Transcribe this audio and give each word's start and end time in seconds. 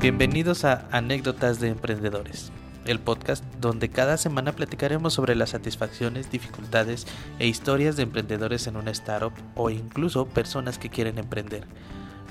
Bienvenidos 0.00 0.64
a 0.64 0.88
Anécdotas 0.92 1.60
de 1.60 1.68
Emprendedores, 1.68 2.50
el 2.86 3.00
podcast 3.00 3.44
donde 3.60 3.90
cada 3.90 4.16
semana 4.16 4.52
platicaremos 4.52 5.12
sobre 5.12 5.34
las 5.34 5.50
satisfacciones, 5.50 6.30
dificultades 6.30 7.06
e 7.38 7.46
historias 7.46 7.96
de 7.96 8.04
emprendedores 8.04 8.66
en 8.66 8.76
una 8.76 8.92
startup 8.92 9.34
o 9.56 9.68
incluso 9.68 10.24
personas 10.24 10.78
que 10.78 10.88
quieren 10.88 11.18
emprender. 11.18 11.66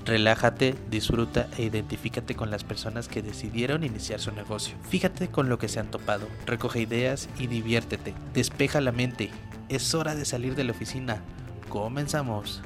Relájate, 0.04 0.74
disfruta 0.90 1.48
e 1.60 1.62
identifícate 1.62 2.34
con 2.34 2.50
las 2.50 2.64
personas 2.64 3.08
que 3.08 3.22
decidieron 3.22 3.84
iniciar 3.84 4.20
su 4.20 4.32
negocio. 4.32 4.76
Fíjate 4.90 5.28
con 5.28 5.48
lo 5.48 5.60
que 5.60 5.68
se 5.68 5.80
han 5.80 5.92
topado, 5.92 6.28
recoge 6.48 6.82
ideas 6.82 7.30
y 7.38 7.46
diviértete. 7.46 8.16
Despeja 8.34 8.82
la 8.82 8.92
mente. 8.92 9.30
Es 9.70 9.94
hora 9.94 10.16
de 10.16 10.26
salir 10.26 10.56
de 10.56 10.64
la 10.64 10.72
oficina. 10.72 11.22
Comenzamos. 11.70 12.64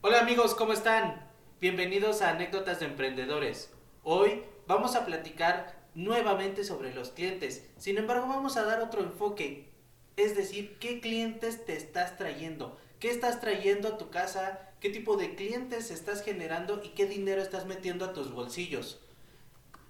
Hola 0.00 0.20
amigos, 0.20 0.54
¿cómo 0.54 0.72
están? 0.72 1.27
Bienvenidos 1.60 2.22
a 2.22 2.30
Anécdotas 2.30 2.78
de 2.78 2.86
Emprendedores. 2.86 3.74
Hoy 4.04 4.44
vamos 4.68 4.94
a 4.94 5.04
platicar 5.04 5.74
nuevamente 5.92 6.62
sobre 6.62 6.94
los 6.94 7.10
clientes. 7.10 7.68
Sin 7.78 7.98
embargo, 7.98 8.28
vamos 8.28 8.56
a 8.56 8.62
dar 8.62 8.80
otro 8.80 9.02
enfoque. 9.02 9.68
Es 10.16 10.36
decir, 10.36 10.78
¿qué 10.78 11.00
clientes 11.00 11.66
te 11.66 11.76
estás 11.76 12.16
trayendo? 12.16 12.78
¿Qué 13.00 13.10
estás 13.10 13.40
trayendo 13.40 13.88
a 13.88 13.98
tu 13.98 14.08
casa? 14.08 14.70
¿Qué 14.78 14.90
tipo 14.90 15.16
de 15.16 15.34
clientes 15.34 15.90
estás 15.90 16.22
generando? 16.22 16.80
¿Y 16.84 16.90
qué 16.90 17.06
dinero 17.06 17.42
estás 17.42 17.66
metiendo 17.66 18.04
a 18.04 18.12
tus 18.12 18.30
bolsillos? 18.30 19.00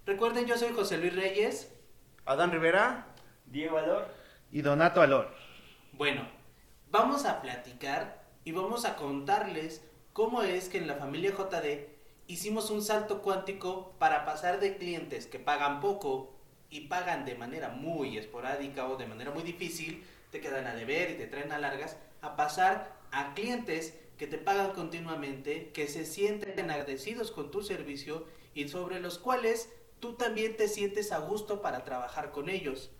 Recuerden, 0.06 0.46
yo 0.46 0.56
soy 0.56 0.72
José 0.72 0.96
Luis 0.96 1.14
Reyes. 1.14 1.70
Adán 2.24 2.50
Rivera. 2.50 3.08
Diego 3.44 3.76
Alor. 3.76 4.08
Y 4.50 4.62
Donato 4.62 5.02
Alor. 5.02 5.34
Bueno, 5.92 6.26
vamos 6.90 7.26
a 7.26 7.42
platicar 7.42 8.24
y 8.42 8.52
vamos 8.52 8.86
a 8.86 8.96
contarles 8.96 9.82
cómo 10.18 10.42
es 10.42 10.68
que 10.68 10.78
en 10.78 10.88
la 10.88 10.96
familia 10.96 11.30
JD 11.30 11.86
hicimos 12.26 12.70
un 12.70 12.82
salto 12.82 13.22
cuántico 13.22 13.94
para 14.00 14.24
pasar 14.24 14.58
de 14.58 14.76
clientes 14.76 15.28
que 15.28 15.38
pagan 15.38 15.80
poco 15.80 16.34
y 16.70 16.88
pagan 16.88 17.24
de 17.24 17.36
manera 17.36 17.68
muy 17.68 18.18
esporádica 18.18 18.88
o 18.88 18.96
de 18.96 19.06
manera 19.06 19.30
muy 19.30 19.44
difícil, 19.44 20.02
te 20.32 20.40
quedan 20.40 20.66
a 20.66 20.74
deber 20.74 21.12
y 21.12 21.14
te 21.14 21.28
traen 21.28 21.52
a 21.52 21.60
largas, 21.60 21.98
a 22.20 22.34
pasar 22.34 22.98
a 23.12 23.32
clientes 23.34 23.96
que 24.16 24.26
te 24.26 24.38
pagan 24.38 24.72
continuamente, 24.72 25.70
que 25.70 25.86
se 25.86 26.04
sienten 26.04 26.68
agradecidos 26.68 27.30
con 27.30 27.52
tu 27.52 27.62
servicio 27.62 28.26
y 28.54 28.66
sobre 28.66 28.98
los 28.98 29.20
cuales 29.20 29.72
tú 30.00 30.14
también 30.14 30.56
te 30.56 30.66
sientes 30.66 31.12
a 31.12 31.18
gusto 31.18 31.62
para 31.62 31.84
trabajar 31.84 32.32
con 32.32 32.48
ellos. 32.48 32.90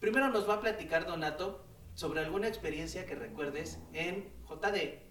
Primero 0.00 0.28
nos 0.30 0.48
va 0.48 0.54
a 0.54 0.60
platicar 0.60 1.06
Donato 1.06 1.64
sobre 1.94 2.18
alguna 2.18 2.48
experiencia 2.48 3.06
que 3.06 3.14
recuerdes 3.14 3.78
en 3.92 4.28
JD. 4.48 5.03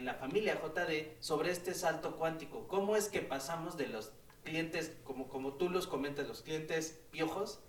En 0.00 0.06
la 0.06 0.14
familia 0.14 0.54
JD 0.54 1.20
sobre 1.20 1.50
este 1.50 1.74
salto 1.74 2.16
cuántico. 2.16 2.66
¿Cómo 2.68 2.96
es 2.96 3.10
que 3.10 3.20
pasamos 3.20 3.76
de 3.76 3.86
los 3.86 4.12
clientes, 4.44 4.92
como, 5.04 5.28
como 5.28 5.52
tú 5.52 5.68
los 5.68 5.86
comentas, 5.86 6.26
los 6.26 6.40
clientes 6.40 6.98
piojos, 7.10 7.60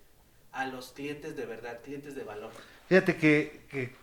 a 0.53 0.65
los 0.65 0.93
clientes 0.93 1.35
de 1.35 1.45
verdad, 1.45 1.81
clientes 1.83 2.15
de 2.15 2.23
valor? 2.23 2.51
Fíjate 2.87 3.17
que, 3.17 3.65
que 3.69 3.93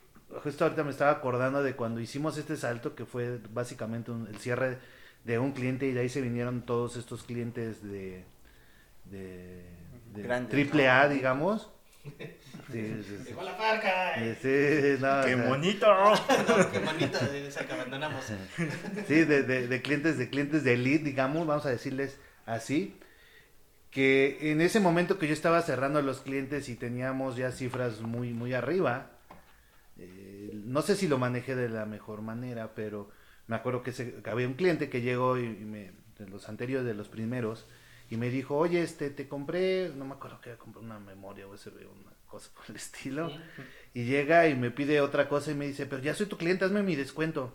justo 0.44 0.64
ahorita 0.64 0.84
me 0.84 0.90
estaba 0.90 1.10
acordando 1.10 1.62
de 1.62 1.74
cuando 1.74 2.00
hicimos 2.00 2.36
este 2.36 2.58
salto, 2.58 2.94
que 2.94 3.06
fue 3.06 3.40
básicamente 3.50 4.12
el 4.12 4.36
cierre 4.36 4.76
de 5.24 5.38
un 5.38 5.52
cliente 5.52 5.86
y 5.86 5.92
de 5.92 6.00
ahí 6.00 6.10
se 6.10 6.20
vinieron 6.20 6.60
todos 6.60 6.96
estos 6.96 7.22
clientes 7.22 7.82
de, 7.82 8.26
de, 9.06 9.64
de 10.12 10.46
triple 10.50 10.90
A, 10.90 11.08
digamos. 11.08 11.70
Sí, 12.70 13.02
sí, 13.02 13.34
la 13.42 13.56
parca. 13.56 14.14
Sí, 14.42 14.98
no, 15.00 15.24
qué 15.24 15.34
bonito. 15.36 15.86
qué 16.72 16.78
bonito, 16.80 17.18
esa 17.18 17.66
que 17.66 17.72
abandonamos. 17.72 18.24
Sí, 19.08 19.24
de, 19.24 19.42
de, 19.42 19.66
de, 19.68 19.82
clientes, 19.82 20.18
de 20.18 20.28
clientes 20.28 20.64
de 20.64 20.74
elite, 20.74 21.04
digamos, 21.04 21.46
vamos 21.46 21.64
a 21.66 21.70
decirles 21.70 22.18
así. 22.44 22.98
Que 23.90 24.52
en 24.52 24.60
ese 24.60 24.80
momento 24.80 25.18
que 25.18 25.26
yo 25.26 25.32
estaba 25.32 25.62
cerrando 25.62 25.98
a 25.98 26.02
los 26.02 26.20
clientes 26.20 26.68
y 26.68 26.74
teníamos 26.74 27.36
ya 27.36 27.52
cifras 27.52 28.02
muy, 28.02 28.34
muy 28.34 28.52
arriba, 28.52 29.12
eh, 29.98 30.50
no 30.52 30.82
sé 30.82 30.94
si 30.94 31.08
lo 31.08 31.18
manejé 31.18 31.56
de 31.56 31.68
la 31.68 31.86
mejor 31.86 32.22
manera, 32.22 32.72
pero 32.74 33.10
me 33.46 33.56
acuerdo 33.56 33.82
que, 33.82 33.92
había 34.30 34.46
un 34.46 34.54
cliente 34.54 34.88
que 34.88 35.00
llegó 35.00 35.38
y, 35.38 35.48
me, 35.48 35.92
de 36.18 36.28
los 36.28 36.48
anteriores, 36.48 36.86
de 36.86 36.94
los 36.94 37.08
primeros, 37.08 37.66
y 38.10 38.16
me 38.16 38.30
dijo, 38.30 38.56
oye, 38.56 38.82
este, 38.82 39.10
te 39.10 39.28
compré, 39.28 39.90
no 39.94 40.04
me 40.04 40.14
acuerdo 40.14 40.40
que 40.40 40.56
compré 40.56 40.82
una 40.82 40.98
memoria 40.98 41.46
USB, 41.46 41.86
una 41.90 42.12
cosa 42.26 42.50
por 42.54 42.64
el 42.68 42.76
estilo, 42.76 43.30
y 43.92 44.04
llega 44.04 44.48
y 44.48 44.54
me 44.54 44.70
pide 44.70 45.00
otra 45.00 45.28
cosa 45.28 45.50
y 45.50 45.54
me 45.54 45.66
dice, 45.66 45.86
pero 45.86 46.02
ya 46.02 46.14
soy 46.14 46.26
tu 46.26 46.38
cliente, 46.38 46.64
hazme 46.64 46.82
mi 46.82 46.96
descuento. 46.96 47.54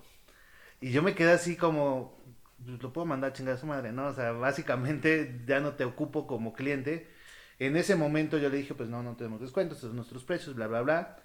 Y 0.79 0.91
yo 0.91 1.01
me 1.01 1.15
quedé 1.15 1.31
así 1.31 1.55
como, 1.55 2.21
pues, 2.63 2.81
lo 2.81 2.93
puedo 2.93 3.05
mandar 3.05 3.31
a 3.31 3.33
chingar 3.33 3.55
a 3.55 3.57
su 3.57 3.65
madre, 3.65 3.91
¿no? 3.91 4.07
O 4.07 4.13
sea, 4.13 4.31
básicamente 4.33 5.41
ya 5.47 5.59
no 5.59 5.73
te 5.73 5.85
ocupo 5.85 6.27
como 6.27 6.53
cliente. 6.53 7.09
En 7.57 7.75
ese 7.77 7.95
momento 7.95 8.37
yo 8.37 8.49
le 8.49 8.57
dije, 8.57 8.75
pues 8.75 8.89
no, 8.89 9.01
no 9.01 9.15
tenemos 9.15 9.41
descuentos, 9.41 9.79
son 9.79 9.95
nuestros 9.95 10.23
precios, 10.23 10.55
bla, 10.55 10.67
bla, 10.67 10.81
bla. 10.81 11.17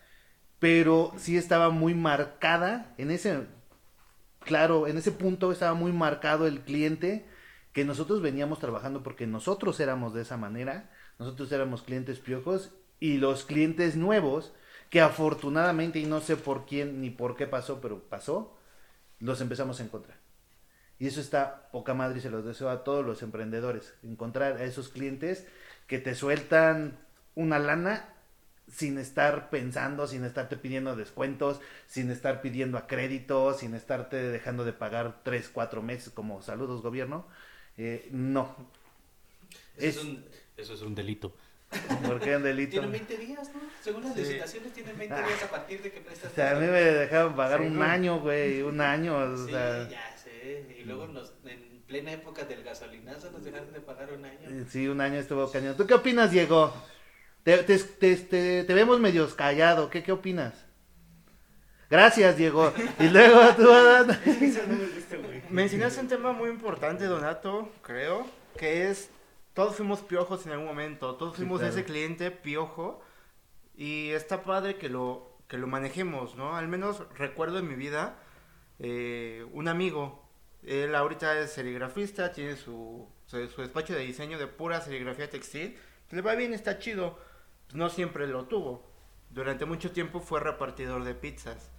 Pero 0.58 1.12
sí 1.18 1.36
estaba 1.36 1.70
muy 1.70 1.94
marcada, 1.94 2.94
en 2.98 3.10
ese, 3.10 3.46
claro, 4.40 4.86
en 4.86 4.98
ese 4.98 5.12
punto 5.12 5.52
estaba 5.52 5.74
muy 5.74 5.92
marcado 5.92 6.46
el 6.46 6.60
cliente 6.62 7.26
que 7.78 7.84
nosotros 7.84 8.20
veníamos 8.20 8.58
trabajando 8.58 9.04
porque 9.04 9.28
nosotros 9.28 9.78
éramos 9.78 10.12
de 10.12 10.22
esa 10.22 10.36
manera, 10.36 10.90
nosotros 11.20 11.52
éramos 11.52 11.82
clientes 11.82 12.18
piojos 12.18 12.72
y 12.98 13.18
los 13.18 13.44
clientes 13.44 13.94
nuevos, 13.94 14.52
que 14.90 15.00
afortunadamente, 15.00 16.00
y 16.00 16.04
no 16.04 16.20
sé 16.20 16.36
por 16.36 16.66
quién 16.66 17.00
ni 17.00 17.10
por 17.10 17.36
qué 17.36 17.46
pasó, 17.46 17.80
pero 17.80 18.02
pasó, 18.08 18.58
los 19.20 19.40
empezamos 19.40 19.78
a 19.78 19.84
encontrar. 19.84 20.18
Y 20.98 21.06
eso 21.06 21.20
está 21.20 21.70
poca 21.70 21.94
madre 21.94 22.20
se 22.20 22.30
los 22.30 22.44
deseo 22.44 22.68
a 22.68 22.82
todos 22.82 23.06
los 23.06 23.22
emprendedores, 23.22 23.94
encontrar 24.02 24.56
a 24.56 24.64
esos 24.64 24.88
clientes 24.88 25.46
que 25.86 26.00
te 26.00 26.16
sueltan 26.16 26.98
una 27.36 27.60
lana 27.60 28.12
sin 28.66 28.98
estar 28.98 29.50
pensando, 29.50 30.08
sin 30.08 30.24
estarte 30.24 30.56
pidiendo 30.56 30.96
descuentos, 30.96 31.60
sin 31.86 32.10
estar 32.10 32.42
pidiendo 32.42 32.76
a 32.76 32.88
crédito, 32.88 33.54
sin 33.54 33.76
estarte 33.76 34.16
dejando 34.16 34.64
de 34.64 34.72
pagar 34.72 35.20
tres, 35.22 35.48
cuatro 35.48 35.80
meses 35.80 36.12
como 36.12 36.42
saludos 36.42 36.82
gobierno, 36.82 37.28
eh, 37.78 38.08
no. 38.10 38.54
Eso 39.76 40.00
es, 40.00 40.04
un, 40.04 40.24
eso 40.56 40.74
es 40.74 40.82
un 40.82 40.94
delito. 40.94 41.32
¿Por 42.04 42.18
qué 42.20 42.36
un 42.36 42.42
delito? 42.42 42.72
Tienen 42.72 42.90
20 42.92 43.16
días, 43.18 43.50
¿no? 43.54 43.60
Según 43.80 44.02
las 44.02 44.16
licitaciones 44.16 44.72
tienen 44.72 44.98
20 44.98 45.14
días 45.14 45.42
a 45.44 45.50
partir 45.50 45.82
de 45.82 45.92
que 45.92 46.00
prestas. 46.00 46.32
O 46.32 46.34
sea, 46.34 46.50
a 46.52 46.54
mí 46.54 46.66
me 46.66 46.80
dejaron 46.82 47.36
pagar 47.36 47.60
un 47.60 47.80
año, 47.82 48.20
güey, 48.20 48.62
un 48.62 48.80
año. 48.80 49.16
O 49.16 49.36
sí, 49.36 49.52
sea... 49.52 49.88
ya 49.88 50.16
sé. 50.16 50.76
Y 50.80 50.84
luego 50.84 51.06
nos, 51.06 51.32
en 51.44 51.82
plena 51.86 52.12
época 52.12 52.44
del 52.44 52.64
gasolinazo 52.64 53.30
nos 53.30 53.44
dejaron 53.44 53.72
de 53.72 53.80
pagar 53.80 54.12
un 54.12 54.24
año. 54.24 54.48
Eh, 54.48 54.64
sí, 54.68 54.88
un 54.88 55.00
año 55.00 55.20
estuvo 55.20 55.50
cañón. 55.50 55.76
¿Tú 55.76 55.86
qué 55.86 55.94
opinas, 55.94 56.30
Diego? 56.30 56.72
Te, 57.44 57.58
te, 57.58 57.78
te, 57.78 58.64
te, 58.64 58.74
vemos 58.74 58.98
medio 58.98 59.28
callado. 59.36 59.88
¿Qué, 59.88 60.02
qué 60.02 60.12
opinas? 60.12 60.54
Gracias, 61.90 62.36
Diego. 62.36 62.72
Y 62.98 63.08
luego 63.08 63.40
tú, 63.54 63.68
Mencionaste 65.50 66.00
un 66.00 66.08
tema 66.08 66.32
muy 66.32 66.50
importante, 66.50 67.06
Donato, 67.06 67.70
creo, 67.80 68.26
que 68.58 68.90
es 68.90 69.10
todos 69.54 69.76
fuimos 69.76 70.00
piojos 70.00 70.44
en 70.44 70.52
algún 70.52 70.66
momento, 70.66 71.14
todos 71.14 71.36
fuimos 71.36 71.62
ese 71.62 71.84
cliente 71.84 72.30
piojo 72.30 73.02
y 73.74 74.10
está 74.10 74.42
padre 74.42 74.76
que 74.76 74.90
lo, 74.90 75.38
que 75.48 75.56
lo 75.56 75.66
manejemos, 75.66 76.36
¿no? 76.36 76.54
Al 76.54 76.68
menos 76.68 77.02
recuerdo 77.16 77.58
en 77.60 77.68
mi 77.68 77.76
vida 77.76 78.18
eh, 78.78 79.46
un 79.52 79.68
amigo, 79.68 80.22
él 80.64 80.94
ahorita 80.94 81.38
es 81.40 81.52
serigrafista, 81.52 82.30
tiene 82.30 82.56
su, 82.56 83.08
su, 83.26 83.38
despacho 83.38 83.94
de 83.94 84.00
diseño 84.00 84.38
de 84.38 84.48
pura 84.48 84.82
serigrafía 84.82 85.30
textil, 85.30 85.78
le 86.10 86.20
va 86.20 86.34
bien, 86.34 86.52
está 86.52 86.78
chido, 86.78 87.18
pues 87.66 87.74
no 87.74 87.88
siempre 87.88 88.26
lo 88.26 88.44
tuvo, 88.44 88.84
durante 89.30 89.64
mucho 89.64 89.92
tiempo 89.92 90.20
fue 90.20 90.40
repartidor 90.40 91.04
de 91.04 91.14
pizzas, 91.14 91.70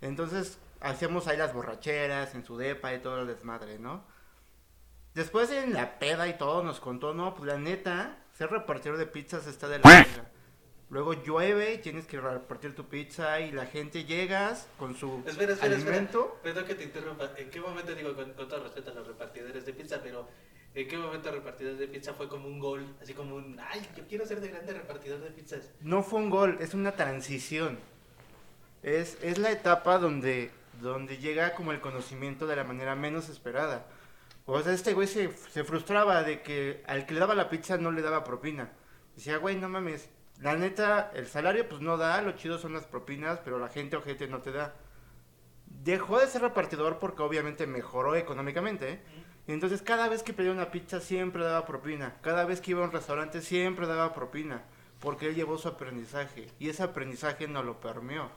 entonces 0.00 0.58
hacíamos 0.80 1.26
ahí 1.26 1.36
las 1.36 1.52
borracheras 1.52 2.34
en 2.34 2.44
su 2.44 2.56
depa 2.56 2.94
y 2.94 3.00
todo 3.00 3.20
el 3.20 3.26
desmadre, 3.26 3.78
¿no? 3.78 4.04
Después 5.14 5.50
en 5.50 5.72
la 5.72 5.98
peda 5.98 6.28
y 6.28 6.38
todo 6.38 6.62
nos 6.62 6.80
contó, 6.80 7.14
no, 7.14 7.34
pues 7.34 7.46
la 7.46 7.58
neta, 7.58 8.18
ser 8.32 8.50
repartidor 8.50 8.96
de 8.96 9.06
pizzas 9.06 9.46
está 9.46 9.68
de 9.68 9.78
la 9.78 9.88
verga. 9.88 10.30
Luego 10.88 11.12
llueve 11.12 11.74
y 11.74 11.78
tienes 11.78 12.06
que 12.06 12.20
repartir 12.20 12.74
tu 12.74 12.88
pizza 12.88 13.40
y 13.40 13.52
la 13.52 13.66
gente 13.66 14.04
llegas 14.04 14.68
con 14.76 14.96
su 14.96 15.22
espera, 15.24 15.52
espera, 15.52 15.74
alimento. 15.74 16.34
Espera. 16.36 16.42
Perdón 16.42 16.64
que 16.64 16.74
te 16.74 16.84
interrumpa. 16.84 17.30
¿En 17.36 17.50
qué 17.50 17.60
momento 17.60 17.94
digo 17.94 18.14
con, 18.14 18.32
todo 18.34 18.62
respeto 18.64 18.90
a 18.90 18.94
los 18.94 19.06
repartidores 19.06 19.64
de 19.64 19.72
pizza, 19.72 20.00
pero 20.02 20.28
en 20.74 20.88
qué 20.88 20.96
momento 20.96 21.30
repartidor 21.30 21.76
de 21.76 21.86
pizza 21.86 22.14
fue 22.14 22.28
como 22.28 22.48
un 22.48 22.58
gol, 22.58 22.86
así 23.00 23.14
como 23.14 23.36
un, 23.36 23.58
ay, 23.60 23.88
yo 23.96 24.04
quiero 24.08 24.26
ser 24.26 24.40
de 24.40 24.48
grande 24.48 24.72
repartidor 24.72 25.20
de 25.20 25.30
pizzas? 25.30 25.70
No 25.80 26.02
fue 26.02 26.20
un 26.20 26.30
gol, 26.30 26.56
es 26.60 26.74
una 26.74 26.92
transición. 26.92 27.78
Es, 28.82 29.16
es 29.22 29.38
la 29.38 29.52
etapa 29.52 29.98
donde 29.98 30.50
donde 30.80 31.18
llega 31.18 31.54
como 31.54 31.72
el 31.72 31.80
conocimiento 31.80 32.46
de 32.46 32.56
la 32.56 32.64
manera 32.64 32.94
menos 32.94 33.28
esperada. 33.28 33.86
O 34.46 34.60
sea, 34.62 34.72
este 34.72 34.94
güey 34.94 35.06
se, 35.06 35.32
se 35.52 35.64
frustraba 35.64 36.22
de 36.22 36.42
que 36.42 36.82
al 36.86 37.06
que 37.06 37.14
le 37.14 37.20
daba 37.20 37.34
la 37.34 37.50
pizza 37.50 37.76
no 37.78 37.90
le 37.92 38.02
daba 38.02 38.24
propina. 38.24 38.72
Decía, 39.14 39.38
güey, 39.38 39.56
no 39.56 39.68
mames, 39.68 40.08
la 40.40 40.56
neta, 40.56 41.10
el 41.14 41.26
salario 41.26 41.68
pues 41.68 41.82
no 41.82 41.98
da, 41.98 42.22
lo 42.22 42.32
chido 42.32 42.58
son 42.58 42.72
las 42.72 42.86
propinas, 42.86 43.40
pero 43.44 43.58
la 43.58 43.68
gente 43.68 43.96
o 43.96 44.02
gente 44.02 44.26
no 44.26 44.40
te 44.40 44.52
da. 44.52 44.74
dejó 45.66 46.18
de 46.18 46.26
ser 46.26 46.42
repartidor 46.42 46.98
porque 46.98 47.22
obviamente 47.22 47.66
mejoró 47.66 48.16
económicamente. 48.16 49.02
Y 49.46 49.52
entonces 49.52 49.82
cada 49.82 50.08
vez 50.08 50.22
que 50.22 50.32
pedía 50.32 50.52
una 50.52 50.70
pizza 50.70 51.00
siempre 51.00 51.44
daba 51.44 51.66
propina. 51.66 52.16
Cada 52.22 52.44
vez 52.44 52.60
que 52.60 52.70
iba 52.72 52.82
a 52.82 52.84
un 52.84 52.92
restaurante 52.92 53.42
siempre 53.42 53.86
daba 53.86 54.14
propina. 54.14 54.62
Porque 55.00 55.28
él 55.28 55.34
llevó 55.34 55.58
su 55.58 55.68
aprendizaje. 55.68 56.48
Y 56.58 56.68
ese 56.70 56.82
aprendizaje 56.82 57.48
no 57.48 57.62
lo 57.62 57.80
permeó. 57.80 58.30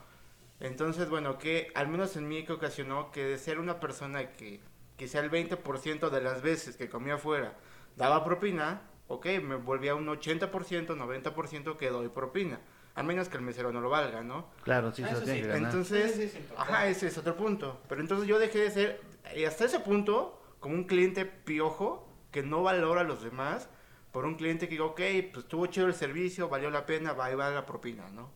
Entonces, 0.60 1.08
bueno, 1.10 1.38
que 1.38 1.70
al 1.74 1.88
menos 1.88 2.16
en 2.16 2.28
mí 2.28 2.44
que 2.44 2.52
ocasionó 2.52 3.10
que 3.10 3.24
de 3.24 3.38
ser 3.38 3.58
una 3.58 3.80
persona 3.80 4.30
que 4.32 4.60
quizá 4.96 5.20
el 5.20 5.30
20% 5.30 6.10
de 6.10 6.20
las 6.20 6.42
veces 6.42 6.76
que 6.76 6.88
comía 6.88 7.14
afuera 7.14 7.54
daba 7.96 8.24
propina, 8.24 8.82
ok, 9.08 9.26
me 9.42 9.56
volvía 9.56 9.94
un 9.94 10.06
80%, 10.06 10.50
90% 10.96 11.76
que 11.76 11.90
doy 11.90 12.08
propina. 12.08 12.60
A 12.96 13.02
menos 13.02 13.28
que 13.28 13.36
el 13.36 13.42
mesero 13.42 13.72
no 13.72 13.80
lo 13.80 13.90
valga, 13.90 14.22
¿no? 14.22 14.50
Claro, 14.62 14.92
sí, 14.92 15.02
Ah, 15.04 15.10
eso 15.10 15.22
tiene 15.22 15.40
sí. 15.42 15.46
que. 15.48 15.56
Entonces, 15.56 16.14
Sí, 16.14 16.28
sí, 16.28 16.46
ajá, 16.56 16.86
ese 16.86 17.08
es 17.08 17.18
otro 17.18 17.36
punto. 17.36 17.82
Pero 17.88 18.00
entonces 18.00 18.28
yo 18.28 18.38
dejé 18.38 18.60
de 18.60 18.70
ser, 18.70 19.00
y 19.34 19.44
hasta 19.44 19.64
ese 19.64 19.80
punto, 19.80 20.40
como 20.60 20.74
un 20.76 20.84
cliente 20.84 21.24
piojo 21.24 22.08
que 22.30 22.44
no 22.44 22.62
valora 22.62 23.00
a 23.00 23.04
los 23.04 23.22
demás, 23.22 23.68
por 24.12 24.24
un 24.26 24.36
cliente 24.36 24.66
que 24.68 24.72
digo, 24.76 24.86
ok, 24.86 25.00
pues 25.32 25.44
estuvo 25.44 25.66
chido 25.66 25.88
el 25.88 25.94
servicio, 25.94 26.48
valió 26.48 26.70
la 26.70 26.86
pena, 26.86 27.12
va 27.14 27.32
y 27.32 27.34
va 27.34 27.50
la 27.50 27.66
propina, 27.66 28.08
¿no? 28.10 28.30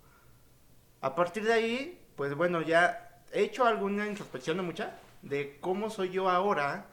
A 1.01 1.15
partir 1.15 1.45
de 1.45 1.53
ahí, 1.53 1.98
pues 2.19 2.35
bueno, 2.35 2.61
ya 2.61 3.23
he 3.33 3.43
hecho 3.45 3.65
alguna 3.65 4.07
introspección, 4.07 4.57
no 4.59 4.63
mucha, 4.65 4.99
de 5.23 5.57
cómo 5.61 5.89
soy 5.89 6.11
yo 6.11 6.29
ahora 6.29 6.87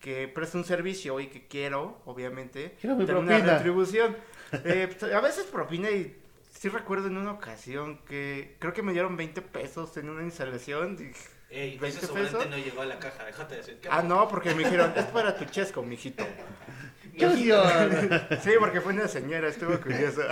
que 0.00 0.26
presto 0.26 0.56
un 0.58 0.64
servicio 0.64 1.20
y 1.20 1.26
que 1.28 1.46
quiero, 1.46 2.00
obviamente, 2.06 2.76
Quiero 2.80 2.96
mi 2.96 3.04
tener 3.04 3.22
una 3.22 3.38
retribución. 3.38 4.16
Eh, 4.64 4.92
pues, 4.98 5.12
a 5.12 5.20
veces 5.20 5.44
propina 5.44 5.92
y 5.92 6.16
sí 6.58 6.68
recuerdo 6.68 7.06
en 7.06 7.16
una 7.16 7.30
ocasión 7.30 7.98
que 7.98 8.56
creo 8.58 8.72
que 8.72 8.82
me 8.82 8.90
dieron 8.92 9.16
20 9.16 9.42
pesos 9.42 9.96
en 9.96 10.10
una 10.10 10.24
instalación. 10.24 10.96
y- 10.98 11.54
Ey, 11.54 11.78
20 11.78 11.86
ese 11.98 12.06
sobrante 12.08 12.32
pesos. 12.32 12.50
no 12.50 12.56
llegó 12.56 12.82
a 12.82 12.86
la 12.86 12.98
caja, 12.98 13.24
déjate 13.26 13.54
decir. 13.56 13.78
¿Qué 13.80 13.88
Ah, 13.92 14.02
no, 14.02 14.26
porque 14.26 14.52
me 14.54 14.64
dijeron, 14.64 14.92
es 14.96 15.04
para 15.04 15.36
tu 15.36 15.44
chesco, 15.44 15.82
mijito. 15.84 16.24
Sí, 18.42 18.50
porque 18.58 18.80
fue 18.80 18.92
una 18.92 19.06
señora, 19.06 19.46
estuvo 19.48 19.78
curioso. 19.80 20.22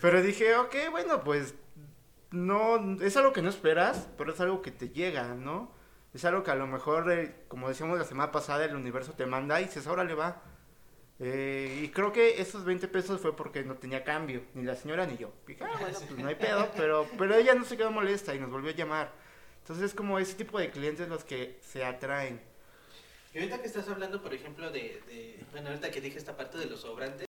Pero 0.00 0.22
dije, 0.22 0.56
ok, 0.56 0.74
bueno, 0.90 1.22
pues 1.24 1.54
no, 2.30 2.96
es 3.02 3.16
algo 3.16 3.32
que 3.32 3.42
no 3.42 3.48
esperas, 3.50 4.08
pero 4.16 4.32
es 4.32 4.40
algo 4.40 4.62
que 4.62 4.70
te 4.70 4.90
llega, 4.90 5.34
¿no? 5.34 5.72
Es 6.14 6.24
algo 6.24 6.42
que 6.42 6.50
a 6.50 6.54
lo 6.56 6.66
mejor, 6.66 7.10
eh, 7.12 7.44
como 7.48 7.68
decíamos 7.68 7.98
la 7.98 8.04
semana 8.04 8.32
pasada, 8.32 8.64
el 8.64 8.74
universo 8.74 9.12
te 9.12 9.26
manda 9.26 9.60
y 9.60 9.64
dices, 9.64 9.86
ahora 9.86 10.04
le 10.04 10.14
va. 10.14 10.42
Eh, 11.22 11.82
y 11.84 11.88
creo 11.90 12.12
que 12.12 12.40
esos 12.40 12.64
20 12.64 12.88
pesos 12.88 13.20
fue 13.20 13.36
porque 13.36 13.62
no 13.62 13.74
tenía 13.76 14.02
cambio, 14.04 14.42
ni 14.54 14.62
la 14.64 14.74
señora 14.74 15.06
ni 15.06 15.16
yo. 15.18 15.32
Dije, 15.46 15.62
ah, 15.64 15.76
bueno, 15.78 15.98
pues 16.08 16.18
no 16.18 16.28
hay 16.28 16.34
pedo, 16.34 16.68
pero, 16.76 17.06
pero 17.18 17.34
ella 17.34 17.54
no 17.54 17.64
se 17.64 17.76
quedó 17.76 17.90
molesta 17.90 18.34
y 18.34 18.40
nos 18.40 18.50
volvió 18.50 18.70
a 18.70 18.74
llamar. 18.74 19.12
Entonces 19.60 19.84
es 19.86 19.94
como 19.94 20.18
ese 20.18 20.34
tipo 20.34 20.58
de 20.58 20.70
clientes 20.70 21.08
los 21.08 21.22
que 21.24 21.58
se 21.62 21.84
atraen. 21.84 22.40
Y 23.34 23.38
ahorita 23.38 23.60
que 23.60 23.66
estás 23.68 23.88
hablando, 23.88 24.22
por 24.22 24.34
ejemplo, 24.34 24.70
de, 24.70 25.00
de- 25.06 25.44
Bueno, 25.52 25.68
ahorita 25.68 25.90
que 25.90 26.00
dije 26.00 26.18
esta 26.18 26.36
parte 26.36 26.58
de 26.58 26.66
los 26.66 26.80
sobrantes. 26.80 27.26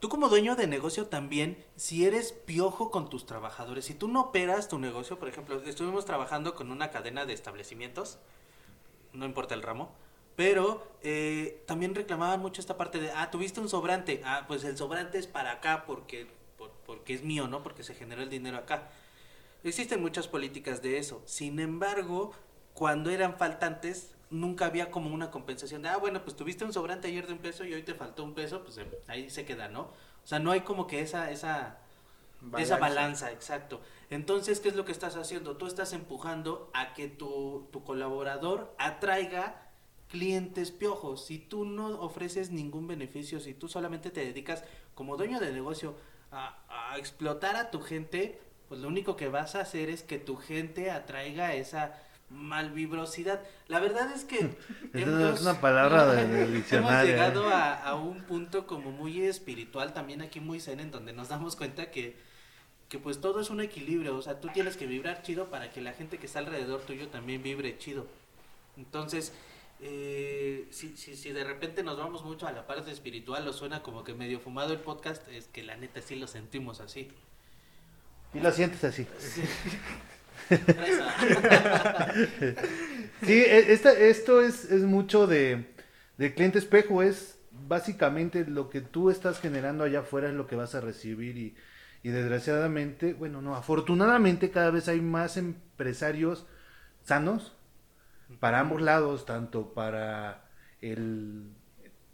Tú 0.00 0.08
como 0.10 0.28
dueño 0.28 0.56
de 0.56 0.66
negocio 0.66 1.06
también, 1.06 1.64
si 1.76 2.04
eres 2.04 2.32
piojo 2.32 2.90
con 2.90 3.08
tus 3.08 3.24
trabajadores, 3.24 3.86
si 3.86 3.94
tú 3.94 4.08
no 4.08 4.20
operas 4.20 4.68
tu 4.68 4.78
negocio, 4.78 5.18
por 5.18 5.28
ejemplo, 5.28 5.62
estuvimos 5.62 6.04
trabajando 6.04 6.54
con 6.54 6.70
una 6.70 6.90
cadena 6.90 7.24
de 7.24 7.32
establecimientos, 7.32 8.18
no 9.14 9.24
importa 9.24 9.54
el 9.54 9.62
ramo, 9.62 9.90
pero 10.36 10.86
eh, 11.02 11.62
también 11.66 11.94
reclamaban 11.94 12.40
mucho 12.40 12.60
esta 12.60 12.76
parte 12.76 13.00
de, 13.00 13.10
ah, 13.10 13.30
tuviste 13.30 13.58
un 13.60 13.70
sobrante, 13.70 14.20
ah, 14.24 14.44
pues 14.46 14.64
el 14.64 14.76
sobrante 14.76 15.16
es 15.18 15.26
para 15.26 15.52
acá 15.52 15.84
porque, 15.86 16.26
por- 16.58 16.72
porque 16.84 17.14
es 17.14 17.22
mío, 17.22 17.48
¿no? 17.48 17.62
Porque 17.62 17.82
se 17.82 17.94
generó 17.94 18.20
el 18.22 18.28
dinero 18.28 18.58
acá. 18.58 18.90
Existen 19.64 20.02
muchas 20.02 20.28
políticas 20.28 20.82
de 20.82 20.98
eso. 20.98 21.22
Sin 21.24 21.58
embargo, 21.58 22.32
cuando 22.74 23.08
eran 23.10 23.38
faltantes, 23.38 24.12
nunca 24.40 24.66
había 24.66 24.90
como 24.90 25.12
una 25.12 25.30
compensación 25.30 25.82
de, 25.82 25.88
ah, 25.88 25.96
bueno, 25.96 26.22
pues 26.22 26.36
tuviste 26.36 26.64
un 26.64 26.72
sobrante 26.72 27.08
ayer 27.08 27.26
de 27.26 27.32
un 27.32 27.38
peso 27.38 27.64
y 27.64 27.74
hoy 27.74 27.82
te 27.82 27.94
faltó 27.94 28.24
un 28.24 28.34
peso, 28.34 28.62
pues 28.62 28.78
eh, 28.78 28.86
ahí 29.08 29.30
se 29.30 29.44
queda, 29.44 29.68
¿no? 29.68 29.82
O 29.82 30.26
sea, 30.26 30.38
no 30.38 30.50
hay 30.50 30.60
como 30.60 30.86
que 30.86 31.00
esa, 31.00 31.30
esa, 31.30 31.78
esa 32.58 32.78
balanza, 32.78 33.32
exacto. 33.32 33.80
Entonces, 34.10 34.60
¿qué 34.60 34.68
es 34.68 34.76
lo 34.76 34.84
que 34.84 34.92
estás 34.92 35.16
haciendo? 35.16 35.56
Tú 35.56 35.66
estás 35.66 35.92
empujando 35.92 36.70
a 36.74 36.94
que 36.94 37.08
tu, 37.08 37.68
tu 37.72 37.84
colaborador 37.84 38.74
atraiga 38.78 39.70
clientes 40.08 40.70
piojos. 40.70 41.24
Si 41.24 41.38
tú 41.38 41.64
no 41.64 42.00
ofreces 42.00 42.50
ningún 42.50 42.86
beneficio, 42.86 43.40
si 43.40 43.54
tú 43.54 43.68
solamente 43.68 44.10
te 44.10 44.24
dedicas 44.24 44.64
como 44.94 45.16
dueño 45.16 45.40
de 45.40 45.52
negocio 45.52 45.96
a, 46.30 46.64
a 46.68 46.98
explotar 46.98 47.56
a 47.56 47.70
tu 47.70 47.80
gente, 47.80 48.40
pues 48.68 48.80
lo 48.80 48.88
único 48.88 49.16
que 49.16 49.28
vas 49.28 49.54
a 49.54 49.60
hacer 49.60 49.90
es 49.90 50.02
que 50.02 50.18
tu 50.18 50.36
gente 50.36 50.90
atraiga 50.90 51.54
esa 51.54 52.00
malvibrosidad. 52.30 53.40
La 53.68 53.78
verdad 53.80 54.10
es 54.12 54.24
que 54.24 54.56
Esa 54.92 55.32
es 55.34 55.40
una 55.40 55.60
palabra 55.60 56.06
de- 56.06 56.26
del 56.26 56.34
hemos 56.42 56.52
diccionario, 56.54 57.10
llegado 57.12 57.48
¿eh? 57.50 57.54
a, 57.54 57.74
a 57.74 57.94
un 57.94 58.22
punto 58.22 58.66
como 58.66 58.90
muy 58.90 59.22
espiritual, 59.22 59.92
también 59.94 60.22
aquí 60.22 60.40
muy 60.40 60.60
zen, 60.60 60.80
en 60.80 60.90
donde 60.90 61.12
nos 61.12 61.28
damos 61.28 61.56
cuenta 61.56 61.90
que, 61.90 62.16
que 62.88 62.98
pues 62.98 63.20
todo 63.20 63.40
es 63.40 63.50
un 63.50 63.60
equilibrio, 63.60 64.16
o 64.16 64.22
sea, 64.22 64.40
tú 64.40 64.48
tienes 64.52 64.76
que 64.76 64.86
vibrar 64.86 65.22
chido 65.22 65.50
para 65.50 65.70
que 65.70 65.80
la 65.80 65.92
gente 65.92 66.18
que 66.18 66.26
está 66.26 66.40
alrededor 66.40 66.80
tuyo 66.82 67.08
también 67.08 67.42
vibre 67.42 67.78
chido. 67.78 68.06
Entonces, 68.76 69.32
eh, 69.80 70.66
si, 70.70 70.96
si, 70.96 71.16
si 71.16 71.32
de 71.32 71.44
repente 71.44 71.82
nos 71.82 71.98
vamos 71.98 72.24
mucho 72.24 72.46
a 72.46 72.52
la 72.52 72.66
parte 72.66 72.90
espiritual 72.90 73.46
o 73.46 73.52
suena 73.52 73.82
como 73.82 74.04
que 74.04 74.14
medio 74.14 74.40
fumado 74.40 74.72
el 74.72 74.80
podcast, 74.80 75.26
es 75.28 75.46
que 75.48 75.62
la 75.62 75.76
neta 75.76 76.00
sí 76.02 76.16
lo 76.16 76.26
sentimos 76.26 76.80
así. 76.80 77.10
Y 78.34 78.40
lo 78.40 78.50
sientes 78.52 78.82
así. 78.84 79.06
Sí, 83.22 83.32
e- 83.32 83.72
esta, 83.72 83.92
esto 83.92 84.40
es, 84.40 84.64
es 84.70 84.82
mucho 84.82 85.26
de, 85.26 85.66
de 86.18 86.34
cliente 86.34 86.58
espejo, 86.58 87.02
es 87.02 87.38
básicamente 87.50 88.44
lo 88.46 88.68
que 88.70 88.80
tú 88.80 89.10
estás 89.10 89.40
generando 89.40 89.84
allá 89.84 90.00
afuera 90.00 90.28
es 90.28 90.34
lo 90.34 90.46
que 90.46 90.56
vas 90.56 90.74
a 90.74 90.80
recibir 90.80 91.36
y, 91.38 91.56
y 92.02 92.10
desgraciadamente, 92.10 93.14
bueno, 93.14 93.40
no, 93.42 93.56
afortunadamente 93.56 94.50
cada 94.50 94.70
vez 94.70 94.88
hay 94.88 95.00
más 95.00 95.36
empresarios 95.36 96.46
sanos 97.04 97.52
para 98.40 98.60
ambos 98.60 98.82
lados, 98.82 99.24
tanto 99.26 99.72
para 99.74 100.44
el 100.80 101.44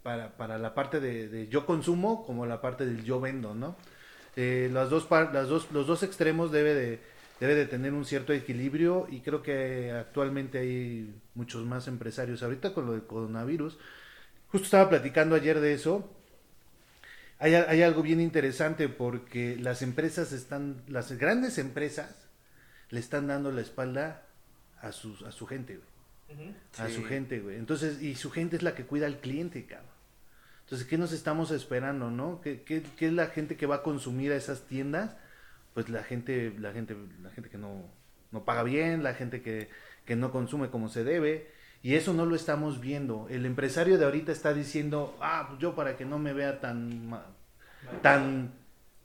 para, 0.03 0.37
para 0.37 0.59
la 0.59 0.75
parte 0.75 1.01
de, 1.01 1.49
yo 1.49 1.67
consumo 1.67 2.25
como 2.27 2.47
la 2.47 2.61
parte 2.61 2.85
del 2.87 3.05
yo 3.05 3.21
vendo, 3.21 3.55
¿no? 3.55 3.77
Eh, 4.37 4.71
las 4.73 4.91
dos 4.91 5.05
par- 5.05 5.33
las 5.35 5.49
dos, 5.49 5.69
los 5.73 5.87
dos 5.87 6.03
extremos 6.03 6.53
debe 6.53 6.75
de, 6.75 7.01
debe 7.43 7.57
de 7.57 7.67
tener 7.67 7.93
un 7.93 8.05
cierto 8.05 8.33
equilibrio 8.33 9.09
y 9.11 9.21
creo 9.21 9.43
que 9.43 9.91
actualmente 9.91 10.59
hay 10.59 11.13
muchos 11.35 11.67
más 11.67 11.89
empresarios. 11.89 12.43
Ahorita 12.45 12.73
con 12.73 12.87
lo 12.87 12.93
del 12.93 13.03
coronavirus, 13.03 13.79
justo 14.47 14.65
estaba 14.65 14.89
platicando 14.89 15.35
ayer 15.35 15.59
de 15.59 15.75
eso. 15.75 16.09
Hay, 17.41 17.83
algo 17.83 18.03
bien 18.03 18.21
interesante 18.21 18.89
porque 18.89 19.57
las 19.57 19.83
empresas 19.83 20.31
están, 20.31 20.83
las 20.87 21.11
grandes 21.19 21.59
empresas 21.59 22.29
le 22.91 23.01
están 23.01 23.27
dando 23.27 23.51
la 23.51 23.63
espalda 23.63 24.23
a, 24.81 24.93
sus, 24.93 25.23
a 25.23 25.33
su 25.33 25.49
gente, 25.49 25.79
güey 25.79 26.55
a 26.79 26.87
Sí. 26.87 26.95
su 26.95 27.05
gente, 27.05 27.41
güey. 27.41 27.57
Entonces, 27.57 28.01
y 28.01 28.15
su 28.15 28.31
gente 28.31 28.55
es 28.55 28.63
la 28.63 28.77
que 28.77 28.85
cuida 28.87 29.07
al 29.07 29.19
cliente, 29.19 29.67
cabrón. 29.67 29.91
Entonces, 30.65 30.87
¿qué 30.87 30.97
nos 30.97 31.11
estamos 31.13 31.51
esperando, 31.51 32.09
no? 32.09 32.41
¿Qué, 32.41 32.63
qué, 32.63 32.85
qué 32.97 33.09
es 33.09 33.13
la 33.13 33.27
gente 33.27 33.57
que 33.57 33.67
va 33.67 33.77
a 33.77 33.83
consumir 33.83 34.31
a 34.31 34.37
esas 34.37 34.63
tiendas? 34.63 35.17
Pues 35.75 35.89
la 35.89 36.03
gente, 36.03 36.55
la 36.59 36.73
gente, 36.73 36.97
la 37.23 37.31
gente 37.31 37.51
que 37.51 37.59
no, 37.59 37.85
no 38.31 38.45
paga 38.45 38.63
bien, 38.63 39.03
la 39.03 39.15
gente 39.15 39.43
que, 39.43 39.69
que 40.05 40.17
no 40.17 40.31
consume 40.31 40.69
como 40.69 40.89
se 40.89 41.05
debe. 41.05 41.51
Y 41.83 41.95
eso 41.95 42.13
no 42.13 42.27
lo 42.27 42.37
estamos 42.37 42.81
viendo. 42.81 43.27
El 43.29 43.45
empresario 43.45 43.99
de 43.99 44.05
ahorita 44.05 44.31
está 44.31 44.55
diciendo, 44.55 45.17
ah, 45.21 45.47
pues 45.49 45.61
yo 45.61 45.75
para 45.75 45.97
que 45.97 46.05
no 46.05 46.19
me 46.19 46.33
vea 46.33 46.61
tan, 46.61 47.11
tan 48.03 48.53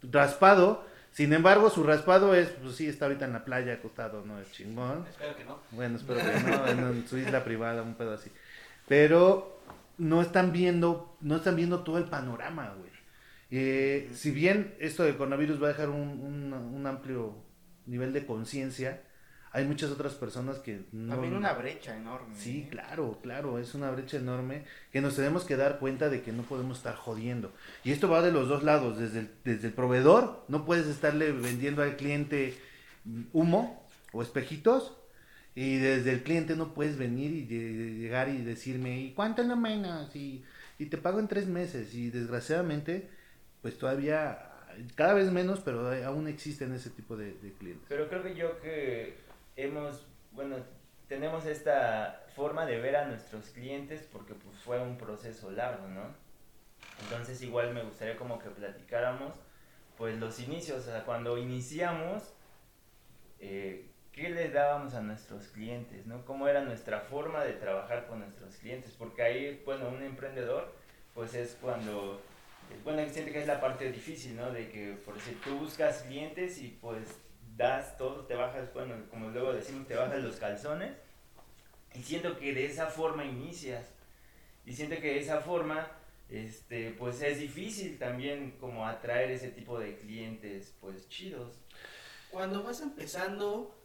raspado. 0.03 0.85
Sin 1.11 1.33
embargo, 1.33 1.71
su 1.71 1.83
raspado 1.83 2.35
es, 2.35 2.49
pues 2.49 2.75
sí, 2.75 2.87
está 2.87 3.05
ahorita 3.05 3.25
en 3.25 3.33
la 3.33 3.43
playa 3.43 3.73
acostado, 3.73 4.23
no 4.23 4.39
es 4.39 4.51
chingón. 4.51 5.05
Espero 5.09 5.35
que 5.35 5.45
no. 5.45 5.59
Bueno, 5.71 5.97
espero 5.97 6.19
que 6.19 6.51
no, 6.51 6.67
en, 6.67 6.79
en 6.79 7.07
su 7.07 7.17
isla 7.17 7.43
privada, 7.43 7.81
un 7.81 7.95
pedo 7.95 8.13
así. 8.13 8.31
Pero 8.87 9.59
no 9.97 10.21
están 10.21 10.51
viendo, 10.51 11.17
no 11.21 11.37
están 11.37 11.55
viendo 11.55 11.79
todo 11.79 11.97
el 11.97 12.05
panorama, 12.05 12.75
güey. 12.77 12.86
Eh, 13.49 14.09
si 14.13 14.31
bien 14.31 14.75
esto 14.79 15.03
del 15.03 15.15
coronavirus 15.17 15.61
va 15.61 15.67
a 15.67 15.69
dejar 15.69 15.89
un, 15.89 16.01
un- 16.01 16.53
un 16.53 16.87
amplio 16.87 17.35
nivel 17.85 18.11
de 18.13 18.25
conciencia, 18.25 19.01
hay 19.53 19.65
muchas 19.65 19.89
otras 19.89 20.13
personas 20.13 20.59
que 20.59 20.81
no... 20.91 21.13
También 21.13 21.33
una 21.33 21.53
brecha 21.53 21.95
enorme. 21.95 22.35
Sí, 22.35 22.65
¿eh? 22.65 22.67
claro, 22.69 23.19
claro, 23.23 23.57
es 23.57 23.73
una 23.73 23.89
brecha 23.91 24.17
enorme 24.17 24.63
que 24.91 24.99
nos 25.01 25.15
tenemos 25.15 25.45
que 25.45 25.55
dar 25.55 25.79
cuenta 25.79 26.09
de 26.09 26.21
que 26.21 26.33
no 26.33 26.43
podemos 26.43 26.77
estar 26.77 26.95
jodiendo. 26.95 27.53
Y 27.85 27.91
esto 27.91 28.09
va 28.09 28.21
de 28.21 28.33
los 28.33 28.49
dos 28.49 28.63
lados, 28.63 28.99
desde 28.99 29.19
el, 29.21 29.29
desde 29.45 29.67
el 29.69 29.73
proveedor, 29.73 30.43
no 30.49 30.65
puedes 30.65 30.85
estarle 30.87 31.31
vendiendo 31.31 31.81
al 31.81 31.95
cliente 31.95 32.55
humo 33.31 33.87
o 34.11 34.21
espejitos, 34.21 34.97
y 35.55 35.77
desde 35.77 36.11
el 36.11 36.21
cliente 36.21 36.55
no 36.55 36.73
puedes 36.75 36.97
venir 36.97 37.31
y 37.31 37.47
llegar 37.47 38.29
y 38.29 38.43
decirme, 38.43 38.99
¿y 38.99 39.13
cuánto 39.13 39.41
es 39.41 39.47
la 39.47 39.55
menos? 39.55 40.15
Y, 40.15 40.43
y 40.77 40.85
te 40.87 40.97
pago 40.97 41.19
en 41.19 41.27
tres 41.27 41.47
meses, 41.47 41.95
y 41.95 42.11
desgraciadamente, 42.11 43.09
pues 43.61 43.77
todavía, 43.77 44.51
cada 44.95 45.13
vez 45.13 45.31
menos, 45.31 45.59
pero 45.59 45.91
aún 46.05 46.27
existen 46.27 46.73
ese 46.73 46.89
tipo 46.89 47.15
de, 47.15 47.33
clientes. 47.59 47.85
Pero 47.89 48.07
creo 48.09 48.23
que 48.23 48.35
yo 48.35 48.59
que 48.59 49.17
hemos, 49.55 50.05
bueno, 50.31 50.57
tenemos 51.07 51.45
esta 51.45 52.25
forma 52.35 52.65
de 52.65 52.79
ver 52.79 52.95
a 52.95 53.07
nuestros 53.07 53.49
clientes 53.49 54.07
porque 54.11 54.33
pues 54.33 54.57
fue 54.57 54.79
un 54.81 54.97
proceso 54.97 55.51
largo, 55.51 55.87
¿no? 55.87 56.13
Entonces 57.03 57.41
igual 57.41 57.73
me 57.73 57.83
gustaría 57.83 58.17
como 58.17 58.39
que 58.39 58.49
platicáramos 58.49 59.33
pues 59.97 60.19
los 60.19 60.39
inicios, 60.39 60.87
o 60.87 60.91
sea, 60.91 61.03
cuando 61.03 61.37
iniciamos, 61.37 62.33
eh, 63.39 63.89
¿qué 64.11 64.29
les 64.29 64.53
dábamos 64.53 64.93
a 64.93 65.01
nuestros 65.01 65.47
clientes, 65.47 66.05
¿no? 66.05 66.23
¿Cómo 66.23 66.47
era 66.47 66.61
nuestra 66.61 67.01
forma 67.01 67.43
de 67.43 67.53
trabajar 67.53 68.05
con 68.07 68.19
nuestros 68.19 68.55
clientes? 68.57 68.93
Porque 68.97 69.23
ahí, 69.23 69.61
bueno, 69.65 69.89
un 69.89 70.03
emprendedor, 70.03 70.71
pues 71.15 71.33
es 71.33 71.57
cuando, 71.59 72.21
bueno, 72.83 73.01
siente 73.11 73.31
que 73.31 73.41
es 73.41 73.47
la 73.47 73.59
parte 73.59 73.91
difícil, 73.91 74.35
¿no? 74.35 74.51
De 74.51 74.69
que, 74.69 74.93
por 75.05 75.19
si 75.19 75.31
tú 75.31 75.57
buscas 75.57 76.03
clientes 76.03 76.57
y 76.61 76.69
pues 76.69 77.19
das 77.55 77.97
todo, 77.97 78.25
te 78.25 78.35
bajas, 78.35 78.73
bueno, 78.73 78.95
como 79.09 79.29
luego 79.29 79.53
decimos, 79.53 79.87
te 79.87 79.95
bajas 79.95 80.23
los 80.23 80.37
calzones. 80.37 80.93
Y 81.93 82.03
siento 82.03 82.37
que 82.37 82.53
de 82.53 82.65
esa 82.65 82.87
forma 82.87 83.25
inicias. 83.25 83.85
Y 84.65 84.73
siento 84.73 84.95
que 84.97 85.13
de 85.13 85.19
esa 85.19 85.41
forma, 85.41 85.91
este, 86.29 86.91
pues 86.91 87.21
es 87.21 87.39
difícil 87.39 87.97
también 87.97 88.51
como 88.59 88.85
atraer 88.85 89.31
ese 89.31 89.49
tipo 89.49 89.79
de 89.79 89.97
clientes, 89.97 90.73
pues 90.79 91.09
chidos. 91.09 91.59
Cuando 92.29 92.63
vas 92.63 92.81
empezando, 92.81 93.75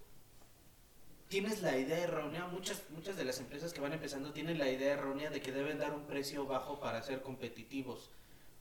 tienes 1.28 1.62
la 1.62 1.78
idea 1.78 1.98
errónea, 1.98 2.46
muchas, 2.46 2.82
muchas 2.90 3.16
de 3.16 3.24
las 3.24 3.38
empresas 3.40 3.72
que 3.72 3.80
van 3.80 3.92
empezando 3.92 4.32
tienen 4.32 4.58
la 4.58 4.68
idea 4.70 4.92
errónea 4.92 5.30
de 5.30 5.40
que 5.40 5.52
deben 5.52 5.78
dar 5.78 5.92
un 5.94 6.06
precio 6.06 6.46
bajo 6.46 6.78
para 6.80 7.02
ser 7.02 7.22
competitivos 7.22 8.10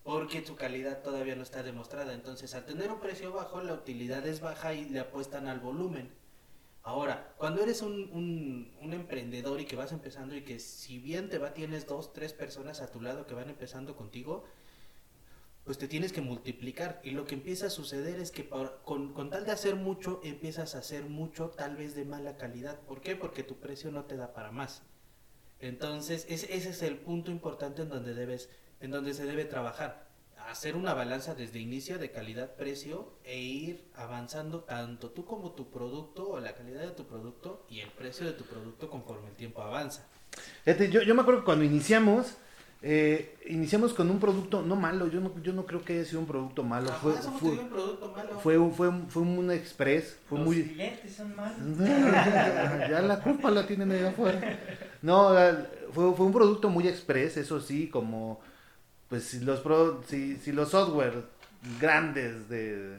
porque 0.04 0.46
su 0.46 0.56
calidad 0.56 1.02
todavía 1.02 1.36
no 1.36 1.44
está 1.44 1.64
demostrada. 1.64 2.14
Entonces, 2.14 2.54
al 2.56 2.66
tener 2.66 2.92
un 2.92 3.00
precio 3.00 3.32
bajo, 3.32 3.62
la 3.62 3.74
utilidad 3.74 4.26
es 4.26 4.42
baja 4.42 4.74
y 4.74 4.86
le 4.86 5.00
apuestan 5.00 5.48
al 5.48 5.60
volumen. 5.60 6.12
Ahora, 6.84 7.36
cuando 7.38 7.62
eres 7.62 7.84
un, 7.84 8.72
un, 8.82 8.94
emprendedor 8.94 9.62
y 9.62 9.66
que 9.66 9.76
vas 9.76 9.92
empezando 9.92 10.36
y 10.36 10.42
que 10.42 10.60
si 10.60 10.98
bien 10.98 11.30
te 11.30 11.38
va, 11.38 11.54
tienes 11.54 11.86
dos, 11.86 12.12
tres 12.12 12.34
personas 12.34 12.82
a 12.82 12.92
tu 12.92 13.02
lado 13.02 13.28
que 13.28 13.36
van 13.36 13.50
empezando 13.50 13.96
contigo, 13.96 14.44
pues 15.64 15.78
te 15.78 15.88
tienes 15.88 16.12
que 16.12 16.22
multiplicar. 16.22 17.00
Y 17.04 17.12
lo 17.12 17.26
que 17.26 17.36
empieza 17.36 17.68
a 17.68 17.70
suceder 17.70 18.20
es 18.20 18.32
que 18.32 18.50
con, 18.50 19.14
con, 19.14 19.30
tal 19.30 19.46
de 19.46 19.52
hacer 19.52 19.76
mucho, 19.76 20.20
empiezas 20.24 20.74
a 20.74 20.80
hacer 20.80 21.06
mucho 21.06 21.52
tal 21.52 21.76
vez 21.76 21.94
de 21.94 22.06
mala 22.06 22.38
calidad. 22.38 22.80
¿Por 22.80 23.02
qué? 23.02 23.16
Porque 23.16 23.44
tu 23.44 23.60
precio 23.60 23.92
no 23.92 24.06
te 24.06 24.18
da 24.18 24.34
para 24.34 24.52
más. 24.52 24.82
Entonces, 25.60 26.26
ese 26.30 26.52
es 26.56 26.82
el 26.82 26.98
punto 26.98 27.30
importante 27.30 27.84
en 27.84 27.90
donde 27.90 28.16
debes 28.16 28.50
en 28.82 28.92
donde 28.92 29.14
se 29.14 29.26
debe 29.26 29.46
trabajar. 29.46 30.10
Hacer 30.50 30.76
una 30.76 30.94
balanza 30.94 31.36
desde 31.36 31.60
inicio 31.60 32.00
de 32.00 32.12
calidad-precio 32.12 33.14
e 33.24 33.40
ir 33.40 33.86
avanzando 33.96 34.62
tanto 34.62 35.12
tú 35.12 35.24
como 35.24 35.52
tu 35.52 35.70
producto 35.70 36.30
o 36.30 36.40
la 36.40 36.54
calidad 36.56 36.82
de 36.82 36.92
tu 36.92 37.06
producto 37.06 37.66
y 37.70 37.80
el 37.80 37.90
precio 37.90 38.26
de 38.26 38.34
tu 38.34 38.44
producto 38.44 38.90
conforme 38.90 39.30
el 39.30 39.36
tiempo 39.36 39.62
avanza. 39.62 40.08
yo, 40.66 41.04
yo 41.04 41.16
me 41.16 41.22
acuerdo 41.22 41.42
que 41.42 41.46
cuando 41.46 41.64
iniciamos, 41.64 42.36
eh, 42.82 43.38
iniciamos 43.48 43.94
con 43.94 44.10
un 44.10 44.20
producto 44.20 44.64
no 44.64 44.76
malo, 44.76 45.08
yo 45.08 45.22
no, 45.22 45.32
yo 45.44 45.54
no 45.54 45.68
creo 45.68 45.86
que 45.86 45.94
haya 45.94 46.06
sido 46.06 46.20
un 46.20 46.26
producto 46.26 46.64
malo. 46.64 46.90
fue, 46.94 47.14
fue, 47.14 47.52
un 47.52 47.70
producto 47.70 48.12
malo. 48.12 48.40
Fue, 48.40 48.72
fue, 48.72 48.92
fue 49.10 49.22
un 49.22 49.52
express. 49.52 50.18
Fue 50.28 50.40
Los 50.40 50.48
muy... 50.48 50.76
son 51.16 51.36
malos. 51.36 51.78
ya 52.90 53.02
la 53.02 53.22
culpa 53.22 53.52
la 53.52 53.68
tienen 53.68 53.92
ahí 53.92 54.04
afuera. 54.04 54.60
No, 55.04 55.30
fue, 55.94 56.14
fue 56.16 56.26
un 56.26 56.34
producto 56.34 56.70
muy 56.70 56.88
express, 56.88 57.38
eso 57.38 57.62
sí, 57.62 57.88
como 57.88 58.42
pues 59.12 59.26
si 59.26 59.42
los, 59.42 59.60
pro, 59.60 60.02
si, 60.08 60.38
si 60.38 60.54
los 60.54 60.70
software 60.70 61.26
grandes 61.82 62.48
de, 62.48 62.98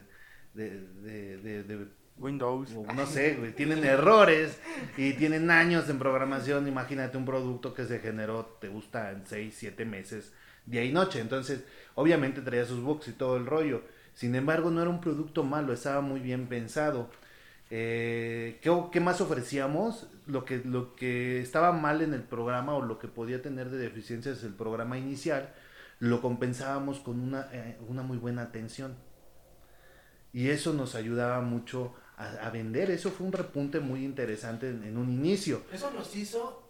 de, 0.52 0.78
de, 1.02 1.87
Windows, 2.19 2.69
no 2.95 3.07
sé, 3.07 3.54
tienen 3.57 3.83
errores 3.83 4.61
y 4.99 5.14
tienen 5.14 5.50
años 5.50 5.88
en 5.88 5.99
programación, 5.99 6.69
imagínate 6.69 7.16
un 7.16 7.25
producto 7.25 7.73
que 7.73 7.87
se 7.87 7.99
generó, 7.99 8.59
te 8.61 8.69
gusta 8.69 9.11
en 9.11 9.25
6, 9.25 9.54
7 9.57 9.87
meses, 9.87 10.35
día 10.66 10.85
y 10.85 10.92
noche, 10.92 11.19
entonces 11.19 11.64
obviamente 11.95 12.42
traía 12.42 12.66
sus 12.66 12.83
bugs 12.83 13.09
y 13.09 13.12
todo 13.12 13.38
el 13.38 13.47
rollo, 13.47 13.81
sin 14.12 14.35
embargo 14.35 14.71
no 14.71 14.83
era 14.83 14.90
un 14.90 15.00
producto 15.00 15.45
malo, 15.45 15.73
estaba 15.73 16.02
muy 16.02 16.21
bien 16.21 16.47
pensado. 16.47 17.09
Eh, 17.71 18.59
¿qué, 18.61 18.71
¿qué, 18.92 19.00
más 19.00 19.23
ofrecíamos? 19.23 20.09
Lo 20.26 20.45
que, 20.45 20.59
lo 20.62 20.95
que 20.95 21.40
estaba 21.40 21.73
mal 21.73 22.02
en 22.02 22.12
el 22.12 22.23
programa 22.23 22.75
o 22.75 22.83
lo 22.83 22.99
que 22.99 23.09
podía 23.09 23.40
tener 23.40 23.71
de 23.71 23.78
deficiencias 23.78 24.45
el 24.45 24.52
programa 24.52 24.99
inicial, 24.99 25.54
lo 26.03 26.21
compensábamos 26.21 26.99
con 26.99 27.21
una, 27.21 27.49
eh, 27.53 27.79
una 27.87 28.03
muy 28.03 28.19
buena 28.19 28.43
atención. 28.43 28.97
Y 30.33 30.49
eso 30.49 30.73
nos 30.73 30.97
ayudaba 30.97 31.41
mucho 31.43 31.95
a, 32.17 32.51
vender. 32.51 32.91
Eso 32.91 33.13
fue 33.13 33.25
un 33.25 33.33
repunte 33.33 33.79
muy 33.79 34.05
interesante 34.05 34.69
en, 34.71 34.97
un 34.97 35.13
inicio. 35.13 35.63
Eso 35.73 35.93
nos 35.93 36.17
hizo, 36.17 36.69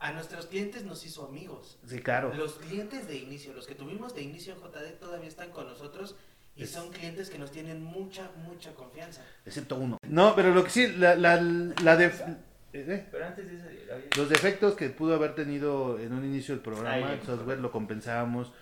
a 0.00 0.10
nuestros 0.10 0.46
clientes 0.46 0.84
nos 0.84 1.06
hizo 1.06 1.28
amigos. 1.28 1.78
Sí, 1.86 2.00
claro. 2.00 2.34
Los 2.34 2.54
clientes 2.54 3.06
de 3.06 3.16
inicio, 3.18 3.52
los 3.52 3.68
que 3.68 3.76
tuvimos 3.76 4.16
de 4.16 4.22
inicio 4.22 4.54
en 4.54 4.58
JD 4.58 4.98
todavía 4.98 5.28
están 5.28 5.52
con 5.52 5.68
nosotros 5.68 6.16
y 6.56 6.66
son 6.66 6.90
clientes 6.90 7.30
que 7.30 7.38
nos 7.38 7.52
tienen 7.52 7.84
mucha, 7.84 8.32
mucha 8.48 8.74
confianza. 8.74 9.22
Excepto 9.44 9.76
uno. 9.76 9.98
No, 10.08 10.34
pero 10.34 10.52
lo 10.52 10.64
que 10.64 10.70
sí, 10.70 10.88
la, 10.88 11.14
la, 11.14 11.40
la 11.40 11.96
de... 11.96 12.10
¿Eh? 12.72 13.06
Pero 13.10 13.26
antes 13.26 13.46
de 13.48 13.56
eso, 13.56 13.66
Los 14.16 14.28
defectos 14.28 14.74
que 14.74 14.90
pudo 14.90 15.14
haber 15.14 15.34
tenido 15.34 15.98
en 15.98 16.12
un 16.12 16.24
inicio 16.24 16.54
el 16.54 16.60
programa, 16.60 17.12
el 17.12 17.22
software, 17.22 17.58
lo 17.58 17.70
compensábamos 17.70 18.52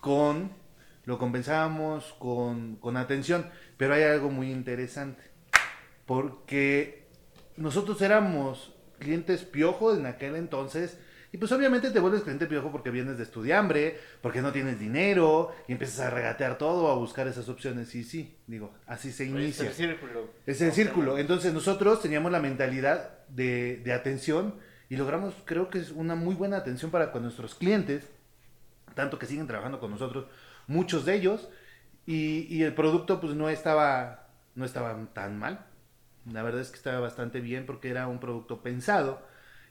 con, 0.00 0.52
lo 1.04 1.18
compensábamos 1.18 2.14
con, 2.18 2.76
con 2.76 2.96
atención. 2.96 3.46
Pero 3.76 3.94
hay 3.94 4.04
algo 4.04 4.30
muy 4.30 4.50
interesante, 4.50 5.22
porque 6.06 7.06
nosotros 7.56 8.00
éramos 8.02 8.74
clientes 8.98 9.44
piojo 9.44 9.94
en 9.94 10.06
aquel 10.06 10.36
entonces, 10.36 10.98
y 11.30 11.36
pues 11.36 11.52
obviamente 11.52 11.90
te 11.90 12.00
vuelves 12.00 12.22
cliente 12.22 12.46
piojo 12.46 12.72
porque 12.72 12.90
vienes 12.90 13.18
de 13.18 13.24
estudiambre, 13.24 13.98
porque 14.22 14.40
no 14.40 14.50
tienes 14.50 14.80
dinero, 14.80 15.54
y 15.66 15.72
empiezas 15.72 16.06
a 16.06 16.10
regatear 16.10 16.56
todo, 16.56 16.90
a 16.90 16.94
buscar 16.94 17.28
esas 17.28 17.48
opciones. 17.50 17.94
Y 17.94 18.02
sí, 18.02 18.38
digo, 18.46 18.72
así 18.86 19.12
se 19.12 19.26
inicia. 19.26 19.68
Es 19.68 19.78
el 19.78 19.88
círculo. 19.88 20.30
Es 20.46 20.60
el 20.62 20.72
círculo. 20.72 21.18
Entonces 21.18 21.52
nosotros 21.52 22.00
teníamos 22.00 22.32
la 22.32 22.40
mentalidad 22.40 23.26
de, 23.28 23.76
de 23.84 23.92
atención 23.92 24.54
y 24.88 24.96
logramos, 24.96 25.34
creo 25.44 25.68
que 25.68 25.80
es 25.80 25.90
una 25.90 26.14
muy 26.14 26.34
buena 26.34 26.56
atención 26.56 26.90
para 26.90 27.12
con 27.12 27.22
nuestros 27.22 27.54
clientes, 27.54 28.08
tanto 28.94 29.18
que 29.18 29.26
siguen 29.26 29.46
trabajando 29.46 29.80
con 29.80 29.90
nosotros, 29.90 30.26
muchos 30.66 31.04
de 31.04 31.14
ellos, 31.14 31.50
y, 32.06 32.46
y 32.48 32.62
el 32.62 32.74
producto 32.74 33.20
pues 33.20 33.34
no 33.34 33.50
estaba, 33.50 34.28
no 34.54 34.64
estaba 34.64 34.96
tan 35.12 35.38
mal. 35.38 35.66
La 36.32 36.42
verdad 36.42 36.62
es 36.62 36.70
que 36.70 36.76
estaba 36.76 37.00
bastante 37.00 37.40
bien 37.40 37.66
porque 37.66 37.90
era 37.90 38.08
un 38.08 38.18
producto 38.18 38.62
pensado 38.62 39.22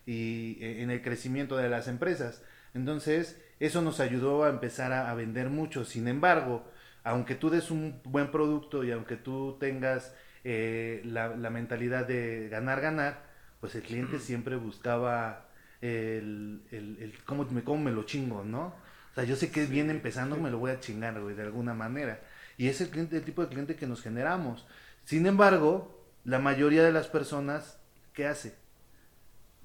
y 0.07 0.57
e, 0.59 0.81
en 0.81 0.89
el 0.89 1.03
crecimiento 1.03 1.57
de 1.57 1.69
las 1.69 1.87
empresas. 1.87 2.41
Entonces, 2.73 3.39
eso 3.59 3.83
nos 3.83 3.99
ayudó 3.99 4.43
a 4.43 4.49
empezar 4.49 4.93
a, 4.93 5.13
vender 5.13 5.49
mucho. 5.49 5.85
Sin 5.85 6.07
embargo, 6.07 6.65
aunque 7.03 7.35
tú 7.35 7.51
des 7.51 7.69
un 7.69 8.01
buen 8.03 8.31
producto 8.31 8.83
y 8.83 8.91
aunque 8.91 9.17
tú 9.17 9.57
tengas 9.59 10.15
eh, 10.43 11.01
la, 11.05 11.29
mentalidad 11.51 12.07
de 12.07 12.49
ganar, 12.49 12.81
ganar, 12.81 13.23
pues 13.59 13.75
el 13.75 13.83
cliente 13.83 14.19
siempre 14.19 14.55
buscaba 14.55 15.49
el, 15.81 16.61
el, 16.71 17.13
cómo, 17.25 17.45
me, 17.45 17.63
cómo 17.63 17.83
me 17.83 17.91
lo 17.91 18.03
chingo, 18.03 18.43
¿no? 18.43 18.73
O 19.11 19.15
sea, 19.15 19.23
yo 19.23 19.35
sé 19.35 19.51
que 19.51 19.65
viene 19.65 19.91
empezando, 19.91 20.37
me 20.37 20.51
lo 20.51 20.59
voy 20.59 20.71
a 20.71 20.79
chingar, 20.79 21.19
güey, 21.19 21.35
de 21.35 21.43
alguna 21.43 21.73
manera. 21.73 22.21
Y 22.57 22.67
es 22.67 22.81
el, 22.81 22.89
cliente, 22.89 23.17
el 23.17 23.23
tipo 23.23 23.41
de 23.41 23.49
cliente 23.49 23.75
que 23.75 23.87
nos 23.87 24.01
generamos. 24.01 24.65
Sin 25.03 25.25
embargo, 25.25 26.05
la 26.23 26.39
mayoría 26.39 26.83
de 26.83 26.91
las 26.91 27.07
personas, 27.07 27.79
¿qué 28.13 28.27
hace? 28.27 28.55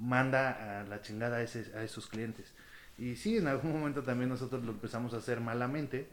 Manda 0.02 0.80
a 0.80 0.84
la 0.84 1.00
chingada 1.00 1.38
a, 1.38 1.42
ese, 1.42 1.70
a 1.76 1.82
esos 1.82 2.08
clientes. 2.08 2.52
Y 2.98 3.16
sí, 3.16 3.36
en 3.36 3.46
algún 3.46 3.72
momento 3.72 4.02
también 4.02 4.28
nosotros 4.28 4.64
lo 4.64 4.72
empezamos 4.72 5.14
a 5.14 5.18
hacer 5.18 5.40
malamente, 5.40 6.08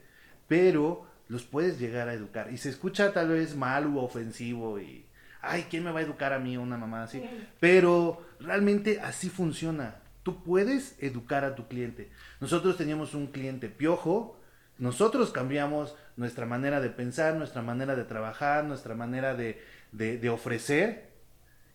pero 0.47 1.07
los 1.27 1.43
puedes 1.43 1.79
llegar 1.79 2.07
a 2.07 2.13
educar. 2.13 2.51
Y 2.51 2.57
se 2.57 2.69
escucha 2.69 3.13
tal 3.13 3.29
vez 3.29 3.55
mal 3.55 3.87
u 3.87 3.99
ofensivo 3.99 4.79
y, 4.79 5.05
ay, 5.41 5.67
¿quién 5.69 5.83
me 5.83 5.91
va 5.91 5.99
a 5.99 6.03
educar 6.03 6.33
a 6.33 6.39
mí 6.39 6.55
una 6.57 6.77
mamá 6.77 7.03
así? 7.03 7.23
Pero 7.59 8.25
realmente 8.39 8.99
así 9.01 9.29
funciona. 9.29 9.95
Tú 10.23 10.43
puedes 10.43 10.95
educar 11.01 11.43
a 11.43 11.55
tu 11.55 11.67
cliente. 11.67 12.11
Nosotros 12.39 12.77
teníamos 12.77 13.13
un 13.15 13.27
cliente 13.27 13.69
piojo, 13.69 14.39
nosotros 14.77 15.31
cambiamos 15.31 15.95
nuestra 16.15 16.45
manera 16.45 16.79
de 16.79 16.89
pensar, 16.89 17.35
nuestra 17.35 17.61
manera 17.61 17.95
de 17.95 18.03
trabajar, 18.03 18.63
nuestra 18.65 18.95
manera 18.95 19.35
de, 19.35 19.61
de, 19.91 20.17
de 20.17 20.29
ofrecer. 20.29 21.09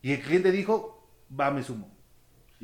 Y 0.01 0.13
el 0.13 0.21
cliente 0.21 0.53
dijo, 0.53 1.09
va, 1.39 1.51
me 1.51 1.63
sumo 1.63 1.94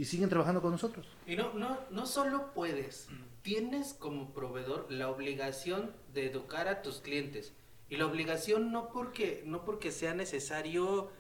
y 0.01 0.07
siguen 0.07 0.31
trabajando 0.31 0.63
con 0.63 0.71
nosotros. 0.71 1.07
Y 1.27 1.37
no, 1.37 1.53
no, 1.53 1.79
no 1.91 2.07
solo 2.07 2.55
puedes, 2.55 3.09
tienes 3.43 3.93
como 3.93 4.33
proveedor 4.33 4.91
la 4.91 5.11
obligación 5.11 5.95
de 6.15 6.25
educar 6.25 6.69
a 6.69 6.81
tus 6.81 7.03
clientes. 7.03 7.53
Y 7.91 7.97
la 7.99 8.07
obligación 8.07 8.73
no 8.73 8.89
porque, 8.89 9.43
no 9.45 9.63
porque 9.63 9.93
sea 9.93 10.15
necesario, 10.15 11.11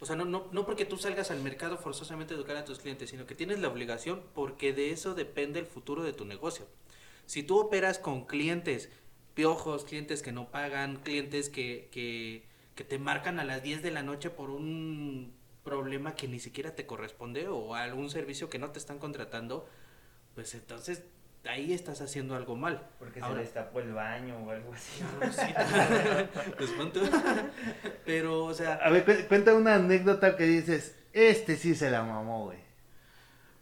o 0.00 0.06
sea, 0.06 0.16
no, 0.16 0.24
no, 0.24 0.48
no 0.50 0.64
porque 0.64 0.86
tú 0.86 0.96
salgas 0.96 1.30
al 1.30 1.42
mercado 1.42 1.76
forzosamente 1.76 2.32
a 2.32 2.38
educar 2.38 2.56
a 2.56 2.64
tus 2.64 2.78
clientes, 2.78 3.10
sino 3.10 3.26
que 3.26 3.34
tienes 3.34 3.58
la 3.60 3.68
obligación 3.68 4.22
porque 4.34 4.72
de 4.72 4.92
eso 4.92 5.14
depende 5.14 5.60
el 5.60 5.66
futuro 5.66 6.02
de 6.02 6.14
tu 6.14 6.24
negocio. 6.24 6.66
Si 7.26 7.42
tú 7.42 7.58
operas 7.58 7.98
con 7.98 8.24
clientes 8.24 8.88
piojos, 9.34 9.84
clientes 9.84 10.22
que 10.22 10.32
no 10.32 10.50
pagan, 10.50 10.96
clientes 11.02 11.50
que, 11.50 11.90
que, 11.92 12.50
te 12.82 12.98
marcan 12.98 13.38
a 13.38 13.44
las 13.44 13.62
10 13.62 13.82
de 13.82 13.90
la 13.90 14.02
noche 14.02 14.30
por 14.30 14.48
un 14.48 15.34
problema 15.64 16.14
que 16.14 16.28
ni 16.28 16.40
siquiera 16.40 16.74
te 16.74 16.86
corresponde 16.86 17.48
o 17.48 17.74
algún 17.74 18.10
servicio 18.10 18.48
que 18.50 18.58
no 18.58 18.70
te 18.70 18.78
están 18.78 18.98
contratando, 18.98 19.68
pues 20.34 20.54
entonces 20.54 21.02
ahí 21.44 21.72
estás 21.72 22.00
haciendo 22.00 22.34
algo 22.36 22.56
mal. 22.56 22.88
Porque 22.98 23.20
Ahora- 23.20 23.36
se 23.36 23.42
les 23.42 23.54
tapó 23.54 23.80
el 23.80 23.92
baño 23.92 24.38
o 24.38 24.50
algo 24.50 24.72
así. 24.72 25.02
Sí, 25.32 25.54
pues 26.58 26.70
pon 26.70 26.92
tú. 26.92 27.00
Pero, 28.04 28.44
o 28.44 28.54
sea, 28.54 28.74
A 28.74 28.90
ver, 28.90 29.04
cu- 29.04 29.28
cuenta 29.28 29.54
una 29.54 29.74
anécdota 29.76 30.36
que 30.36 30.44
dices, 30.44 30.96
este 31.12 31.56
sí 31.56 31.74
se 31.74 31.90
la 31.90 32.02
mamó, 32.02 32.46
güey. 32.46 32.58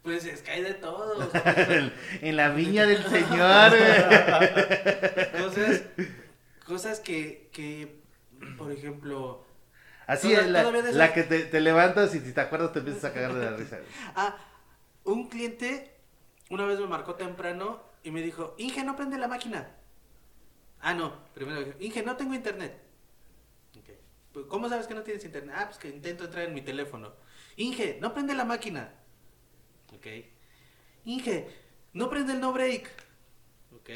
pues 0.03 0.25
es 0.25 0.41
que 0.41 0.51
hay 0.51 0.63
de 0.63 0.73
todo. 0.73 1.29
en 2.21 2.35
la 2.35 2.49
viña 2.49 2.85
del 2.87 3.03
señor, 3.03 3.71
güey. 3.71 5.41
cosas, 5.43 5.83
cosas 6.65 6.99
que, 6.99 7.49
que, 7.51 7.99
por 8.57 8.71
ejemplo, 8.71 9.45
Así 10.07 10.33
es, 10.33 10.47
la, 10.49 10.63
la 10.63 11.13
que 11.13 11.23
te, 11.23 11.45
te 11.45 11.61
levantas 11.61 12.13
y 12.15 12.19
si 12.19 12.33
te 12.33 12.41
acuerdas 12.41 12.73
te 12.73 12.79
empiezas 12.79 13.05
a 13.05 13.13
cagar 13.13 13.33
de 13.33 13.45
la 13.45 13.55
risa. 13.55 13.79
ah, 14.15 14.35
un 15.03 15.29
cliente 15.29 15.95
una 16.49 16.65
vez 16.65 16.79
me 16.79 16.87
marcó 16.87 17.15
temprano 17.15 17.81
y 18.03 18.11
me 18.11 18.21
dijo, 18.21 18.55
Inge, 18.57 18.83
no 18.83 18.95
prende 18.95 19.17
la 19.17 19.27
máquina. 19.27 19.69
Ah, 20.81 20.93
no, 20.93 21.13
primero 21.33 21.63
dijo, 21.63 21.77
Inge, 21.79 22.03
no 22.03 22.17
tengo 22.17 22.33
internet. 22.33 22.77
Ok. 23.77 23.89
Pues, 24.33 24.45
¿Cómo 24.47 24.67
sabes 24.67 24.87
que 24.87 24.93
no 24.93 25.03
tienes 25.03 25.23
internet? 25.23 25.55
Ah, 25.57 25.65
pues 25.67 25.77
que 25.77 25.89
intento 25.89 26.25
entrar 26.25 26.45
en 26.45 26.53
mi 26.53 26.61
teléfono. 26.61 27.13
Inge, 27.55 27.99
no 28.01 28.13
prende 28.13 28.33
la 28.33 28.43
máquina. 28.43 28.93
Ok. 29.95 30.07
Inge, 31.05 31.47
no 31.93 32.09
prende 32.09 32.33
el 32.33 32.41
no 32.41 32.51
break. 32.51 32.89
Ok. 33.75 33.89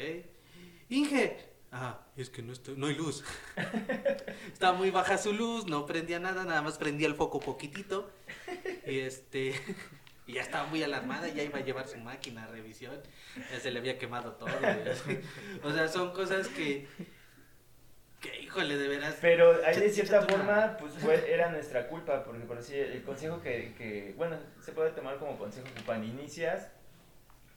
Inge. 0.88 1.55
Ah, 1.72 2.00
es 2.16 2.30
que 2.30 2.42
no, 2.42 2.52
estoy, 2.52 2.76
no 2.76 2.86
hay 2.86 2.94
luz. 2.94 3.24
Estaba 4.52 4.76
muy 4.78 4.90
baja 4.90 5.18
su 5.18 5.32
luz, 5.32 5.66
no 5.66 5.84
prendía 5.84 6.18
nada, 6.18 6.44
nada 6.44 6.62
más 6.62 6.78
prendía 6.78 7.06
el 7.08 7.14
foco 7.14 7.40
poquitito. 7.40 8.10
Y 8.86 9.00
este. 9.00 9.54
Y 10.28 10.32
ya 10.32 10.42
estaba 10.42 10.66
muy 10.66 10.82
alarmada, 10.82 11.28
ya 11.28 11.44
iba 11.44 11.60
a 11.60 11.62
llevar 11.64 11.86
su 11.86 11.98
máquina 11.98 12.42
a 12.42 12.46
revisión. 12.48 13.00
Ya 13.52 13.60
se 13.60 13.70
le 13.70 13.78
había 13.78 13.96
quemado 13.96 14.32
todo. 14.32 14.48
O 15.62 15.70
sea, 15.72 15.86
son 15.86 16.12
cosas 16.12 16.48
que. 16.48 16.88
Que, 18.20 18.40
híjole, 18.40 18.76
de 18.76 18.88
veras. 18.88 19.18
Pero 19.20 19.64
ahí 19.64 19.78
de 19.78 19.88
cierta 19.88 20.22
forma, 20.22 20.78
pues 20.80 20.94
fue, 20.94 21.32
era 21.32 21.48
nuestra 21.52 21.86
culpa, 21.86 22.24
porque 22.24 22.40
por 22.44 22.58
así, 22.58 22.74
el 22.74 23.04
consejo 23.04 23.40
que, 23.40 23.72
que, 23.78 24.14
bueno, 24.16 24.36
se 24.60 24.72
puede 24.72 24.90
tomar 24.90 25.18
como 25.18 25.38
consejo 25.38 25.68
que 25.72 25.82
cuando 25.84 26.08
inicias, 26.08 26.72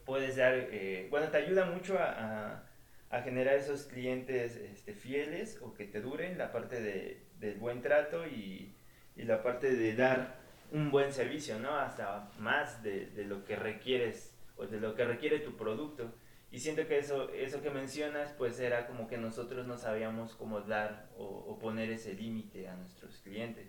puedes 0.06 0.36
dar, 0.36 0.54
eh, 0.54 1.08
bueno, 1.10 1.30
te 1.30 1.38
ayuda 1.38 1.66
mucho 1.66 1.98
a, 1.98 2.04
a- 2.12 2.64
a 3.10 3.22
generar 3.22 3.56
esos 3.56 3.84
clientes 3.84 4.56
este, 4.56 4.94
fieles 4.94 5.60
o 5.62 5.74
que 5.74 5.86
te 5.86 6.02
duren, 6.02 6.38
la 6.38 6.52
parte 6.52 6.82
de, 6.82 7.24
del 7.40 7.58
buen 7.58 7.82
trato 7.82 8.28
y, 8.28 8.76
y 9.16 9.24
la 9.24 9.42
parte 9.42 9.76
de 9.76 9.96
dar 9.96 10.40
un 10.72 10.92
buen 10.92 11.12
servicio, 11.12 11.60
¿no? 11.60 11.76
Hasta 11.76 12.30
más 12.40 12.84
de, 12.84 13.08
de 13.08 13.26
lo 13.26 13.44
que 13.46 13.56
requieres 13.56 14.36
o 14.58 14.68
de 14.68 14.80
lo 14.80 14.94
que 14.96 15.06
requiere 15.06 15.40
tu 15.40 15.58
producto. 15.58 16.14
Y 16.52 16.60
siento 16.60 16.88
que 16.88 16.98
eso, 16.98 17.30
eso 17.32 17.62
que 17.62 17.70
mencionas, 17.70 18.34
pues 18.38 18.60
era 18.60 18.88
como 18.88 19.08
que 19.08 19.18
nosotros 19.18 19.68
no 19.68 19.78
sabíamos 19.78 20.36
cómo 20.36 20.62
dar 20.62 21.10
o, 21.18 21.24
o 21.26 21.60
poner 21.60 21.92
ese 21.92 22.14
límite 22.14 22.68
a 22.68 22.76
nuestros 22.76 23.18
clientes. 23.20 23.68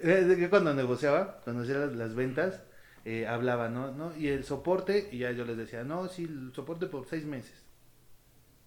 Eh, 0.00 0.06
de 0.06 0.36
que 0.36 0.48
cuando 0.48 0.72
negociaba, 0.74 1.40
cuando 1.42 1.62
hacía 1.62 1.78
las, 1.78 1.94
las 1.94 2.14
ventas, 2.14 2.62
eh, 3.04 3.26
hablaba, 3.26 3.68
¿no? 3.68 3.92
¿no? 3.92 4.16
Y 4.16 4.28
el 4.28 4.44
soporte, 4.44 5.08
y 5.10 5.18
ya 5.18 5.32
yo 5.32 5.44
les 5.44 5.56
decía, 5.56 5.84
no, 5.84 6.08
sí, 6.08 6.24
el 6.24 6.52
soporte 6.54 6.86
por 6.86 7.06
seis 7.06 7.24
meses. 7.24 7.63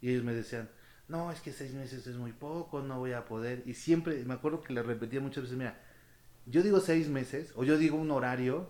Y 0.01 0.09
ellos 0.09 0.23
me 0.23 0.33
decían, 0.33 0.69
no, 1.07 1.31
es 1.31 1.41
que 1.41 1.51
seis 1.51 1.73
meses 1.73 2.05
es 2.07 2.17
muy 2.17 2.33
poco, 2.33 2.81
no 2.81 2.99
voy 2.99 3.13
a 3.13 3.25
poder. 3.25 3.63
Y 3.65 3.73
siempre, 3.73 4.23
me 4.25 4.33
acuerdo 4.33 4.61
que 4.61 4.73
les 4.73 4.85
repetía 4.85 5.19
muchas 5.21 5.43
veces, 5.43 5.57
mira, 5.57 5.79
yo 6.45 6.61
digo 6.63 6.79
seis 6.79 7.09
meses, 7.09 7.51
o 7.55 7.63
yo 7.63 7.77
digo 7.77 7.97
un 7.97 8.11
horario, 8.11 8.67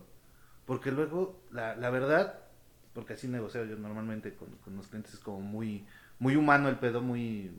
porque 0.66 0.92
luego, 0.92 1.42
la, 1.52 1.76
la 1.76 1.90
verdad, 1.90 2.40
porque 2.94 3.14
así 3.14 3.28
negocio 3.28 3.66
yo 3.66 3.78
normalmente 3.78 4.36
con, 4.36 4.50
con 4.64 4.76
los 4.76 4.88
clientes, 4.88 5.14
es 5.14 5.20
como 5.20 5.42
muy, 5.42 5.86
muy 6.20 6.36
humano 6.36 6.70
el 6.70 6.78
pedo, 6.78 7.02
muy, 7.02 7.52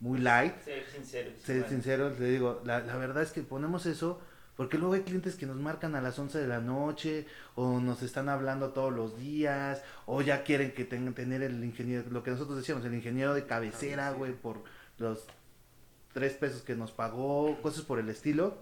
muy 0.00 0.20
light 0.20 0.54
Ser 0.64 0.84
sinceros. 0.86 1.32
ser 1.42 1.68
sincero, 1.68 2.12
te 2.12 2.24
digo, 2.24 2.62
la, 2.64 2.80
la 2.80 2.96
verdad 2.96 3.22
es 3.22 3.32
que 3.32 3.42
ponemos 3.42 3.86
eso 3.86 4.20
porque 4.56 4.78
luego 4.78 4.94
hay 4.94 5.02
clientes 5.02 5.34
que 5.34 5.46
nos 5.46 5.56
marcan 5.56 5.96
a 5.96 6.00
las 6.00 6.18
11 6.18 6.38
de 6.38 6.46
la 6.46 6.60
noche 6.60 7.26
o 7.56 7.80
nos 7.80 8.02
están 8.02 8.28
hablando 8.28 8.70
todos 8.70 8.92
los 8.92 9.18
días 9.18 9.82
o 10.06 10.22
ya 10.22 10.44
quieren 10.44 10.72
que 10.72 10.84
tengan 10.84 11.14
tener 11.14 11.42
el 11.42 11.62
ingeniero, 11.64 12.04
lo 12.10 12.22
que 12.22 12.30
nosotros 12.30 12.58
decíamos, 12.58 12.84
el 12.84 12.94
ingeniero 12.94 13.34
de 13.34 13.46
cabecera, 13.46 14.12
güey, 14.12 14.32
por 14.32 14.62
los 14.98 15.24
tres 16.12 16.34
pesos 16.34 16.62
que 16.62 16.76
nos 16.76 16.92
pagó, 16.92 17.60
cosas 17.62 17.84
por 17.84 17.98
el 17.98 18.08
estilo. 18.08 18.56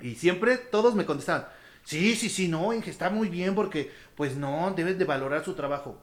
Y 0.00 0.14
siempre 0.14 0.58
todos 0.58 0.94
me 0.94 1.06
contestaban, 1.06 1.48
sí, 1.84 2.14
sí, 2.14 2.28
sí, 2.28 2.46
no, 2.46 2.72
Inge, 2.72 2.90
está 2.90 3.10
muy 3.10 3.28
bien 3.28 3.54
porque, 3.54 3.90
pues 4.14 4.36
no, 4.36 4.72
debes 4.76 4.98
de 4.98 5.04
valorar 5.04 5.44
su 5.44 5.54
trabajo. 5.54 5.98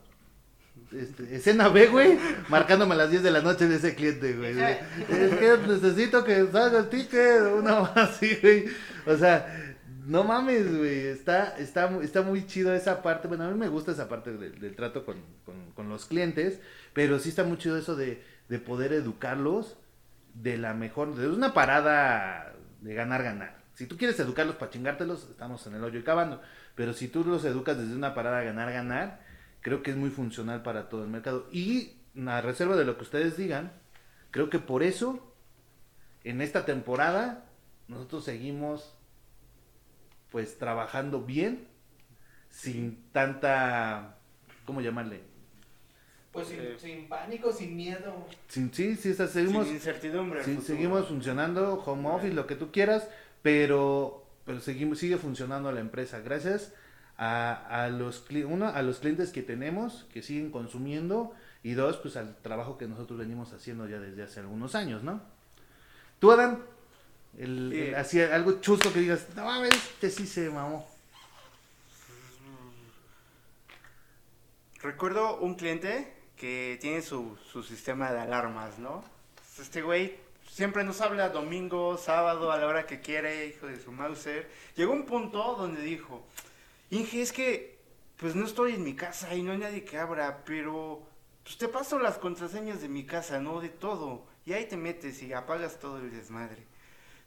Este, 0.91 1.35
escena 1.35 1.69
B, 1.69 1.87
güey, 1.87 2.17
marcándome 2.49 2.93
a 2.93 2.97
las 2.97 3.09
10 3.09 3.23
de 3.23 3.31
la 3.31 3.41
noche 3.41 3.67
de 3.67 3.77
ese 3.77 3.95
cliente, 3.95 4.33
güey. 4.33 4.59
Es 4.59 5.35
que 5.35 5.57
necesito 5.67 6.23
que 6.23 6.47
salga 6.51 6.79
el 6.79 6.89
ticket, 6.89 7.41
una 7.57 7.79
más 7.81 7.95
así, 7.95 8.37
güey. 8.41 8.65
O 9.07 9.15
sea, 9.17 9.75
no 10.05 10.23
mames, 10.23 10.77
güey. 10.77 11.07
Está, 11.07 11.57
está, 11.57 11.89
está 12.01 12.21
muy 12.21 12.45
chido 12.47 12.73
esa 12.73 13.01
parte. 13.01 13.27
Bueno, 13.27 13.45
a 13.45 13.49
mí 13.51 13.57
me 13.57 13.67
gusta 13.69 13.91
esa 13.91 14.09
parte 14.09 14.31
del, 14.35 14.75
trato 14.75 15.05
con, 15.05 15.17
con- 15.45 15.71
con 15.73 15.89
los 15.89 16.05
clientes, 16.05 16.59
pero 16.93 17.19
sí 17.19 17.29
está 17.29 17.43
muy 17.43 17.57
chido 17.57 17.77
eso 17.77 17.95
de, 17.95 18.23
de 18.49 18.59
poder 18.59 18.93
educarlos 18.93 19.77
de 20.33 20.57
la 20.57 20.73
mejor, 20.73 21.15
de 21.15 21.27
una 21.29 21.53
parada 21.53 22.53
de 22.81 22.93
ganar, 22.93 23.23
ganar. 23.23 23.63
Si 23.73 23.87
tú 23.87 23.97
quieres 23.97 24.19
educarlos 24.19 24.55
para 24.55 24.71
chingártelos, 24.71 25.29
estamos 25.29 25.65
en 25.67 25.75
el 25.75 25.83
hoyo 25.83 25.99
y 25.99 26.03
cavando. 26.03 26.41
Pero 26.75 26.93
si 26.93 27.07
tú 27.07 27.23
los 27.23 27.43
educas 27.45 27.77
desde 27.77 27.95
una 27.95 28.13
parada 28.13 28.41
ganar, 28.43 28.71
ganar, 28.71 29.21
creo 29.61 29.81
que 29.83 29.91
es 29.91 29.97
muy 29.97 30.09
funcional 30.09 30.61
para 30.63 30.89
todo 30.89 31.03
el 31.03 31.09
mercado. 31.09 31.47
Y 31.51 31.93
a 32.27 32.41
reserva 32.41 32.75
de 32.75 32.85
lo 32.85 32.97
que 32.97 33.03
ustedes 33.03 33.37
digan, 33.37 33.71
creo 34.31 34.49
que 34.49 34.59
por 34.59 34.83
eso, 34.83 35.33
en 36.23 36.41
esta 36.41 36.65
temporada, 36.65 37.45
nosotros 37.87 38.23
seguimos 38.25 38.94
pues 40.35 40.57
trabajando 40.57 41.21
bien, 41.21 41.65
sin 42.49 43.01
tanta, 43.13 44.17
¿cómo 44.65 44.81
llamarle? 44.81 45.21
Pues 46.33 46.49
sin, 46.49 46.59
Eh. 46.59 46.75
sin 46.77 47.07
pánico, 47.07 47.53
sin 47.53 47.73
miedo. 47.77 48.27
Sin, 48.49 48.73
sí, 48.73 48.97
sí, 48.97 49.11
está- 49.11 49.29
seguimos, 49.29 49.65
Sin 49.67 49.75
incertidumbre. 49.77 50.43
sí, 50.43 50.55
futuro. 50.55 50.67
seguimos 50.67 51.07
funcionando, 51.07 51.75
home 51.85 52.09
office, 52.09 52.33
lo 52.33 52.47
que 52.47 52.57
tú 52.57 52.69
quieras, 52.73 53.07
pero, 53.41 54.25
pero 54.45 54.59
seguimos, 54.59 54.99
sigue 54.99 55.15
funcionando 55.15 55.71
la 55.71 55.79
empresa. 55.79 56.19
Gracias 56.19 56.73
a, 57.17 57.83
a 57.85 57.87
los 57.87 58.25
uno, 58.29 58.67
a 58.67 58.81
los 58.81 58.99
clientes 58.99 59.31
que 59.31 59.41
tenemos, 59.41 60.05
que 60.13 60.21
siguen 60.21 60.51
consumiendo, 60.51 61.33
y 61.63 61.75
dos, 61.75 61.95
pues 61.95 62.17
al 62.17 62.35
trabajo 62.41 62.77
que 62.77 62.89
nosotros 62.89 63.17
venimos 63.19 63.53
haciendo 63.53 63.87
ya 63.87 63.99
desde 64.01 64.21
hace 64.23 64.41
algunos 64.41 64.75
años, 64.75 65.01
¿no? 65.01 65.21
Tú, 66.19 66.29
Adán, 66.33 66.59
el, 67.37 67.69
Sí. 67.73 67.81
el- 67.81 67.95
así 67.95 68.21
algo 68.21 68.59
chusto 68.61 68.91
que 68.93 68.99
digas, 68.99 69.27
no 69.35 69.45
mames, 69.45 69.73
este 69.73 70.09
sí 70.09 70.25
se 70.27 70.49
mamó. 70.49 70.87
Recuerdo 74.81 75.37
un 75.37 75.55
cliente 75.55 76.13
que 76.37 76.77
tiene 76.81 77.01
su, 77.01 77.37
su 77.51 77.63
sistema 77.63 78.11
de 78.11 78.19
alarmas, 78.19 78.77
¿no? 78.77 79.03
Este 79.59 79.81
güey 79.81 80.17
siempre 80.51 80.83
nos 80.83 81.01
habla 81.01 81.29
domingo, 81.29 81.97
sábado, 81.97 82.51
a 82.51 82.57
la 82.57 82.67
hora 82.67 82.85
que 82.85 82.99
quiere, 83.01 83.47
hijo 83.47 83.67
de 83.67 83.79
su 83.81 83.91
Mauser. 83.91 84.49
Llegó 84.75 84.93
un 84.93 85.05
punto 85.05 85.55
donde 85.55 85.81
dijo, 85.81 86.25
Inge, 86.91 87.21
es 87.21 87.31
que 87.31 87.75
pues 88.17 88.35
no 88.35 88.45
estoy 88.45 88.73
en 88.75 88.83
mi 88.83 88.95
casa 88.95 89.33
y 89.33 89.41
no 89.41 89.51
hay 89.53 89.57
nadie 89.57 89.83
que 89.83 89.97
abra, 89.97 90.43
pero 90.45 91.01
pues 91.43 91.57
te 91.57 91.67
paso 91.67 91.99
las 91.99 92.17
contraseñas 92.17 92.81
de 92.81 92.87
mi 92.89 93.05
casa, 93.05 93.39
¿no? 93.39 93.59
De 93.59 93.69
todo. 93.69 94.25
Y 94.45 94.53
ahí 94.53 94.65
te 94.65 94.77
metes 94.77 95.21
y 95.23 95.33
apagas 95.33 95.79
todo 95.79 95.97
el 95.97 96.11
desmadre. 96.11 96.63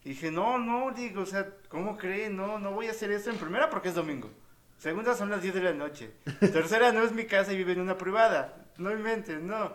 Y 0.04 0.10
dije, 0.10 0.30
no, 0.30 0.58
no, 0.58 0.92
digo, 0.92 1.22
o 1.22 1.26
sea, 1.26 1.48
¿cómo 1.68 1.96
cree? 1.96 2.30
No, 2.30 2.58
no 2.58 2.72
voy 2.72 2.86
a 2.86 2.92
hacer 2.92 3.10
eso 3.10 3.30
en 3.30 3.36
primera 3.36 3.68
porque 3.68 3.88
es 3.88 3.94
domingo. 3.94 4.30
Segunda 4.78 5.14
son 5.14 5.30
las 5.30 5.42
10 5.42 5.54
de 5.54 5.62
la 5.62 5.72
noche. 5.72 6.12
Tercera 6.40 6.92
no 6.92 7.02
es 7.02 7.12
mi 7.12 7.24
casa 7.24 7.52
y 7.52 7.56
vive 7.56 7.72
en 7.72 7.80
una 7.80 7.98
privada. 7.98 8.64
No 8.78 8.92
inventes, 8.92 9.40
no. 9.40 9.72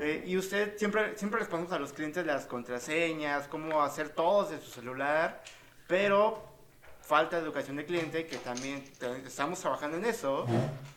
Eh, 0.00 0.24
y 0.26 0.36
usted 0.36 0.76
siempre, 0.78 1.16
siempre 1.18 1.40
les 1.40 1.48
ponemos 1.48 1.72
a 1.72 1.78
los 1.78 1.92
clientes 1.92 2.24
las 2.24 2.46
contraseñas, 2.46 3.48
cómo 3.48 3.82
hacer 3.82 4.10
todo 4.10 4.48
de 4.48 4.60
su 4.60 4.70
celular, 4.70 5.42
pero 5.86 6.42
falta 7.00 7.38
educación 7.38 7.76
de 7.76 7.84
cliente 7.84 8.26
que 8.26 8.38
también 8.38 8.84
estamos 9.26 9.60
trabajando 9.60 9.96
en 9.98 10.04
eso. 10.04 10.46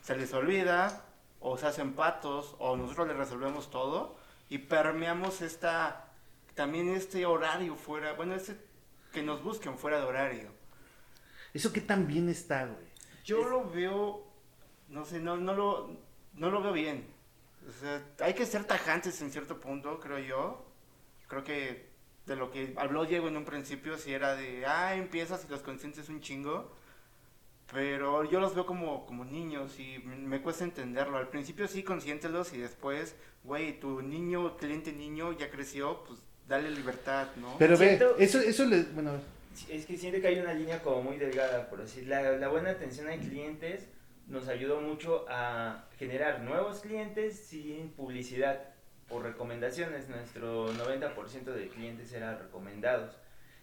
Se 0.04 0.16
les 0.16 0.34
olvida 0.34 1.04
o 1.40 1.58
se 1.58 1.68
hacen 1.68 1.94
patos 1.94 2.56
o 2.60 2.78
nosotros 2.78 3.08
les 3.08 3.18
resolvemos 3.18 3.70
todo 3.70 4.16
y 4.50 4.60
permeamos 4.60 5.42
esta 5.42 6.06
también 6.56 6.90
este 6.90 7.24
horario 7.26 7.76
fuera, 7.76 8.14
bueno, 8.14 8.34
este 8.34 8.56
que 9.12 9.24
nos 9.24 9.44
busquen 9.44 9.78
fuera 9.78 10.00
de 10.00 10.06
horario. 10.06 10.52
Eso 11.54 11.74
que 11.74 11.82
tan 11.82 12.08
bien 12.08 12.30
está, 12.30 12.66
güey. 12.66 12.88
Yo 13.24 13.44
lo 13.48 13.70
veo, 13.70 14.26
no 14.90 15.06
sé, 15.06 15.20
no, 15.20 15.38
no, 15.38 15.54
lo, 15.54 15.98
no 16.34 16.50
lo 16.50 16.62
veo 16.62 16.74
bien. 16.74 17.08
O 17.68 17.72
sea, 17.72 18.02
hay 18.20 18.34
que 18.34 18.46
ser 18.46 18.64
tajantes 18.66 19.22
en 19.22 19.32
cierto 19.32 19.60
punto, 19.60 20.00
creo 20.00 20.20
yo. 20.20 20.66
Creo 21.28 21.44
que 21.44 21.90
de 22.26 22.36
lo 22.36 22.52
que 22.52 22.74
habló 22.78 23.06
Diego 23.06 23.28
en 23.28 23.38
un 23.38 23.46
principio, 23.46 23.98
si 23.98 24.14
era 24.14 24.36
de, 24.36 24.66
ah, 24.66 24.96
empiezas 24.96 25.46
y 25.46 25.52
los 25.52 25.62
consientes 25.62 26.10
un 26.10 26.22
chingo. 26.22 26.72
Pero 27.74 28.24
yo 28.24 28.40
los 28.40 28.56
veo 28.56 28.66
como, 28.66 29.06
como 29.06 29.26
niños 29.26 29.78
y 29.80 30.00
me 30.00 30.42
cuesta 30.42 30.64
entenderlo. 30.64 31.18
Al 31.18 31.28
principio 31.28 31.68
sí, 31.68 31.84
consiéntelos 31.84 32.54
y 32.54 32.60
después, 32.60 33.16
güey, 33.44 33.80
tu 33.80 34.02
niño, 34.02 34.56
cliente 34.56 34.94
niño 34.94 35.34
ya 35.34 35.50
creció, 35.50 36.04
pues 36.06 36.22
dale 36.48 36.70
libertad, 36.72 37.28
¿no? 37.38 37.56
Pero 37.60 37.78
ve, 37.78 37.88
Siento- 37.98 38.18
eso, 38.18 38.40
eso 38.40 38.66
le, 38.66 38.84
bueno, 38.94 39.12
Es 39.70 39.86
que 39.86 39.98
siento 39.98 40.22
que 40.22 40.28
hay 40.28 40.40
una 40.40 40.54
línea 40.54 40.82
como 40.82 41.02
muy 41.04 41.18
delgada, 41.18 41.70
por 41.70 41.82
decir, 41.82 42.08
la, 42.08 42.22
la 42.34 42.48
buena 42.48 42.72
atención 42.72 43.08
a 43.10 43.18
clientes 43.18 43.88
nos 44.28 44.48
ayudó 44.50 44.82
mucho 44.82 45.26
a 45.30 45.86
generar 45.98 46.42
nuevos 46.42 46.82
clientes 46.82 47.38
sin 47.40 47.90
publicidad 47.92 48.62
por 49.08 49.24
recomendaciones. 49.24 50.10
Nuestro 50.10 50.74
90% 50.74 51.44
de 51.46 51.70
clientes 51.70 52.12
eran 52.14 52.38
recomendados. 52.38 53.16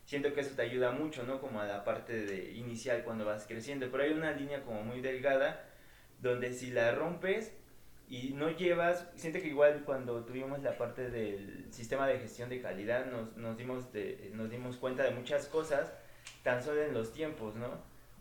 Siento 0.06 0.32
que 0.34 0.40
eso 0.40 0.54
te 0.56 0.62
ayuda 0.62 0.90
mucho, 0.92 1.22
¿no? 1.24 1.40
Como 1.40 1.60
a 1.60 1.66
la 1.66 1.84
parte 1.84 2.14
de 2.24 2.52
inicial 2.52 3.02
cuando 3.04 3.24
vas 3.26 3.44
creciendo. 3.46 3.90
Pero 3.90 4.04
hay 4.04 4.12
una 4.12 4.32
línea 4.32 4.62
como 4.62 4.82
muy 4.82 5.00
delgada 5.00 5.64
donde 6.20 6.52
si 6.54 6.70
la 6.70 6.94
rompes 6.94 7.52
y 8.14 8.32
no 8.32 8.48
llevas, 8.50 9.08
siento 9.16 9.40
que 9.40 9.48
igual 9.48 9.82
cuando 9.84 10.24
tuvimos 10.24 10.62
la 10.62 10.78
parte 10.78 11.10
del 11.10 11.66
sistema 11.72 12.06
de 12.06 12.20
gestión 12.20 12.48
de 12.48 12.60
calidad 12.60 13.06
nos, 13.06 13.36
nos, 13.36 13.56
dimos, 13.56 13.86
nos 14.32 14.50
dimos 14.50 14.76
cuenta 14.76 15.02
de 15.02 15.10
muchas 15.10 15.48
cosas, 15.48 15.92
tan 16.44 16.62
solo 16.62 16.82
en 16.82 16.94
los 16.94 17.12
tiempos, 17.12 17.56
¿no? 17.56 17.70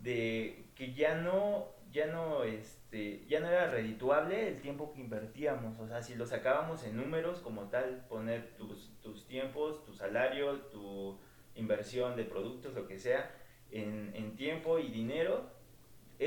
De 0.01 0.65
que 0.75 0.93
ya 0.93 1.15
no, 1.15 1.67
ya 1.91 2.07
no, 2.07 2.43
este, 2.43 3.23
ya 3.27 3.39
no 3.39 3.47
era 3.47 3.69
redituable 3.69 4.47
el 4.47 4.61
tiempo 4.61 4.91
que 4.91 5.01
invertíamos, 5.01 5.79
o 5.79 5.87
sea, 5.87 6.01
si 6.01 6.15
lo 6.15 6.25
sacábamos 6.25 6.83
en 6.85 6.97
números 6.97 7.39
como 7.41 7.69
tal, 7.69 8.03
poner 8.09 8.55
tus, 8.57 8.99
tus 9.03 9.27
tiempos, 9.27 9.85
tu 9.85 9.93
salario, 9.93 10.57
tu 10.71 11.19
inversión 11.53 12.15
de 12.15 12.23
productos, 12.23 12.73
lo 12.73 12.87
que 12.87 12.97
sea, 12.97 13.29
en, 13.69 14.11
en 14.15 14.35
tiempo 14.35 14.79
y 14.79 14.89
dinero, 14.89 15.51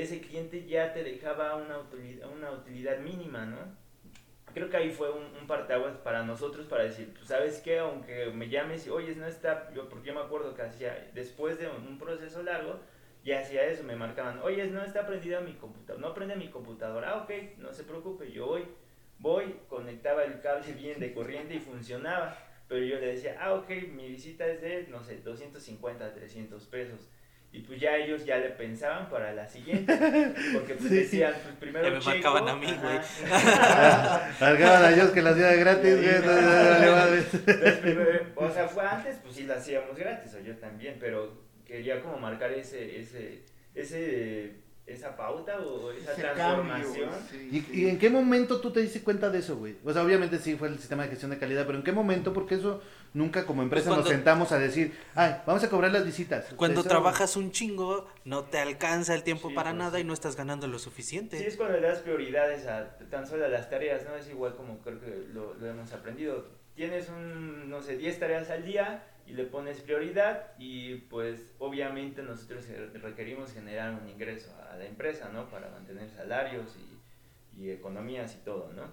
ese 0.01 0.21
cliente 0.21 0.65
ya 0.65 0.93
te 0.93 1.03
dejaba 1.03 1.55
una 1.55 1.79
utilidad, 1.79 2.29
una 2.31 2.51
utilidad 2.51 2.99
mínima, 2.99 3.45
¿no? 3.45 3.57
Creo 4.53 4.69
que 4.69 4.77
ahí 4.77 4.91
fue 4.91 5.11
un, 5.11 5.23
un 5.39 5.47
parteaguas 5.47 5.97
para 5.97 6.23
nosotros 6.23 6.65
para 6.65 6.83
decir, 6.83 7.13
pues 7.13 7.27
sabes 7.27 7.61
qué, 7.61 7.79
aunque 7.79 8.31
me 8.31 8.49
llames 8.49 8.87
y, 8.87 8.89
oye, 8.89 9.15
no 9.15 9.27
está, 9.27 9.71
yo, 9.73 9.87
porque 9.89 10.07
yo 10.07 10.13
me 10.15 10.21
acuerdo 10.21 10.55
que 10.55 10.63
hacía, 10.63 11.11
después 11.13 11.59
de 11.59 11.67
un 11.67 11.97
proceso 11.99 12.41
largo, 12.41 12.79
ya 13.23 13.41
hacía 13.41 13.65
eso, 13.65 13.83
me 13.83 13.95
marcaban, 13.95 14.39
oye, 14.39 14.65
no 14.67 14.83
está 14.83 15.05
prendida 15.05 15.41
mi 15.41 15.53
computadora, 15.53 16.07
no 16.07 16.13
prende 16.13 16.35
mi 16.37 16.49
computadora, 16.49 17.11
ah, 17.11 17.23
ok, 17.23 17.57
no 17.57 17.73
se 17.73 17.83
preocupe, 17.83 18.31
yo 18.31 18.47
voy, 18.47 18.63
voy, 19.19 19.59
conectaba 19.67 20.23
el 20.23 20.39
cable 20.39 20.71
bien 20.73 20.99
de 20.99 21.13
corriente 21.13 21.55
y 21.55 21.59
funcionaba, 21.59 22.37
pero 22.67 22.85
yo 22.85 22.99
le 22.99 23.07
decía, 23.07 23.37
ah, 23.39 23.53
ok, 23.53 23.69
mi 23.91 24.07
visita 24.09 24.47
es 24.47 24.61
de, 24.61 24.87
no 24.87 25.03
sé, 25.03 25.17
250, 25.21 26.13
300 26.13 26.65
pesos. 26.67 27.09
Y 27.53 27.59
pues 27.61 27.79
ya 27.79 27.95
ellos 27.95 28.23
ya 28.25 28.37
le 28.37 28.49
pensaban 28.49 29.09
para 29.09 29.33
la 29.33 29.47
siguiente. 29.47 29.91
Porque 30.53 30.75
pues 30.75 30.89
Sí. 30.89 30.95
decían, 30.95 31.33
pues 31.41 31.55
primero 31.55 31.85
Ya 31.85 31.91
me 31.93 31.99
checo, 31.99 32.31
marcaban 32.33 32.49
a 32.49 32.55
mí, 32.55 32.67
ajá. 32.67 34.31
Cargaban 34.37 34.83
a 34.83 34.91
ellos 34.93 35.09
que 35.11 35.21
las 35.21 35.35
día 35.35 35.53
gratis, 35.55 35.95
güey. 35.95 36.15
entonces, 36.15 37.25
o 38.35 38.49
sea, 38.51 38.67
fue 38.67 38.83
antes, 38.85 39.17
pues 39.23 39.35
sí 39.35 39.43
la 39.43 39.55
hacíamos 39.55 39.97
gratis, 39.97 40.33
o 40.35 40.39
yo 40.43 40.55
también, 40.57 40.97
pero 40.99 41.33
quería 41.65 42.01
como 42.01 42.17
marcar 42.17 42.51
ese, 42.51 42.99
ese, 42.99 43.43
ese, 43.75 44.53
esa 44.85 45.15
pauta 45.17 45.59
o 45.59 45.91
esa 45.91 46.13
Ese 46.13 46.21
transformación. 46.21 47.09
cambio, 47.09 47.19
sí, 47.31 47.49
¿Y, 47.51 47.59
sí. 47.61 47.67
y 47.81 47.89
en 47.89 47.97
qué 47.99 48.09
momento 48.09 48.61
tú 48.61 48.71
te 48.71 48.81
diste 48.81 49.01
cuenta 49.01 49.29
de 49.29 49.39
eso, 49.39 49.57
güey? 49.57 49.75
O 49.83 49.91
sea, 49.91 50.03
obviamente 50.03 50.37
sí 50.39 50.55
fue 50.55 50.67
el 50.67 50.77
sistema 50.79 51.03
de 51.03 51.09
gestión 51.09 51.31
de 51.31 51.37
calidad, 51.37 51.65
pero 51.65 51.77
¿en 51.77 51.83
qué 51.83 51.91
momento? 51.91 52.33
Porque 52.33 52.55
eso 52.55 52.81
nunca 53.13 53.45
como 53.45 53.61
empresa 53.63 53.87
Pues 53.87 53.97
nos 53.97 54.05
cuando- 54.05 54.17
sentamos 54.17 54.51
a 54.51 54.59
decir, 54.59 54.97
ay, 55.15 55.35
vamos 55.45 55.63
a 55.63 55.69
cobrar 55.69 55.91
las 55.91 56.05
visitas. 56.05 56.45
Cuando 56.55 56.81
Eso- 56.81 56.89
trabajas 56.89 57.35
un 57.37 57.51
chingo, 57.51 58.07
no 58.25 58.43
te 58.45 58.59
alcanza 58.59 59.13
el 59.15 59.23
tiempo 59.23 59.49
Sí, 59.49 59.55
para 59.55 59.71
pues, 59.71 59.79
nada 59.79 59.97
sí. 59.97 60.01
y 60.01 60.03
no 60.05 60.13
estás 60.13 60.35
ganando 60.35 60.67
lo 60.67 60.79
suficiente. 60.79 61.37
Sí, 61.37 61.45
es 61.45 61.57
cuando 61.57 61.79
le 61.79 61.87
das 61.87 61.99
prioridades 61.99 62.65
a 62.67 62.97
tan 63.09 63.25
solo 63.27 63.45
a 63.45 63.47
las 63.49 63.69
tareas, 63.69 64.03
¿no? 64.05 64.15
Es 64.15 64.29
igual 64.29 64.55
como 64.55 64.79
creo 64.79 64.99
que 64.99 65.25
lo, 65.33 65.53
lo 65.55 65.65
hemos 65.67 65.91
aprendido. 65.93 66.45
Tienes 66.75 67.09
un, 67.09 67.69
no 67.69 67.81
sé, 67.81 67.97
10 67.97 68.19
tareas 68.19 68.49
al 68.51 68.63
día 68.65 69.03
y 69.25 69.33
le 69.33 69.45
pones 69.45 69.81
prioridad 69.81 70.51
y 70.59 70.95
pues 70.95 71.53
obviamente 71.57 72.21
nosotros 72.21 72.65
requerimos 73.01 73.51
generar 73.51 73.93
un 73.99 74.07
ingreso 74.07 74.53
a 74.71 74.75
la 74.77 74.85
empresa, 74.85 75.29
¿no? 75.33 75.49
Para 75.49 75.69
mantener 75.69 76.09
salarios 76.09 76.75
y, 77.57 77.63
y 77.63 77.71
economías 77.71 78.35
y 78.35 78.45
todo, 78.45 78.71
¿no? 78.73 78.83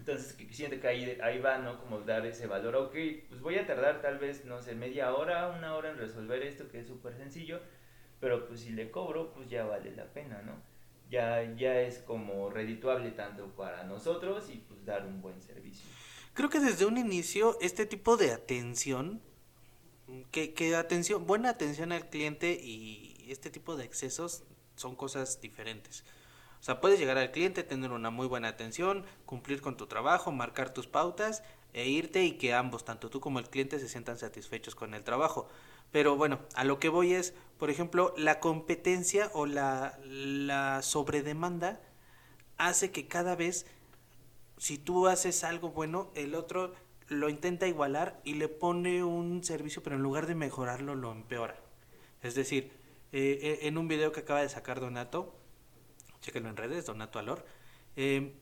Entonces 0.00 0.36
siento 0.50 0.80
que 0.80 0.88
ahí, 0.88 1.18
ahí 1.22 1.38
va, 1.38 1.58
¿no? 1.58 1.78
Como 1.78 2.00
dar 2.00 2.24
ese 2.26 2.46
valor, 2.46 2.74
ok, 2.74 2.94
pues 3.28 3.40
voy 3.40 3.56
a 3.56 3.66
tardar 3.66 4.00
tal 4.00 4.18
vez, 4.18 4.44
no 4.44 4.60
sé, 4.62 4.74
media 4.74 5.14
hora, 5.14 5.48
una 5.48 5.74
hora 5.76 5.90
en 5.90 5.98
resolver 5.98 6.42
esto 6.42 6.68
que 6.70 6.80
es 6.80 6.86
súper 6.86 7.14
sencillo, 7.14 7.60
pero 8.18 8.46
pues 8.46 8.60
si 8.60 8.70
le 8.70 8.90
cobro, 8.90 9.32
pues 9.32 9.48
ya 9.50 9.64
vale 9.64 9.94
la 9.94 10.06
pena, 10.06 10.42
¿no? 10.42 10.70
ya, 11.10 11.54
ya 11.56 11.80
es 11.80 11.98
como 11.98 12.50
redituable 12.50 13.10
tanto 13.10 13.48
para 13.56 13.82
nosotros 13.84 14.48
y 14.48 14.58
pues 14.58 14.84
dar 14.84 15.04
un 15.04 15.20
buen 15.20 15.42
servicio. 15.42 15.84
Creo 16.34 16.48
que 16.48 16.60
desde 16.60 16.86
un 16.86 16.96
inicio 16.96 17.58
este 17.60 17.84
tipo 17.84 18.16
de 18.16 18.32
atención, 18.32 19.20
que, 20.30 20.54
que 20.54 20.76
atención, 20.76 21.26
buena 21.26 21.50
atención 21.50 21.92
al 21.92 22.08
cliente 22.08 22.52
y 22.52 23.26
este 23.28 23.50
tipo 23.50 23.76
de 23.76 23.84
excesos 23.84 24.44
son 24.76 24.94
cosas 24.94 25.40
diferentes. 25.40 26.04
O 26.60 26.62
sea, 26.62 26.80
puedes 26.80 26.98
llegar 26.98 27.16
al 27.16 27.30
cliente, 27.30 27.62
tener 27.62 27.90
una 27.90 28.10
muy 28.10 28.26
buena 28.26 28.48
atención, 28.48 29.06
cumplir 29.24 29.62
con 29.62 29.78
tu 29.78 29.86
trabajo, 29.86 30.30
marcar 30.30 30.74
tus 30.74 30.86
pautas 30.86 31.42
e 31.72 31.88
irte 31.88 32.24
y 32.24 32.32
que 32.32 32.52
ambos, 32.52 32.84
tanto 32.84 33.08
tú 33.08 33.20
como 33.20 33.38
el 33.38 33.48
cliente, 33.48 33.78
se 33.78 33.88
sientan 33.88 34.18
satisfechos 34.18 34.74
con 34.74 34.92
el 34.92 35.02
trabajo. 35.02 35.48
Pero 35.90 36.16
bueno, 36.16 36.40
a 36.54 36.64
lo 36.64 36.78
que 36.78 36.90
voy 36.90 37.14
es, 37.14 37.34
por 37.58 37.70
ejemplo, 37.70 38.12
la 38.18 38.40
competencia 38.40 39.30
o 39.32 39.46
la, 39.46 40.80
sobredemanda 40.82 41.80
hace 42.58 42.90
que 42.90 43.08
cada 43.08 43.36
vez, 43.36 43.66
si 44.58 44.76
tú 44.76 45.08
haces 45.08 45.44
algo 45.44 45.70
bueno, 45.70 46.10
el 46.14 46.34
otro 46.34 46.74
lo 47.08 47.30
intenta 47.30 47.66
igualar 47.66 48.20
y 48.22 48.34
le 48.34 48.48
pone 48.48 49.02
un 49.02 49.42
servicio, 49.42 49.82
pero 49.82 49.96
en 49.96 50.02
lugar 50.02 50.26
de 50.26 50.34
mejorarlo, 50.34 50.94
lo 50.94 51.10
empeora. 51.10 51.56
Es 52.22 52.34
decir, 52.34 52.70
eh, 53.12 53.38
eh, 53.42 53.58
en 53.62 53.78
un 53.78 53.88
video 53.88 54.12
que 54.12 54.20
acaba 54.20 54.42
de 54.42 54.48
sacar 54.50 54.78
Donato, 54.78 55.39
chéquenlo 56.20 56.48
en 56.48 56.56
redes, 56.56 56.86
Donato 56.86 57.18
Alor, 57.18 57.44
eh, 57.96 58.34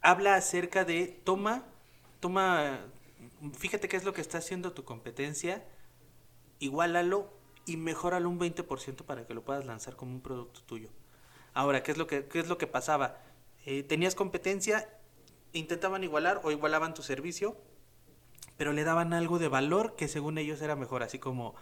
habla 0.00 0.34
acerca 0.34 0.84
de 0.84 1.06
toma, 1.06 1.64
toma, 2.20 2.86
fíjate 3.56 3.88
qué 3.88 3.96
es 3.96 4.04
lo 4.04 4.12
que 4.12 4.20
está 4.20 4.38
haciendo 4.38 4.72
tu 4.72 4.84
competencia, 4.84 5.64
igualalo 6.58 7.32
y 7.66 7.76
mejóralo 7.76 8.28
un 8.28 8.38
20% 8.38 9.04
para 9.04 9.26
que 9.26 9.34
lo 9.34 9.44
puedas 9.44 9.66
lanzar 9.66 9.96
como 9.96 10.12
un 10.12 10.20
producto 10.20 10.62
tuyo. 10.62 10.90
Ahora, 11.52 11.82
¿qué 11.82 11.92
es 11.92 11.98
lo 11.98 12.06
que, 12.06 12.26
qué 12.26 12.40
es 12.40 12.48
lo 12.48 12.58
que 12.58 12.66
pasaba? 12.66 13.18
Eh, 13.66 13.82
tenías 13.82 14.14
competencia, 14.14 14.88
intentaban 15.52 16.04
igualar 16.04 16.40
o 16.44 16.50
igualaban 16.50 16.94
tu 16.94 17.02
servicio, 17.02 17.56
pero 18.56 18.72
le 18.72 18.84
daban 18.84 19.12
algo 19.12 19.38
de 19.38 19.48
valor 19.48 19.96
que 19.96 20.08
según 20.08 20.38
ellos 20.38 20.62
era 20.62 20.76
mejor, 20.76 21.02
así 21.02 21.18
como, 21.18 21.54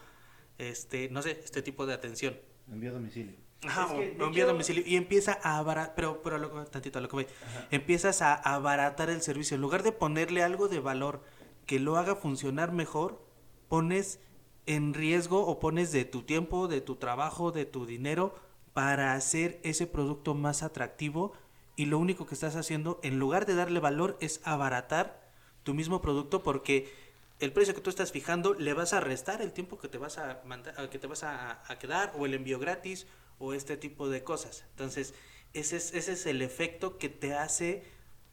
este, 0.58 1.08
no 1.10 1.22
sé, 1.22 1.40
este 1.44 1.62
tipo 1.62 1.86
de 1.86 1.94
atención. 1.94 2.38
Envío 2.70 2.90
a 2.90 2.94
domicilio. 2.94 3.47
Ajá, 3.66 3.86
Es 3.86 3.90
o- 3.90 3.96
que, 3.98 4.10
de 4.12 4.22
o 4.22 4.26
envía 4.26 4.44
a 4.44 4.46
domicilio 4.46 4.84
y 4.86 4.96
empieza 4.96 5.38
a 5.42 5.58
abaratar, 5.58 5.94
pero, 5.96 6.22
pero 6.22 6.38
lo- 6.38 6.64
tantito 6.66 6.98
a 6.98 7.02
lo 7.02 7.08
que 7.08 7.16
voy, 7.16 7.26
empiezas 7.70 8.22
a 8.22 8.34
abaratar 8.34 9.10
el 9.10 9.20
servicio. 9.22 9.54
En 9.56 9.60
lugar 9.60 9.82
de 9.82 9.92
ponerle 9.92 10.42
algo 10.42 10.68
de 10.68 10.80
valor 10.80 11.22
que 11.66 11.80
lo 11.80 11.96
haga 11.96 12.14
funcionar 12.14 12.72
mejor, 12.72 13.20
pones 13.68 14.20
en 14.66 14.94
riesgo 14.94 15.46
o 15.46 15.58
pones 15.60 15.92
de 15.92 16.04
tu 16.04 16.22
tiempo, 16.22 16.68
de 16.68 16.80
tu 16.80 16.96
trabajo, 16.96 17.52
de 17.52 17.64
tu 17.64 17.84
dinero 17.86 18.34
para 18.74 19.14
hacer 19.14 19.58
ese 19.64 19.86
producto 19.86 20.34
más 20.34 20.62
atractivo 20.62 21.32
y 21.74 21.86
lo 21.86 21.98
único 21.98 22.26
que 22.26 22.34
estás 22.34 22.54
haciendo, 22.56 23.00
en 23.02 23.18
lugar 23.18 23.44
de 23.46 23.54
darle 23.54 23.80
valor, 23.80 24.16
es 24.20 24.40
abaratar 24.44 25.28
tu 25.62 25.74
mismo 25.74 26.00
producto 26.00 26.42
porque 26.42 26.92
el 27.40 27.52
precio 27.52 27.74
que 27.74 27.80
tú 27.80 27.90
estás 27.90 28.12
fijando 28.12 28.54
le 28.54 28.72
vas 28.74 28.92
a 28.92 29.00
restar 29.00 29.42
el 29.42 29.52
tiempo 29.52 29.78
que 29.78 29.88
te 29.88 29.96
vas 29.98 30.18
a 30.18 30.42
que 30.90 30.98
te 30.98 31.06
vas 31.06 31.22
a, 31.24 31.62
a 31.70 31.78
quedar 31.78 32.12
o 32.18 32.26
el 32.26 32.34
envío 32.34 32.58
gratis 32.58 33.06
o 33.38 33.54
este 33.54 33.76
tipo 33.76 34.08
de 34.08 34.24
cosas. 34.24 34.64
Entonces, 34.70 35.14
ese 35.54 35.76
es, 35.76 35.94
ese 35.94 36.12
es 36.12 36.26
el 36.26 36.42
efecto 36.42 36.98
que 36.98 37.08
te 37.08 37.34
hace, 37.34 37.84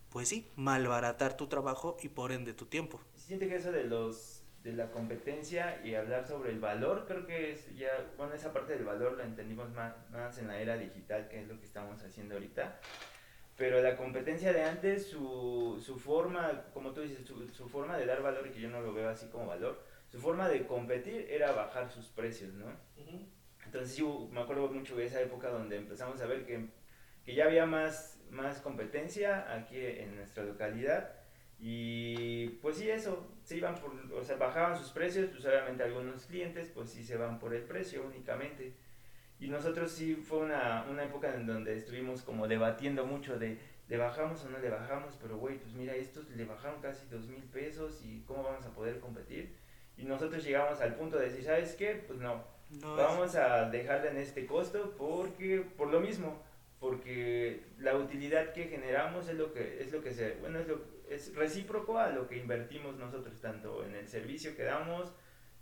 pues 0.10 0.30
sí, 0.30 0.52
malbaratar 0.56 1.38
tu 1.38 1.48
trabajo 1.48 1.98
y 2.02 2.10
por 2.10 2.32
ende 2.32 2.54
tu 2.54 2.66
tiempo. 2.66 3.00
Siente 3.16 3.48
que 3.48 3.56
eso 3.56 3.72
de 3.72 3.86
los 3.86 4.42
de 4.66 4.74
la 4.74 4.90
competencia 4.90 5.80
y 5.86 5.94
hablar 5.94 6.28
sobre 6.28 6.50
el 6.50 6.60
valor, 6.60 7.06
creo 7.08 7.28
que 7.28 7.52
es 7.52 7.76
ya, 7.76 8.12
bueno, 8.18 8.34
esa 8.34 8.52
parte 8.52 8.74
del 8.74 8.84
valor 8.84 9.16
la 9.16 9.24
entendimos 9.24 9.72
más, 9.74 9.94
más 10.10 10.40
en 10.40 10.48
la 10.48 10.60
era 10.60 10.76
digital, 10.76 11.28
que 11.28 11.40
es 11.40 11.48
lo 11.48 11.60
que 11.60 11.66
estamos 11.66 12.02
haciendo 12.02 12.34
ahorita. 12.34 12.80
Pero 13.58 13.80
la 13.84 13.96
competencia 13.96 14.52
de 14.54 14.64
antes, 14.64 15.06
su, 15.06 15.80
su 15.86 16.00
forma, 16.00 16.64
como 16.74 16.94
tú 16.94 17.02
dices, 17.02 17.28
su, 17.28 17.48
su 17.50 17.70
forma 17.70 17.96
de 17.96 18.08
dar 18.08 18.24
valor, 18.24 18.48
y 18.48 18.50
que 18.50 18.60
yo 18.60 18.70
no 18.70 18.82
lo 18.82 18.92
veo 18.92 19.08
así 19.08 19.28
como 19.28 19.46
valor, 19.46 19.84
su 20.10 20.20
forma 20.20 20.50
de 20.50 20.66
competir 20.66 21.28
era 21.30 21.52
bajar 21.52 21.92
sus 21.92 22.08
precios, 22.08 22.52
¿no? 22.56 22.66
Entonces 23.66 23.98
yo 23.98 24.28
me 24.32 24.42
acuerdo 24.42 24.70
mucho 24.70 24.96
de 24.96 25.06
esa 25.06 25.22
época 25.22 25.50
donde 25.50 25.78
empezamos 25.78 26.22
a 26.22 26.28
ver 26.28 26.46
que, 26.46 26.70
que 27.26 27.36
ya 27.36 27.46
había 27.46 27.66
más, 27.66 28.20
más 28.30 28.62
competencia 28.62 29.54
aquí 29.56 29.78
en 29.80 30.16
nuestra 30.16 30.44
localidad 30.44 31.12
Y 31.60 32.50
pues 32.62 32.78
sí, 32.78 32.90
eso, 32.90 33.28
se 33.44 33.58
iban 33.58 33.76
por, 33.76 33.92
o 34.14 34.24
sea, 34.24 34.36
bajaban 34.38 34.78
sus 34.78 34.92
precios, 34.92 35.30
pues 35.32 35.46
obviamente 35.46 35.84
algunos 35.84 36.26
clientes 36.26 36.70
pues 36.70 36.90
sí 36.92 37.04
se 37.04 37.18
van 37.18 37.40
por 37.40 37.54
el 37.54 37.64
precio 37.64 38.06
únicamente. 38.06 38.74
Y 39.40 39.48
nosotros 39.48 39.92
sí 39.92 40.16
fue 40.16 40.40
una, 40.40 40.86
una 40.90 41.04
época 41.04 41.34
en 41.34 41.46
donde 41.46 41.76
estuvimos 41.76 42.22
como 42.24 42.48
debatiendo 42.48 43.06
mucho 43.06 43.38
de, 43.38 43.60
¿le 43.88 43.98
bajamos 43.98 44.44
o 44.46 44.50
no 44.50 44.60
le 44.60 44.70
bajamos? 44.70 45.18
Pero 45.22 45.38
güey, 45.38 45.58
pues 45.60 45.74
mira, 45.74 45.96
estos 45.96 46.30
le 46.30 46.46
bajaron 46.46 46.82
casi 46.82 47.08
dos 47.08 47.28
mil 47.28 47.44
pesos 47.44 48.02
y 48.04 48.22
¿cómo 48.24 48.44
vamos 48.44 48.66
a 48.66 48.74
poder 48.74 49.00
competir? 49.00 49.56
Y 49.98 50.04
nosotros 50.06 50.44
llegamos 50.44 50.82
al 50.82 50.96
punto 50.96 51.18
de 51.18 51.26
decir, 51.26 51.44
¿sabes 51.44 51.76
qué? 51.76 52.04
Pues 52.08 52.20
no, 52.20 52.44
No, 52.82 52.96
vamos 52.96 53.36
a 53.36 53.70
dejarla 53.70 54.12
en 54.12 54.18
este 54.18 54.46
costo 54.46 54.96
porque, 54.98 55.64
por 55.78 55.90
lo 55.92 56.00
mismo, 56.00 56.44
porque 56.80 57.64
la 57.80 57.96
utilidad 57.96 58.54
que 58.54 58.66
generamos 58.66 59.28
es 59.30 59.36
lo 59.36 59.54
que, 59.54 59.82
es 59.82 59.92
lo 59.92 60.02
que 60.04 60.14
se, 60.14 60.36
bueno, 60.36 60.60
es, 60.60 60.68
lo, 60.68 60.82
es 61.10 61.34
recíproco 61.36 61.98
a 61.98 62.10
lo 62.10 62.28
que 62.28 62.38
invertimos 62.38 62.96
nosotros, 62.98 63.40
tanto 63.42 63.84
en 63.86 63.96
el 63.96 64.08
servicio 64.08 64.56
que 64.56 64.64
damos, 64.64 65.12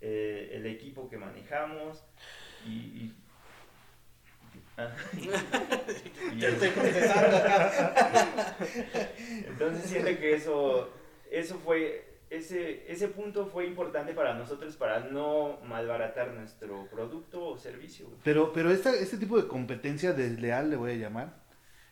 eh, 0.01 0.49
el 0.53 0.65
equipo 0.65 1.09
que 1.09 1.17
manejamos 1.17 2.03
y... 2.65 2.71
y- 2.71 3.13
Ah. 4.75 4.91
Y 5.15 6.43
estoy 6.45 6.69
procesando 6.75 7.37
acá. 7.37 8.55
entonces 9.47 9.85
siento 9.87 10.19
que 10.19 10.33
eso, 10.35 10.89
eso 11.29 11.59
fue, 11.59 12.12
ese, 12.37 12.91
ese 12.91 13.07
punto 13.07 13.47
fue 13.47 13.65
importante 13.67 14.13
para 14.13 14.33
nosotros 14.33 14.75
para 14.77 15.01
no 15.01 15.59
malbaratar 15.65 16.31
nuestro 16.33 16.87
producto 16.89 17.45
o 17.45 17.57
servicio. 17.57 18.07
güey. 18.07 18.19
Pero, 18.23 18.51
pero 18.53 18.71
esta, 18.71 18.95
este 18.95 19.17
tipo 19.17 19.41
de 19.41 19.47
competencia 19.47 20.13
desleal, 20.13 20.69
le 20.69 20.75
voy 20.75 20.91
a 20.91 20.95
llamar. 20.95 21.43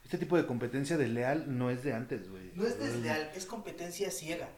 Este 0.04 0.18
tipo 0.18 0.36
de 0.36 0.46
competencia 0.46 0.98
desleal 0.98 1.58
no 1.58 1.70
es 1.70 1.84
de 1.84 1.94
antes, 1.94 2.30
güey. 2.30 2.52
No 2.56 2.66
es 2.66 2.78
desleal, 2.80 3.30
es 3.36 3.46
competencia 3.46 4.10
ciega. 4.12 4.50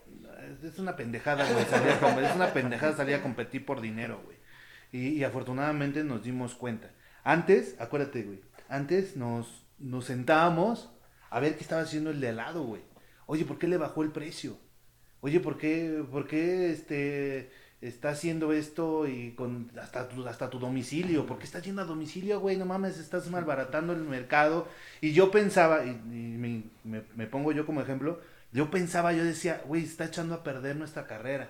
Es 0.64 0.80
una 0.80 0.96
pendejada, 0.96 1.46
güey. 1.52 1.66
salir 1.66 1.92
a 1.92 2.00
com- 2.00 2.20
es 2.24 2.36
una 2.36 2.54
pendejada 2.54 2.96
salir 2.96 3.16
a 3.16 3.22
competir 3.22 3.66
por 3.66 3.80
dinero, 3.82 4.22
güey. 4.26 4.38
Y, 4.92 5.10
y 5.10 5.24
afortunadamente 5.24 6.04
nos 6.04 6.24
dimos 6.24 6.56
cuenta. 6.56 6.92
Antes, 7.24 7.76
acuérdate, 7.80 8.24
güey. 8.24 8.42
Antes 8.70 9.16
nos, 9.18 9.66
nos 9.80 10.06
sentábamos 10.06 10.92
a 11.30 11.40
ver 11.40 11.56
qué 11.56 11.62
estaba 11.62 11.82
haciendo 11.82 12.10
el 12.12 12.20
de 12.22 12.30
al 12.30 12.38
lado, 12.38 12.64
güey. 12.64 12.82
Oye, 13.26 13.46
¿por 13.46 13.58
qué 13.60 13.68
le 13.68 13.78
bajó 13.78 14.02
el 14.04 14.12
precio? 14.12 14.58
Oye, 15.24 15.40
¿por 15.40 15.58
qué, 15.58 16.04
por 16.12 16.28
qué 16.28 16.72
este, 16.72 17.52
está 17.82 18.10
haciendo 18.12 18.54
esto 18.54 19.08
y 19.08 19.32
con 19.36 19.72
hasta 19.82 20.10
tu, 20.10 20.28
hasta 20.28 20.50
tu 20.50 20.60
domicilio? 20.60 21.26
¿Por 21.26 21.40
qué 21.40 21.46
estás 21.46 21.64
yendo 21.64 21.82
a 21.82 21.86
domicilio, 21.86 22.40
güey? 22.42 22.58
No 22.58 22.66
mames, 22.66 23.00
estás 23.00 23.30
malbaratando 23.32 23.94
el 23.94 24.02
mercado. 24.04 24.68
Y 25.02 25.14
yo 25.14 25.32
pensaba, 25.32 25.86
y, 25.86 25.90
y 25.92 26.38
me, 26.38 26.64
me- 26.84 27.04
me 27.16 27.28
pongo 27.28 27.52
yo 27.54 27.66
como 27.66 27.82
ejemplo, 27.82 28.22
yo 28.52 28.70
pensaba, 28.72 29.14
yo 29.14 29.24
decía, 29.26 29.64
güey, 29.66 29.84
está 29.84 30.06
echando 30.06 30.36
a 30.36 30.44
perder 30.44 30.76
nuestra 30.78 31.08
carrera. 31.08 31.50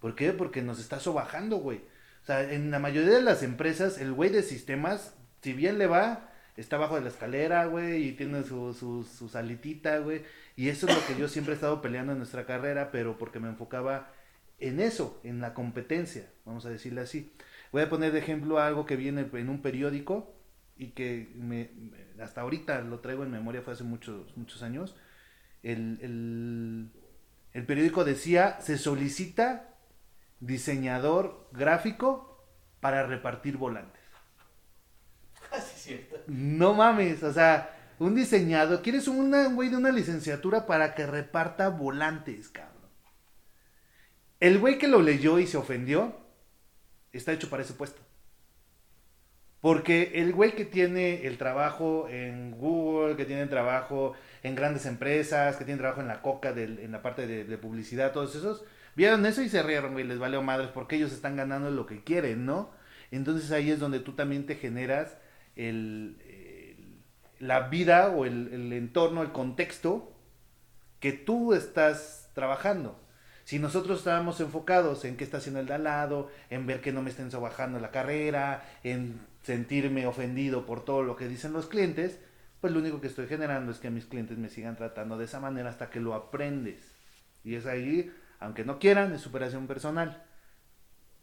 ¿Por 0.00 0.14
qué? 0.14 0.32
Porque 0.32 0.62
nos 0.62 0.78
está 0.80 1.00
sobajando, 1.00 1.56
güey. 1.58 1.78
O 2.22 2.26
sea, 2.26 2.42
en 2.52 2.70
la 2.70 2.78
mayoría 2.78 3.14
de 3.14 3.22
las 3.22 3.42
empresas, 3.42 3.98
el 3.98 4.12
güey 4.12 4.30
de 4.30 4.42
sistemas, 4.42 5.14
si 5.42 5.52
bien 5.52 5.78
le 5.78 5.86
va, 5.86 6.30
está 6.56 6.76
abajo 6.76 6.96
de 6.96 7.02
la 7.02 7.08
escalera, 7.08 7.66
güey, 7.66 8.08
y 8.08 8.12
tiene 8.12 8.42
su, 8.44 8.74
su, 8.74 9.04
su 9.04 9.30
güey. 10.04 10.22
Y 10.58 10.70
eso 10.70 10.88
es 10.88 10.94
lo 10.96 11.06
que 11.06 11.14
yo 11.14 11.28
siempre 11.28 11.52
he 11.52 11.54
estado 11.54 11.80
peleando 11.80 12.10
en 12.10 12.18
nuestra 12.18 12.44
carrera, 12.44 12.90
pero 12.90 13.16
porque 13.16 13.38
me 13.38 13.46
enfocaba 13.46 14.10
en 14.58 14.80
eso, 14.80 15.20
en 15.22 15.40
la 15.40 15.54
competencia, 15.54 16.32
vamos 16.44 16.66
a 16.66 16.68
decirle 16.68 17.00
así. 17.00 17.32
Voy 17.70 17.82
a 17.82 17.88
poner 17.88 18.10
de 18.10 18.18
ejemplo 18.18 18.58
algo 18.58 18.84
que 18.84 18.96
viene 18.96 19.28
en 19.34 19.50
un 19.50 19.62
periódico 19.62 20.34
y 20.76 20.88
que 20.88 21.30
me, 21.36 21.70
hasta 22.20 22.40
ahorita 22.40 22.80
lo 22.80 22.98
traigo 22.98 23.22
en 23.22 23.30
memoria, 23.30 23.62
fue 23.62 23.74
hace 23.74 23.84
muchos, 23.84 24.36
muchos 24.36 24.64
años. 24.64 24.96
El, 25.62 26.00
el, 26.02 26.90
el 27.52 27.64
periódico 27.64 28.04
decía, 28.04 28.60
se 28.60 28.78
solicita 28.78 29.76
diseñador 30.40 31.48
gráfico 31.52 32.44
para 32.80 33.06
repartir 33.06 33.58
volantes. 33.58 34.02
Así 35.52 35.72
es 35.76 35.82
cierto. 35.82 36.16
No 36.26 36.74
mames, 36.74 37.22
o 37.22 37.32
sea, 37.32 37.77
un 37.98 38.14
diseñador, 38.14 38.82
¿quieres 38.82 39.08
un 39.08 39.32
güey 39.54 39.68
de 39.68 39.76
una 39.76 39.90
licenciatura 39.90 40.66
para 40.66 40.94
que 40.94 41.06
reparta 41.06 41.68
volantes, 41.70 42.48
cabrón? 42.48 42.76
El 44.40 44.58
güey 44.58 44.78
que 44.78 44.88
lo 44.88 45.00
leyó 45.00 45.38
y 45.38 45.46
se 45.46 45.56
ofendió, 45.58 46.16
está 47.12 47.32
hecho 47.32 47.50
para 47.50 47.62
ese 47.62 47.74
puesto. 47.74 48.02
Porque 49.60 50.12
el 50.14 50.32
güey 50.32 50.54
que 50.54 50.64
tiene 50.64 51.26
el 51.26 51.36
trabajo 51.36 52.08
en 52.08 52.52
Google, 52.52 53.16
que 53.16 53.24
tiene 53.24 53.42
el 53.42 53.48
trabajo 53.48 54.14
en 54.44 54.54
grandes 54.54 54.86
empresas, 54.86 55.56
que 55.56 55.64
tiene 55.64 55.80
trabajo 55.80 56.00
en 56.00 56.06
la 56.08 56.22
coca, 56.22 56.50
en 56.50 56.92
la 56.92 57.02
parte 57.02 57.26
de, 57.26 57.44
de 57.44 57.58
publicidad, 57.58 58.12
todos 58.12 58.36
esos, 58.36 58.64
vieron 58.94 59.26
eso 59.26 59.42
y 59.42 59.48
se 59.48 59.62
rieron, 59.64 59.94
güey, 59.94 60.04
les 60.04 60.18
valió 60.20 60.42
madres 60.42 60.70
porque 60.72 60.94
ellos 60.96 61.12
están 61.12 61.36
ganando 61.36 61.70
lo 61.72 61.86
que 61.86 62.04
quieren, 62.04 62.46
¿no? 62.46 62.70
Entonces 63.10 63.50
ahí 63.50 63.70
es 63.70 63.80
donde 63.80 63.98
tú 64.00 64.12
también 64.14 64.46
te 64.46 64.54
generas 64.54 65.16
el- 65.56 66.16
la 67.38 67.68
vida 67.68 68.10
o 68.10 68.24
el, 68.24 68.72
entorno, 68.72 69.22
el 69.22 69.32
contexto 69.32 70.12
que 71.00 71.12
tú 71.12 71.54
estás 71.54 72.30
trabajando. 72.34 73.00
Si 73.44 73.58
nosotros 73.58 73.98
estábamos 73.98 74.40
enfocados 74.40 75.04
en 75.04 75.16
qué 75.16 75.24
está 75.24 75.38
haciendo 75.38 75.60
el 75.60 75.66
de 75.66 75.74
al 75.74 75.84
lado, 75.84 76.28
en 76.50 76.66
ver 76.66 76.80
que 76.80 76.92
no 76.92 77.02
me 77.02 77.10
estén 77.10 77.30
sobajando 77.30 77.78
la 77.78 77.90
carrera, 77.90 78.68
en 78.82 79.20
sentirme 79.42 80.06
ofendido 80.06 80.66
por 80.66 80.84
todo 80.84 81.02
lo 81.02 81.16
que 81.16 81.28
dicen 81.28 81.52
los 81.52 81.66
clientes, 81.66 82.18
pues 82.60 82.72
lo 82.72 82.80
único 82.80 83.00
que 83.00 83.06
estoy 83.06 83.26
generando 83.26 83.72
es 83.72 83.78
que 83.78 83.90
mis 83.90 84.04
clientes 84.04 84.36
me 84.36 84.50
sigan 84.50 84.76
tratando 84.76 85.16
de 85.16 85.24
esa 85.24 85.40
manera 85.40 85.70
hasta 85.70 85.90
que 85.90 86.00
lo 86.00 86.14
aprendes. 86.14 86.94
Y 87.44 87.54
es 87.54 87.64
ahí, 87.66 88.12
aunque 88.40 88.64
no 88.64 88.78
quieran, 88.78 89.14
es 89.14 89.22
superación 89.22 89.66
personal. 89.66 90.24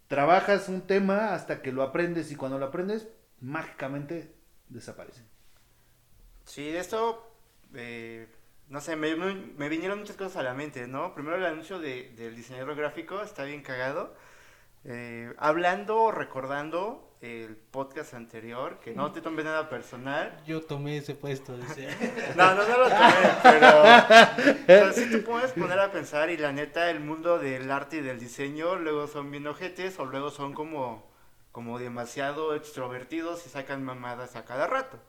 Trabajas 0.08 0.70
un 0.70 0.82
tema 0.82 1.34
hasta 1.34 1.62
que 1.62 1.72
lo 1.72 1.84
aprendes 1.84 2.32
y 2.32 2.36
cuando 2.36 2.58
lo 2.58 2.66
aprendes, 2.66 3.08
mágicamente 3.42 4.34
desaparece. 4.70 5.35
Sí, 6.46 6.72
de 6.72 6.80
esto, 6.80 7.30
eh, 7.74 8.28
no 8.70 8.80
sé, 8.82 8.96
me, 8.96 9.16
me- 9.16 9.34
me 9.36 9.70
vinieron 9.70 10.00
muchas 10.00 10.16
cosas 10.16 10.38
a 10.38 10.44
la 10.44 10.54
mente, 10.54 10.88
¿no? 10.88 11.14
Primero 11.14 11.38
el 11.38 11.46
anuncio 11.46 11.80
de- 11.80 12.12
del 12.16 12.36
diseñador 12.36 12.76
gráfico, 12.76 13.22
está 13.22 13.44
bien 13.44 13.62
cagado. 13.62 14.16
Eh, 14.88 15.34
hablando 15.38 15.98
o 15.98 16.12
recordando 16.12 17.02
el 17.22 17.56
podcast 17.56 18.14
anterior, 18.14 18.80
que 18.80 18.94
no 18.94 19.12
te 19.12 19.20
tomé 19.22 19.44
nada 19.44 19.68
personal. 19.68 20.40
Yo 20.46 20.62
tomé 20.62 20.98
ese 20.98 21.16
puesto, 21.16 21.58
dice. 21.58 21.88
No, 22.36 22.54
no, 22.54 22.68
no 22.68 22.78
lo 22.78 22.90
tomé, 22.90 23.14
pero 23.44 23.72
sea, 24.68 24.94
sí 24.94 25.10
te 25.10 25.18
puedes 25.20 25.52
poner 25.54 25.80
a 25.80 25.92
pensar 25.92 26.30
y 26.30 26.38
la 26.38 26.52
neta, 26.52 26.92
el 26.92 27.00
mundo 27.00 27.40
del 27.40 27.72
arte 27.72 27.98
y 27.98 28.02
del 28.02 28.20
diseño 28.20 28.76
luego 28.76 29.08
son 29.08 29.32
bien 29.32 29.48
ojetes 29.48 29.98
o 29.98 30.06
luego 30.06 30.30
son 30.30 30.54
como, 30.54 31.10
como 31.52 31.80
demasiado 31.80 32.54
extrovertidos 32.54 33.44
y 33.48 33.50
sacan 33.50 33.84
mamadas 33.84 34.36
a 34.36 34.46
cada 34.46 34.68
rato. 34.68 35.00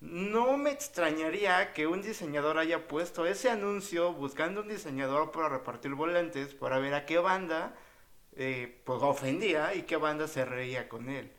No 0.00 0.56
me 0.56 0.70
extrañaría 0.70 1.72
que 1.74 1.86
un 1.86 2.00
diseñador 2.00 2.56
haya 2.58 2.88
puesto 2.88 3.26
ese 3.26 3.50
anuncio 3.50 4.14
buscando 4.14 4.62
un 4.62 4.68
diseñador 4.68 5.30
para 5.30 5.50
repartir 5.50 5.94
volantes 5.94 6.54
para 6.54 6.78
ver 6.78 6.94
a 6.94 7.04
qué 7.04 7.18
banda 7.18 7.74
eh, 8.34 8.80
pues 8.84 9.02
ofendía 9.02 9.74
y 9.74 9.82
qué 9.82 9.96
banda 9.98 10.26
se 10.26 10.44
reía 10.46 10.88
con 10.88 11.10
él. 11.10 11.30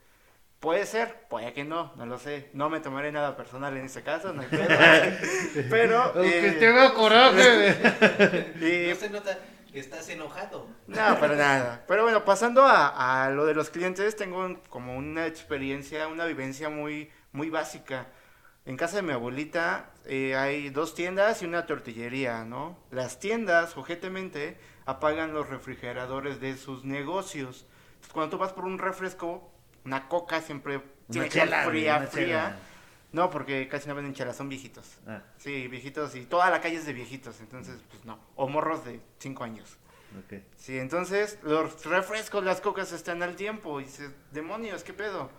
Puede 0.59 0.85
ser, 0.85 1.27
puede 1.27 1.53
que 1.53 1.63
no, 1.63 1.91
no 1.95 2.05
lo 2.05 2.19
sé. 2.19 2.51
No 2.53 2.69
me 2.69 2.79
tomaré 2.81 3.11
nada 3.11 3.35
personal 3.35 3.75
en 3.77 3.85
este 3.85 4.03
caso, 4.03 4.31
no 4.31 4.43
hay. 4.43 4.47
Pero. 5.71 5.99
Aunque 6.03 6.49
eh, 6.49 6.51
tenga 6.59 6.93
coraje. 6.93 8.53
y- 8.61 8.89
No 8.91 8.95
se 8.95 9.09
nota 9.09 9.39
que 9.73 9.79
estás 9.79 10.07
enojado. 10.09 10.67
no, 10.85 11.19
para 11.19 11.35
nada. 11.35 11.83
Pero 11.87 12.03
bueno, 12.03 12.23
pasando 12.25 12.63
a, 12.63 13.23
a 13.25 13.31
lo 13.31 13.47
de 13.47 13.55
los 13.55 13.71
clientes, 13.71 14.15
tengo 14.15 14.37
un- 14.45 14.57
como 14.69 14.95
una 14.95 15.25
experiencia, 15.25 16.07
una 16.07 16.25
vivencia 16.25 16.69
muy, 16.69 17.09
muy 17.31 17.49
básica. 17.49 18.05
En 18.65 18.77
casa 18.77 18.97
de 18.97 19.01
mi 19.01 19.11
abuelita 19.11 19.91
eh, 20.05 20.35
hay 20.35 20.69
dos 20.69 20.93
tiendas 20.93 21.41
y 21.41 21.45
una 21.45 21.65
tortillería, 21.65 22.45
¿no? 22.45 22.77
Las 22.91 23.19
tiendas, 23.19 23.75
ojetemente, 23.75 24.57
apagan 24.85 25.33
los 25.33 25.49
refrigeradores 25.49 26.39
de 26.39 26.55
sus 26.57 26.83
negocios. 26.85 27.65
Entonces, 27.93 28.13
cuando 28.13 28.29
tú 28.31 28.37
vas 28.37 28.53
por 28.53 28.65
un 28.65 28.77
refresco, 28.77 29.51
una 29.83 30.07
coca 30.07 30.41
siempre 30.41 30.81
tiene 31.09 31.27
que 31.29 31.39
estar 31.39 31.65
fría, 31.69 32.01
fría. 32.01 32.25
chela. 32.27 32.55
No, 33.13 33.29
porque 33.29 33.67
casi 33.67 33.89
no 33.89 33.95
venden 33.95 34.13
chelas, 34.13 34.37
son 34.37 34.47
viejitos. 34.47 34.99
Ah, 35.07 35.21
Sí, 35.37 35.67
viejitos 35.67 36.15
y 36.15 36.25
toda 36.25 36.49
la 36.49 36.61
calle 36.61 36.77
es 36.77 36.85
de 36.85 36.93
viejitos, 36.93 37.41
entonces 37.41 37.81
pues 37.89 38.05
no. 38.05 38.19
O 38.35 38.47
morros 38.47 38.85
de 38.85 39.01
5 39.19 39.43
años. 39.43 39.77
Sí, 40.57 40.77
entonces 40.77 41.39
los 41.41 41.83
refrescos, 41.85 42.43
las 42.43 42.61
cocas 42.61 42.91
están 42.91 43.23
al 43.23 43.35
tiempo 43.35 43.79
y 43.81 43.85
dices, 43.85 44.11
demonios, 44.31 44.83
¿qué 44.83 44.93
pedo? 44.93 45.29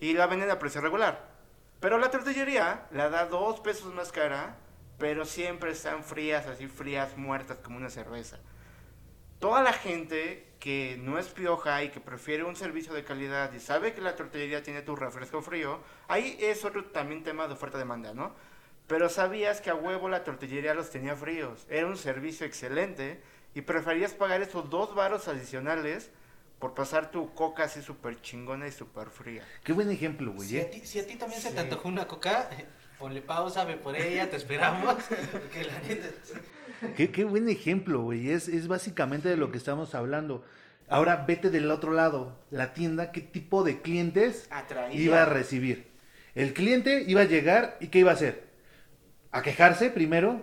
Y 0.00 0.12
la 0.12 0.26
venden 0.26 0.50
a 0.50 0.58
precio 0.58 0.80
regular. 0.80 1.37
Pero 1.80 1.98
la 1.98 2.10
tortillería 2.10 2.86
la 2.90 3.08
da 3.08 3.26
dos 3.26 3.60
pesos 3.60 3.92
más 3.94 4.12
cara, 4.12 4.56
pero 4.98 5.24
siempre 5.24 5.70
están 5.72 6.02
frías, 6.02 6.46
así 6.46 6.66
frías, 6.66 7.16
muertas 7.16 7.58
como 7.58 7.76
una 7.76 7.90
cerveza. 7.90 8.38
Toda 9.38 9.62
la 9.62 9.72
gente 9.72 10.48
que 10.58 10.98
no 11.00 11.18
es 11.18 11.28
pioja 11.28 11.84
y 11.84 11.90
que 11.90 12.00
prefiere 12.00 12.42
un 12.42 12.56
servicio 12.56 12.92
de 12.92 13.04
calidad 13.04 13.52
y 13.52 13.60
sabe 13.60 13.94
que 13.94 14.00
la 14.00 14.16
tortillería 14.16 14.64
tiene 14.64 14.82
tu 14.82 14.96
refresco 14.96 15.40
frío, 15.40 15.80
ahí 16.08 16.36
es 16.40 16.64
otro 16.64 16.84
también 16.86 17.22
tema 17.22 17.46
de 17.46 17.54
oferta-demanda, 17.54 18.12
¿no? 18.12 18.34
pero 18.88 19.10
sabías 19.10 19.60
que 19.60 19.70
a 19.70 19.74
huevo 19.74 20.08
la 20.08 20.24
tortillería 20.24 20.74
los 20.74 20.90
tenía 20.90 21.14
fríos. 21.14 21.66
Era 21.68 21.86
un 21.86 21.98
servicio 21.98 22.46
excelente 22.46 23.22
y 23.54 23.60
preferías 23.60 24.14
pagar 24.14 24.40
esos 24.40 24.70
dos 24.70 24.94
varos 24.94 25.28
adicionales 25.28 26.10
por 26.58 26.74
pasar 26.74 27.10
tu 27.10 27.32
coca 27.34 27.64
así 27.64 27.82
súper 27.82 28.20
chingona 28.20 28.66
y 28.66 28.72
súper 28.72 29.08
fría. 29.10 29.42
Qué 29.62 29.72
buen 29.72 29.90
ejemplo, 29.90 30.32
güey. 30.32 30.48
Si, 30.48 30.58
a 30.58 30.62
¿eh? 30.62 30.64
ti, 30.64 30.80
si 30.84 30.98
a 30.98 31.06
ti 31.06 31.14
también 31.16 31.40
se 31.40 31.52
te 31.52 31.60
antojó 31.60 31.88
una 31.88 32.06
coca, 32.06 32.48
ponle 32.98 33.22
pausa, 33.22 33.64
ve 33.64 33.76
por 33.76 33.96
ella, 33.96 34.28
te 34.28 34.36
esperamos. 34.36 34.94
Porque 35.32 35.64
la 35.64 35.78
neta... 35.80 36.08
Qué, 36.96 37.10
qué 37.10 37.24
buen 37.24 37.48
ejemplo, 37.48 38.02
güey. 38.02 38.30
Es, 38.30 38.48
es 38.48 38.68
básicamente 38.68 39.28
de 39.28 39.36
lo 39.36 39.50
que 39.50 39.58
estamos 39.58 39.94
hablando. 39.94 40.44
Ahora 40.88 41.24
vete 41.26 41.50
del 41.50 41.70
otro 41.70 41.92
lado, 41.92 42.38
la 42.50 42.72
tienda, 42.72 43.12
qué 43.12 43.20
tipo 43.20 43.62
de 43.62 43.82
clientes 43.82 44.48
Atraía. 44.50 44.98
iba 44.98 45.22
a 45.22 45.26
recibir. 45.26 45.90
El 46.34 46.54
cliente 46.54 47.04
iba 47.06 47.22
a 47.22 47.24
llegar 47.24 47.76
y 47.80 47.88
qué 47.88 47.98
iba 47.98 48.10
a 48.10 48.14
hacer? 48.14 48.48
A 49.30 49.42
quejarse 49.42 49.90
primero, 49.90 50.40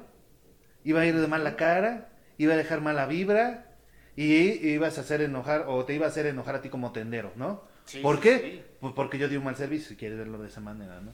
iba 0.83 1.01
a 1.01 1.05
ir 1.05 1.15
de 1.15 1.27
mala 1.27 1.55
cara, 1.55 2.09
iba 2.37 2.53
a 2.53 2.57
dejar 2.57 2.81
mala 2.81 3.07
vibra 3.07 3.74
y 4.15 4.67
ibas 4.69 4.97
a 4.97 5.01
hacer 5.01 5.21
enojar 5.21 5.65
o 5.67 5.83
te 5.85 5.93
iba 5.93 6.05
a 6.05 6.09
hacer 6.09 6.25
enojar 6.25 6.55
a 6.55 6.61
ti 6.61 6.69
como 6.69 6.91
tendero, 6.91 7.31
¿no? 7.35 7.63
Sí, 7.85 7.99
¿Por 7.99 8.19
qué? 8.19 8.39
sí. 8.39 8.61
Pues 8.79 8.93
porque 8.93 9.17
yo 9.17 9.27
di 9.27 9.35
un 9.35 9.43
mal 9.43 9.55
servicio, 9.55 9.89
si 9.89 9.95
quieres 9.95 10.17
verlo 10.17 10.37
de 10.37 10.47
esa 10.47 10.61
manera, 10.61 11.01
¿no? 11.01 11.11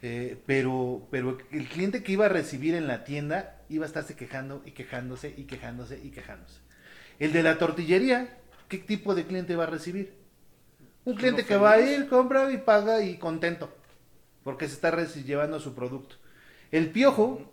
Eh, 0.00 0.38
pero, 0.46 1.06
pero 1.10 1.38
el 1.50 1.68
cliente 1.68 2.02
que 2.02 2.12
iba 2.12 2.26
a 2.26 2.28
recibir 2.28 2.74
en 2.74 2.86
la 2.86 3.04
tienda 3.04 3.56
iba 3.68 3.84
a 3.84 3.88
estarse 3.88 4.14
quejando 4.14 4.62
y 4.64 4.70
quejándose 4.70 5.34
y 5.36 5.44
quejándose 5.44 5.98
y 6.02 6.10
quejándose. 6.10 6.60
El 7.18 7.32
de 7.32 7.42
la 7.42 7.58
tortillería, 7.58 8.38
¿qué 8.68 8.78
tipo 8.78 9.14
de 9.14 9.26
cliente 9.26 9.56
va 9.56 9.64
a 9.64 9.68
recibir? 9.68 10.14
Un 11.04 11.14
cliente 11.16 11.44
que 11.44 11.56
va 11.56 11.72
a 11.72 11.80
ir, 11.80 12.08
compra 12.08 12.52
y 12.52 12.58
paga 12.58 13.02
y 13.02 13.16
contento, 13.16 13.74
porque 14.44 14.68
se 14.68 14.74
está 14.74 14.94
llevando 15.04 15.58
su 15.58 15.74
producto. 15.74 16.16
El 16.70 16.90
piojo, 16.90 17.50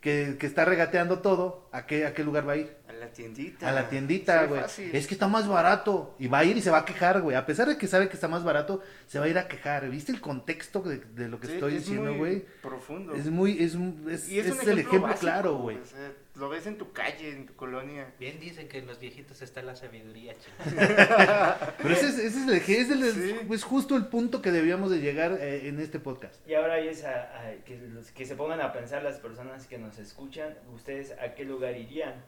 que, 0.00 0.36
que 0.38 0.46
está 0.46 0.64
regateando 0.64 1.20
todo, 1.20 1.67
¿a 1.72 1.86
qué, 1.86 2.06
¿a 2.06 2.14
qué 2.14 2.24
lugar 2.24 2.48
va 2.48 2.52
a 2.52 2.56
ir? 2.56 2.76
A 2.88 2.92
la 2.92 3.08
tiendita. 3.12 3.68
A 3.68 3.72
la 3.72 3.88
tiendita, 3.88 4.44
güey. 4.46 4.62
Es 4.92 5.06
que 5.06 5.14
está 5.14 5.28
más 5.28 5.46
barato. 5.46 6.14
Y 6.18 6.26
va 6.26 6.38
a 6.38 6.44
ir 6.44 6.56
y 6.56 6.62
se 6.62 6.70
va 6.70 6.78
a 6.78 6.84
quejar, 6.84 7.20
güey. 7.20 7.36
A 7.36 7.46
pesar 7.46 7.68
de 7.68 7.76
que 7.78 7.86
sabe 7.86 8.08
que 8.08 8.14
está 8.14 8.28
más 8.28 8.44
barato, 8.44 8.82
se 9.06 9.18
va 9.18 9.26
a 9.26 9.28
ir 9.28 9.38
a 9.38 9.46
quejar. 9.48 9.88
¿Viste 9.90 10.10
el 10.12 10.20
contexto 10.20 10.80
de, 10.82 10.98
de 10.98 11.28
lo 11.28 11.38
que 11.38 11.46
Sí, 11.48 11.52
estoy 11.54 11.74
es 11.76 11.84
diciendo, 11.84 12.14
güey? 12.14 12.44
Profundo. 12.62 13.14
Es 13.14 13.26
muy, 13.26 13.62
es, 13.62 13.74
un- 13.74 14.06
es, 14.10 14.28
Y 14.28 14.38
es, 14.38 14.46
es 14.46 14.62
un 14.62 14.68
el 14.70 14.78
ejemplo 14.78 15.02
básico, 15.02 15.20
claro, 15.20 15.58
güey. 15.58 15.76
o 15.76 15.86
sea, 15.86 16.12
lo 16.36 16.48
ves 16.48 16.66
en 16.66 16.78
tu 16.78 16.92
calle, 16.92 17.30
en 17.32 17.46
tu 17.46 17.54
colonia. 17.56 18.12
Bien 18.18 18.38
dicen 18.40 18.68
que 18.68 18.78
en 18.78 18.86
los 18.86 18.98
viejitos 19.00 19.42
está 19.42 19.60
la 19.62 19.74
sabiduría, 19.76 20.34
chicos. 20.38 20.72
Pero 21.82 21.94
ese 21.94 22.08
es, 22.08 22.18
ese 22.18 22.26
es, 22.26 22.48
el, 22.48 22.52
es, 22.54 22.90
el- 22.90 23.12
Sí. 23.12 23.36
es 23.52 23.64
justo 23.64 23.96
el 23.96 24.06
punto 24.06 24.40
que 24.40 24.50
debíamos 24.52 24.90
de 24.90 25.00
llegar 25.00 25.32
eh, 25.40 25.68
en 25.68 25.80
este 25.80 25.98
podcast. 25.98 26.36
Y 26.48 26.54
ahora 26.54 26.78
es 26.78 27.04
a, 27.04 27.10
a- 27.22 27.52
que, 27.66 27.76
los- 27.92 28.10
que 28.12 28.24
se 28.24 28.36
pongan 28.36 28.60
a 28.60 28.72
pensar 28.72 29.02
las 29.02 29.18
personas 29.18 29.66
que 29.66 29.78
nos 29.78 29.98
escuchan, 29.98 30.54
ustedes 30.74 31.12
a 31.20 31.34
qué 31.34 31.44
lugar 31.44 31.57
irían. 31.78 32.24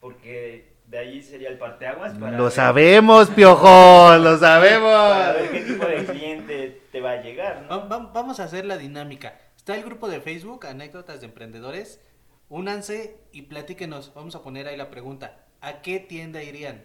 Porque 0.00 0.72
de 0.86 0.98
ahí 0.98 1.22
sería 1.22 1.48
el 1.48 1.58
parteaguas 1.58 2.16
para, 2.18 2.36
Lo 2.36 2.44
ver, 2.44 2.52
sabemos, 2.52 3.30
piojo, 3.30 4.16
lo 4.18 4.38
sabemos. 4.38 4.92
para 4.92 5.32
ver 5.32 5.50
qué 5.50 5.60
tipo 5.62 5.84
de 5.86 6.04
cliente 6.04 6.82
te 6.92 7.00
va 7.00 7.12
a 7.12 7.22
llegar, 7.22 7.66
Va- 7.70 7.76
¿no? 7.76 7.88
va- 7.88 8.10
vamos 8.12 8.38
a 8.40 8.44
hacer 8.44 8.64
la 8.66 8.76
dinámica. 8.78 9.38
Está 9.56 9.74
el 9.76 9.82
grupo 9.84 10.08
de 10.08 10.20
Facebook, 10.20 10.66
Anécdotas 10.66 11.20
de 11.20 11.26
Emprendedores. 11.26 12.00
Únanse 12.48 13.16
y 13.32 13.42
platíquenos. 13.42 14.14
Vamos 14.14 14.36
a 14.36 14.42
poner 14.42 14.68
ahí 14.68 14.76
la 14.76 14.90
pregunta. 14.90 15.40
¿A 15.60 15.82
qué 15.82 15.98
tienda 15.98 16.42
irían? 16.42 16.84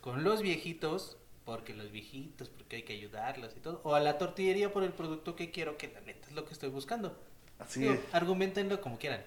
¿Con 0.00 0.22
los 0.22 0.40
viejitos? 0.42 1.16
Porque 1.44 1.74
los 1.74 1.90
viejitos, 1.90 2.48
porque 2.48 2.76
hay 2.76 2.82
que 2.84 2.92
ayudarlos 2.92 3.56
y 3.56 3.60
todo. 3.60 3.80
¿O 3.82 3.96
a 3.96 4.00
la 4.00 4.18
tortillería 4.18 4.72
por 4.72 4.84
el 4.84 4.92
producto 4.92 5.34
que 5.34 5.50
quiero, 5.50 5.76
que 5.76 5.88
la 5.88 6.00
neta 6.02 6.28
es 6.28 6.32
lo 6.34 6.44
que 6.44 6.52
estoy 6.52 6.68
buscando? 6.68 7.18
Así 7.58 7.80
Digo, 7.80 7.94
es. 7.94 8.00
argumentenlo 8.12 8.80
como 8.80 8.98
quieran. 8.98 9.22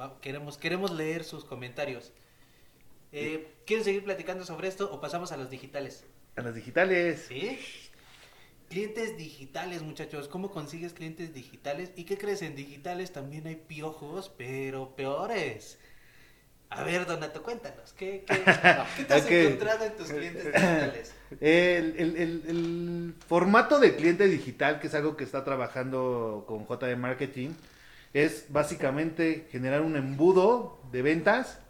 Va- 0.00 0.18
queremos, 0.20 0.56
queremos 0.58 0.90
leer 0.92 1.24
sus 1.24 1.44
comentarios. 1.44 2.12
Eh, 3.12 3.48
¿Quieren 3.66 3.84
seguir 3.84 4.04
platicando 4.04 4.44
sobre 4.44 4.68
esto 4.68 4.90
o 4.92 5.00
pasamos 5.00 5.32
a 5.32 5.36
los 5.36 5.50
digitales? 5.50 6.04
A 6.36 6.42
las 6.42 6.54
digitales. 6.54 7.24
¿Sí? 7.28 7.58
Clientes 8.68 9.16
digitales, 9.16 9.82
muchachos. 9.82 10.28
¿Cómo 10.28 10.50
consigues 10.52 10.92
clientes 10.92 11.34
digitales? 11.34 11.90
¿Y 11.96 12.04
qué 12.04 12.16
crees? 12.16 12.40
En 12.42 12.54
digitales 12.54 13.12
también 13.12 13.46
hay 13.48 13.56
piojos, 13.56 14.30
pero 14.38 14.94
peores. 14.94 15.78
A 16.70 16.84
ver, 16.84 17.04
Donato, 17.04 17.42
cuéntanos. 17.42 17.92
¿Qué, 17.94 18.24
qué, 18.24 18.44
qué 18.96 19.04
te 19.04 19.14
has 19.14 19.26
encontrado 19.28 19.84
en 19.84 19.96
tus 19.96 20.08
clientes 20.08 20.44
digitales? 20.44 21.14
El, 21.40 21.94
el- 21.96 22.16
el- 22.16 22.42
el 22.48 23.14
formato 23.28 23.78
de 23.78 23.94
cliente 23.94 24.26
digital, 24.26 24.80
que 24.80 24.88
es 24.88 24.94
algo 24.94 25.16
que 25.16 25.22
está 25.24 25.44
trabajando 25.44 26.44
con 26.48 26.66
JD 26.66 26.96
Marketing, 26.96 27.50
es 28.12 28.46
básicamente 28.50 29.46
generar 29.50 29.82
un 29.82 29.96
embudo 29.96 30.80
de 30.92 31.02
ventas. 31.02 31.60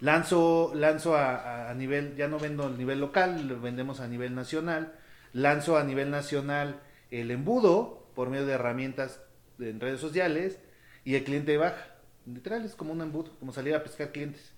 Lanzo, 0.00 0.72
lanzo 0.74 1.16
a, 1.16 1.70
a- 1.70 1.74
nivel, 1.74 2.16
ya 2.16 2.28
no 2.28 2.38
vendo 2.38 2.66
a 2.66 2.70
nivel 2.70 3.00
local, 3.00 3.48
lo 3.48 3.60
vendemos 3.60 4.00
a 4.00 4.08
nivel 4.08 4.34
nacional. 4.34 4.92
Lanzo 5.32 5.76
a 5.78 5.84
nivel 5.84 6.10
nacional 6.10 6.80
el 7.10 7.30
embudo 7.30 8.06
por 8.14 8.28
medio 8.30 8.46
de 8.46 8.52
herramientas 8.54 9.20
en 9.58 9.80
redes 9.80 10.00
sociales 10.00 10.58
y 11.04 11.14
el 11.14 11.24
cliente 11.24 11.56
baja. 11.56 11.94
Literal, 12.26 12.64
es 12.64 12.74
como 12.74 12.92
un 12.92 13.00
embudo, 13.00 13.32
como 13.38 13.52
salir 13.52 13.74
a 13.74 13.82
pescar 13.82 14.12
clientes. 14.12 14.52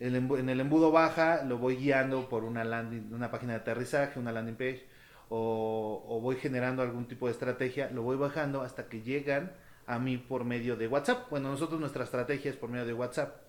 El 0.00 0.16
embu- 0.16 0.38
en 0.38 0.48
el 0.48 0.60
embudo 0.60 0.90
baja 0.90 1.44
lo 1.44 1.58
voy 1.58 1.76
guiando 1.76 2.28
por 2.28 2.44
una 2.44 2.64
landing, 2.64 3.12
una 3.12 3.30
página 3.30 3.52
de 3.54 3.60
aterrizaje, 3.60 4.18
una 4.18 4.32
landing 4.32 4.56
page, 4.56 4.84
o, 5.28 6.04
o 6.08 6.20
voy 6.20 6.36
generando 6.36 6.82
algún 6.82 7.06
tipo 7.06 7.26
de 7.26 7.32
estrategia, 7.32 7.90
lo 7.90 8.02
voy 8.02 8.16
bajando 8.16 8.62
hasta 8.62 8.88
que 8.88 9.02
llegan 9.02 9.52
a 9.86 9.98
mí 9.98 10.18
por 10.18 10.44
medio 10.44 10.76
de 10.76 10.88
WhatsApp. 10.88 11.28
Bueno, 11.30 11.50
nosotros 11.50 11.80
nuestra 11.80 12.04
estrategia 12.04 12.50
es 12.50 12.56
por 12.56 12.70
medio 12.70 12.86
de 12.86 12.94
WhatsApp. 12.94 13.44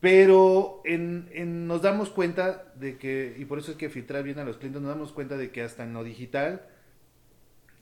Pero 0.00 0.82
en, 0.84 1.66
nos 1.66 1.82
damos 1.82 2.10
cuenta 2.10 2.72
de 2.76 2.98
que, 2.98 3.34
y 3.38 3.44
por 3.46 3.58
eso 3.58 3.72
es 3.72 3.76
que 3.76 3.88
filtrar 3.88 4.22
bien 4.22 4.38
a 4.38 4.44
los 4.44 4.58
clientes, 4.58 4.82
nos 4.82 4.90
damos 4.90 5.12
cuenta 5.12 5.36
de 5.36 5.50
que 5.50 5.62
hasta 5.62 5.84
en 5.84 5.94
lo 5.94 6.04
digital 6.04 6.66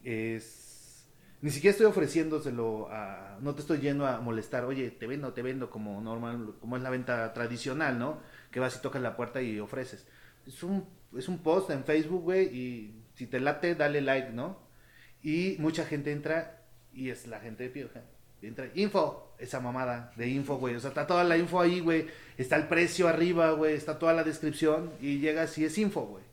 es... 0.04 1.06
Ni 1.42 1.50
siquiera 1.50 1.72
estoy 1.72 1.86
ofreciéndoselo 1.86 2.88
a... 2.90 3.38
No 3.40 3.54
te 3.54 3.60
estoy 3.60 3.80
yendo 3.80 4.06
a 4.06 4.20
molestar, 4.20 4.64
oye, 4.64 4.90
te 4.90 5.06
vendo, 5.06 5.32
te 5.34 5.42
vendo, 5.42 5.68
como 5.68 6.00
normal, 6.00 6.54
como 6.60 6.76
es 6.76 6.82
la 6.82 6.90
venta 6.90 7.32
tradicional, 7.34 7.98
¿no? 7.98 8.20
Que 8.50 8.60
vas 8.60 8.76
y 8.76 8.80
tocas 8.80 9.02
la 9.02 9.16
puerta 9.16 9.42
y 9.42 9.60
ofreces. 9.60 10.06
Es 10.46 10.62
un, 10.62 10.88
es 11.16 11.28
un 11.28 11.42
post 11.42 11.70
en 11.70 11.84
Facebook, 11.84 12.22
güey, 12.22 12.46
y 12.46 13.04
si 13.14 13.26
te 13.26 13.40
late, 13.40 13.74
dale 13.74 14.00
like, 14.00 14.30
¿no? 14.30 14.58
Y 15.22 15.56
mucha 15.58 15.84
gente 15.84 16.12
entra 16.12 16.63
y 16.94 17.10
es 17.10 17.26
la 17.26 17.40
gente 17.40 17.64
de 17.64 17.70
pioja. 17.70 18.02
Entra, 18.42 18.68
info, 18.74 19.34
esa 19.38 19.60
mamada 19.60 20.12
de 20.16 20.28
info, 20.28 20.56
güey. 20.56 20.74
O 20.74 20.80
sea, 20.80 20.90
está 20.90 21.06
toda 21.06 21.24
la 21.24 21.38
info 21.38 21.60
ahí, 21.60 21.80
güey. 21.80 22.06
Está 22.36 22.56
el 22.56 22.68
precio 22.68 23.08
arriba, 23.08 23.52
güey. 23.52 23.74
Está 23.74 23.98
toda 23.98 24.12
la 24.12 24.22
descripción. 24.22 24.92
Y 25.00 25.18
llegas 25.18 25.56
y 25.56 25.64
es 25.64 25.78
info, 25.78 26.02
güey. 26.02 26.24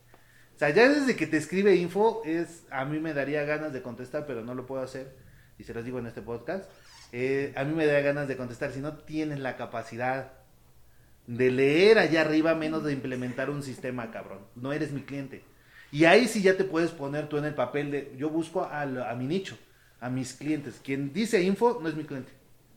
O 0.55 0.59
sea, 0.59 0.69
ya 0.71 0.89
desde 0.89 1.15
que 1.15 1.25
te 1.25 1.37
escribe 1.37 1.75
info, 1.75 2.21
es 2.25 2.65
a 2.69 2.85
mí 2.85 2.99
me 2.99 3.13
daría 3.13 3.43
ganas 3.43 3.73
de 3.73 3.81
contestar, 3.81 4.25
pero 4.27 4.43
no 4.43 4.53
lo 4.53 4.65
puedo 4.65 4.81
hacer. 4.81 5.15
Y 5.57 5.63
se 5.63 5.73
los 5.73 5.85
digo 5.85 5.99
en 5.99 6.07
este 6.07 6.21
podcast. 6.21 6.69
eh, 7.13 7.53
a 7.55 7.63
mí 7.63 7.73
me 7.73 7.85
daría 7.85 8.01
ganas 8.01 8.27
de 8.27 8.37
contestar. 8.37 8.71
Si 8.71 8.79
no 8.79 8.97
tienes 8.97 9.39
la 9.39 9.55
capacidad 9.55 10.33
de 11.27 11.51
leer 11.51 11.97
allá 11.97 12.21
arriba, 12.21 12.55
menos 12.55 12.83
de 12.83 12.93
implementar 12.93 13.49
un 13.49 13.63
sistema, 13.63 14.11
cabrón. 14.11 14.39
No 14.55 14.73
eres 14.73 14.91
mi 14.91 15.01
cliente. 15.01 15.43
Y 15.91 16.05
ahí 16.05 16.27
sí 16.27 16.41
ya 16.41 16.55
te 16.55 16.63
puedes 16.63 16.91
poner 16.91 17.27
tú 17.27 17.37
en 17.37 17.45
el 17.45 17.53
papel 17.53 17.91
de 17.91 18.13
yo 18.17 18.29
busco 18.29 18.63
a, 18.63 18.85
mi 19.15 19.27
nicho, 19.27 19.57
a 20.01 20.09
mis 20.09 20.33
clientes. 20.33 20.81
Quien 20.83 21.13
dice 21.13 21.41
info 21.41 21.79
no 21.81 21.87
es 21.87 21.95
mi 21.95 22.03
cliente. 22.03 22.29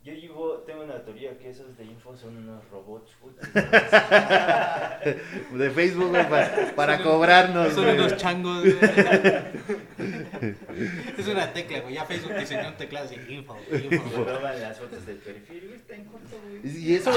Yo 0.05 0.13
digo, 0.13 0.59
tengo 0.67 0.85
una 0.85 1.03
teoría 1.03 1.39
que 1.39 1.49
esos 1.49 1.79
de 1.79 1.85
info 1.87 2.15
son 2.15 2.37
unos 2.37 2.63
robots. 2.71 3.11
De 5.55 5.71
Facebook, 5.71 6.11
güey, 6.11 6.29
para, 6.29 6.75
para 6.77 7.03
cobrarnos. 7.03 7.73
Son 7.73 7.85
güey. 7.85 7.97
unos 7.97 8.15
changos. 8.19 8.61
güey. 8.63 8.77
es 11.19 11.27
una 11.27 11.51
tecla, 11.55 11.81
güey. 11.81 11.95
Ya 11.95 12.05
Facebook 12.05 12.35
diseñó 12.39 12.69
un 12.69 12.77
teclado 12.77 13.07
así, 13.07 13.15
info, 13.33 13.57
info. 13.73 13.89
Me 13.91 13.97
güey. 13.99 14.25
roban 14.37 14.61
las 14.61 14.79
fotos 14.79 15.07
del 15.07 15.17
perfil, 15.17 15.63
güey, 15.69 15.77
está 15.77 15.95
en 15.95 16.05
corto, 16.05 16.37
güey. 16.63 16.77
Y 16.79 16.95
eso, 16.95 17.11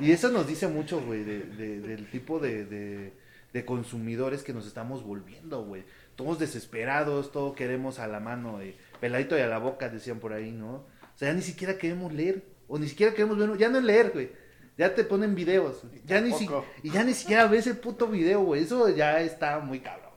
y, 0.00 0.06
y 0.06 0.12
eso 0.12 0.28
nos 0.28 0.46
dice 0.46 0.68
mucho, 0.68 1.00
güey, 1.00 1.24
de, 1.24 1.38
de- 1.40 1.80
del 1.80 2.10
tipo 2.10 2.38
de, 2.38 2.66
de- 2.66 3.12
de 3.52 3.64
consumidores 3.64 4.42
que 4.42 4.52
nos 4.52 4.66
estamos 4.66 5.02
volviendo, 5.02 5.64
güey. 5.64 5.84
Todos 6.16 6.38
desesperados, 6.38 7.32
todo 7.32 7.54
queremos 7.54 7.98
a 7.98 8.06
la 8.06 8.20
mano, 8.20 8.58
de 8.58 8.76
peladito 9.00 9.36
y 9.38 9.40
a 9.40 9.46
la 9.46 9.58
boca, 9.58 9.88
decían 9.88 10.20
por 10.20 10.32
ahí, 10.32 10.52
¿no? 10.52 10.72
O 10.74 10.86
sea, 11.16 11.28
ya 11.28 11.34
ni 11.34 11.42
siquiera 11.42 11.76
queremos 11.78 12.12
leer, 12.12 12.44
o 12.68 12.78
ni 12.78 12.88
siquiera 12.88 13.12
queremos 13.14 13.38
ver, 13.38 13.56
ya 13.58 13.68
no 13.68 13.78
es 13.78 13.84
leer, 13.84 14.10
güey. 14.12 14.30
Ya 14.78 14.94
te 14.94 15.04
ponen 15.04 15.34
videos, 15.34 15.82
ya 16.06 16.20
ni 16.20 16.32
si- 16.32 16.46
y 16.82 16.90
ya 16.90 17.04
ni 17.04 17.12
siquiera 17.12 17.46
ves 17.46 17.66
el 17.66 17.76
puto 17.76 18.06
video, 18.06 18.42
güey. 18.42 18.62
Eso 18.62 18.88
ya 18.88 19.20
está 19.20 19.58
muy 19.60 19.80
cabrón. 19.80 20.10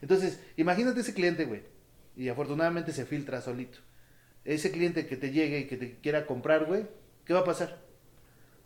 Entonces, 0.00 0.40
imagínate 0.56 1.00
ese 1.00 1.12
cliente, 1.12 1.44
güey. 1.44 1.62
Y 2.16 2.28
afortunadamente 2.28 2.92
se 2.92 3.04
filtra 3.04 3.42
solito. 3.42 3.78
Ese 4.44 4.70
cliente 4.70 5.06
que 5.06 5.16
te 5.16 5.32
llegue 5.32 5.60
y 5.60 5.66
que 5.66 5.76
te 5.76 5.96
quiera 5.98 6.24
comprar, 6.26 6.64
güey, 6.64 6.86
¿qué 7.24 7.34
va 7.34 7.40
a 7.40 7.44
pasar? 7.44 7.82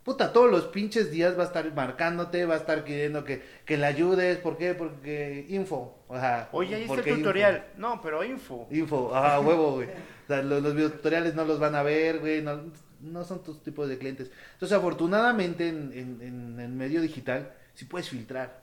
Puta, 0.04 0.32
todos 0.32 0.50
los 0.50 0.64
pinches 0.66 1.10
días 1.10 1.38
va 1.38 1.42
a 1.42 1.46
estar 1.46 1.72
marcándote, 1.74 2.46
va 2.46 2.54
a 2.54 2.58
estar 2.58 2.84
queriendo 2.84 3.24
que, 3.24 3.42
que 3.64 3.76
le 3.76 3.86
ayudes. 3.86 4.38
¿Por 4.38 4.56
qué? 4.56 4.74
Porque 4.74 5.46
info. 5.48 5.98
Ajá, 6.08 6.48
Oye, 6.52 6.74
ahí 6.74 6.82
está 6.82 7.00
el 7.00 7.06
info. 7.06 7.16
tutorial. 7.18 7.66
No, 7.76 8.00
pero 8.00 8.24
info. 8.24 8.66
Info, 8.70 9.14
ajá, 9.14 9.40
huevo, 9.40 9.72
güey. 9.74 9.88
O 9.88 10.26
sea, 10.26 10.42
los, 10.42 10.62
los 10.62 10.74
videotutoriales 10.74 11.34
no 11.34 11.44
los 11.44 11.58
van 11.58 11.74
a 11.74 11.82
ver, 11.82 12.18
güey. 12.20 12.42
No, 12.42 12.60
no 13.00 13.24
son 13.24 13.42
tus 13.42 13.62
tipos 13.62 13.88
de 13.88 13.98
clientes. 13.98 14.30
Entonces, 14.54 14.76
afortunadamente, 14.76 15.68
en, 15.68 15.92
en, 15.94 16.20
en 16.22 16.60
el 16.60 16.70
medio 16.70 17.00
digital, 17.00 17.52
sí 17.74 17.84
puedes 17.84 18.08
filtrar. 18.08 18.60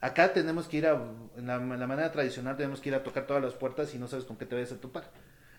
Acá 0.00 0.32
tenemos 0.34 0.68
que 0.68 0.76
ir 0.76 0.86
a, 0.86 1.00
en 1.36 1.46
la, 1.46 1.54
en 1.56 1.80
la 1.80 1.86
manera 1.86 2.12
tradicional, 2.12 2.56
tenemos 2.56 2.80
que 2.80 2.90
ir 2.90 2.94
a 2.94 3.02
tocar 3.02 3.26
todas 3.26 3.42
las 3.42 3.54
puertas 3.54 3.94
y 3.94 3.98
no 3.98 4.06
sabes 4.06 4.26
con 4.26 4.36
qué 4.36 4.44
te 4.44 4.54
vayas 4.54 4.72
a 4.72 4.76
topar. 4.80 5.04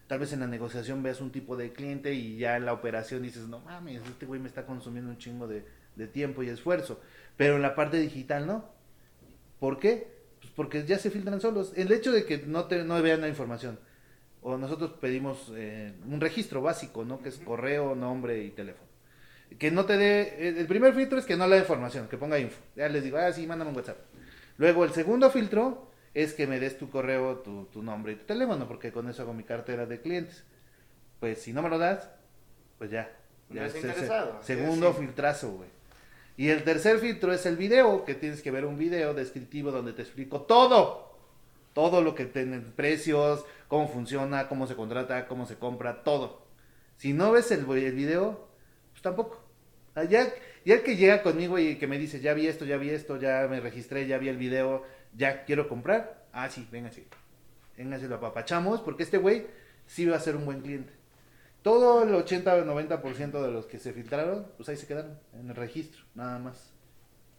Tal 0.07 0.19
vez 0.19 0.33
en 0.33 0.39
la 0.39 0.47
negociación 0.47 1.01
veas 1.01 1.19
un 1.19 1.31
tipo 1.31 1.57
de 1.57 1.73
cliente 1.73 2.13
y 2.13 2.37
ya 2.37 2.57
en 2.57 2.65
la 2.65 2.73
operación 2.73 3.23
dices, 3.23 3.47
no 3.47 3.59
mames, 3.59 4.01
este 4.05 4.25
güey 4.25 4.39
me 4.39 4.47
está 4.47 4.65
consumiendo 4.65 5.09
un 5.09 5.17
chingo 5.17 5.47
de, 5.47 5.65
de 5.95 6.07
tiempo 6.07 6.43
y 6.43 6.49
esfuerzo. 6.49 6.99
Pero 7.37 7.55
en 7.55 7.61
la 7.61 7.75
parte 7.75 7.97
digital 7.97 8.45
no. 8.45 8.69
¿Por 9.59 9.79
qué? 9.79 10.15
Pues 10.39 10.53
porque 10.53 10.85
ya 10.85 10.99
se 10.99 11.09
filtran 11.09 11.41
solos. 11.41 11.73
El 11.75 11.91
hecho 11.91 12.11
de 12.11 12.25
que 12.25 12.37
no, 12.39 12.65
te, 12.65 12.83
no 12.83 13.01
vean 13.01 13.21
la 13.21 13.27
información. 13.27 13.79
O 14.41 14.57
nosotros 14.57 14.91
pedimos 15.01 15.51
eh, 15.55 15.93
un 16.05 16.21
registro 16.21 16.61
básico, 16.61 17.03
¿no? 17.03 17.19
Que 17.19 17.29
es 17.29 17.39
correo, 17.39 17.95
nombre 17.95 18.43
y 18.43 18.51
teléfono. 18.51 18.87
Que 19.57 19.71
no 19.71 19.85
te 19.85 19.97
dé... 19.97 20.49
El 20.49 20.57
el 20.57 20.67
primer 20.67 20.93
filtro 20.93 21.17
es 21.17 21.25
que 21.25 21.35
no 21.35 21.47
le 21.47 21.55
dé 21.55 21.61
información, 21.61 22.07
que 22.07 22.17
ponga 22.17 22.37
info. 22.37 22.61
Ya 22.75 22.87
les 22.89 23.03
digo, 23.03 23.17
ah, 23.17 23.31
sí, 23.33 23.47
mándame 23.47 23.71
un 23.71 23.77
WhatsApp. 23.77 23.97
Luego 24.57 24.85
el 24.85 24.91
segundo 24.91 25.31
filtro 25.31 25.89
es 26.15 26.33
que 26.33 26.47
me 26.47 26.59
des 26.59 26.77
tu 26.79 26.89
correo, 26.89 27.37
tu, 27.39 27.65
tu 27.65 27.83
nombre 27.83 28.13
y 28.13 28.15
tu 28.15 28.25
teléfono, 28.25 28.67
porque 28.67 28.91
con 28.91 29.07
eso 29.07 29.21
hago 29.21 29.33
mi 29.33 29.43
cartera 29.43 29.85
de 29.85 30.01
clientes. 30.01 30.43
Pues 31.19 31.41
si 31.43 31.53
no 31.53 31.61
me 31.61 31.69
lo 31.69 31.77
das, 31.77 32.09
pues 32.79 32.89
ya. 32.89 33.11
No 33.49 33.57
ya 33.57 33.65
es 33.67 33.73
se- 33.73 33.81
se- 33.81 33.87
interesado, 33.87 34.39
segundo 34.41 34.93
sí. 34.93 34.99
filtrazo, 35.01 35.51
güey. 35.51 35.69
Y 36.37 36.49
el 36.49 36.63
tercer 36.63 36.97
filtro 36.99 37.31
es 37.31 37.45
el 37.45 37.55
video, 37.57 38.03
que 38.03 38.15
tienes 38.15 38.41
que 38.41 38.49
ver 38.51 38.65
un 38.65 38.77
video 38.77 39.13
descriptivo 39.13 39.71
donde 39.71 39.93
te 39.93 40.01
explico 40.01 40.41
todo. 40.41 41.05
Todo 41.73 42.01
lo 42.01 42.15
que 42.15 42.25
tienen 42.25 42.71
precios, 42.75 43.45
cómo 43.67 43.87
funciona, 43.89 44.47
cómo 44.47 44.65
se 44.67 44.75
contrata, 44.75 45.27
cómo 45.27 45.45
se 45.45 45.55
compra, 45.57 46.03
todo. 46.03 46.45
Si 46.97 47.11
no 47.13 47.31
ves 47.33 47.51
el, 47.51 47.69
el 47.69 47.91
video, 47.93 48.47
pues 48.91 49.01
tampoco. 49.01 49.43
Ah, 49.93 50.03
Ya, 50.05 50.27
ya 50.65 50.75
el 50.75 50.83
que 50.83 50.95
llega 50.95 51.21
conmigo 51.21 51.59
y 51.59 51.75
que 51.77 51.87
me 51.87 51.97
dice, 51.97 52.19
ya 52.21 52.33
vi 52.33 52.47
esto, 52.47 52.65
ya 52.65 52.77
vi 52.77 52.89
esto, 52.89 53.17
ya 53.17 53.47
me 53.49 53.59
registré, 53.59 54.07
ya 54.07 54.17
vi 54.17 54.29
el 54.29 54.37
video, 54.37 54.83
ya 55.15 55.45
quiero 55.45 55.67
comprar. 55.67 56.25
Ah, 56.31 56.49
sí, 56.49 56.67
véngase. 56.71 57.05
Véngase, 57.77 58.07
lo 58.07 58.15
apapachamos, 58.15 58.81
porque 58.81 59.03
este 59.03 59.17
güey 59.17 59.47
sí 59.85 60.05
va 60.05 60.17
a 60.17 60.19
ser 60.19 60.35
un 60.35 60.45
buen 60.45 60.61
cliente. 60.61 60.93
Todo 61.61 62.03
el 62.03 62.13
80 62.13 62.55
o 62.55 62.65
90% 62.65 63.41
de 63.41 63.51
los 63.51 63.65
que 63.65 63.79
se 63.79 63.91
filtraron, 63.91 64.47
pues 64.57 64.69
ahí 64.69 64.77
se 64.77 64.87
quedaron, 64.87 65.19
en 65.33 65.49
el 65.49 65.55
registro, 65.55 66.03
nada 66.13 66.37
más. 66.37 66.75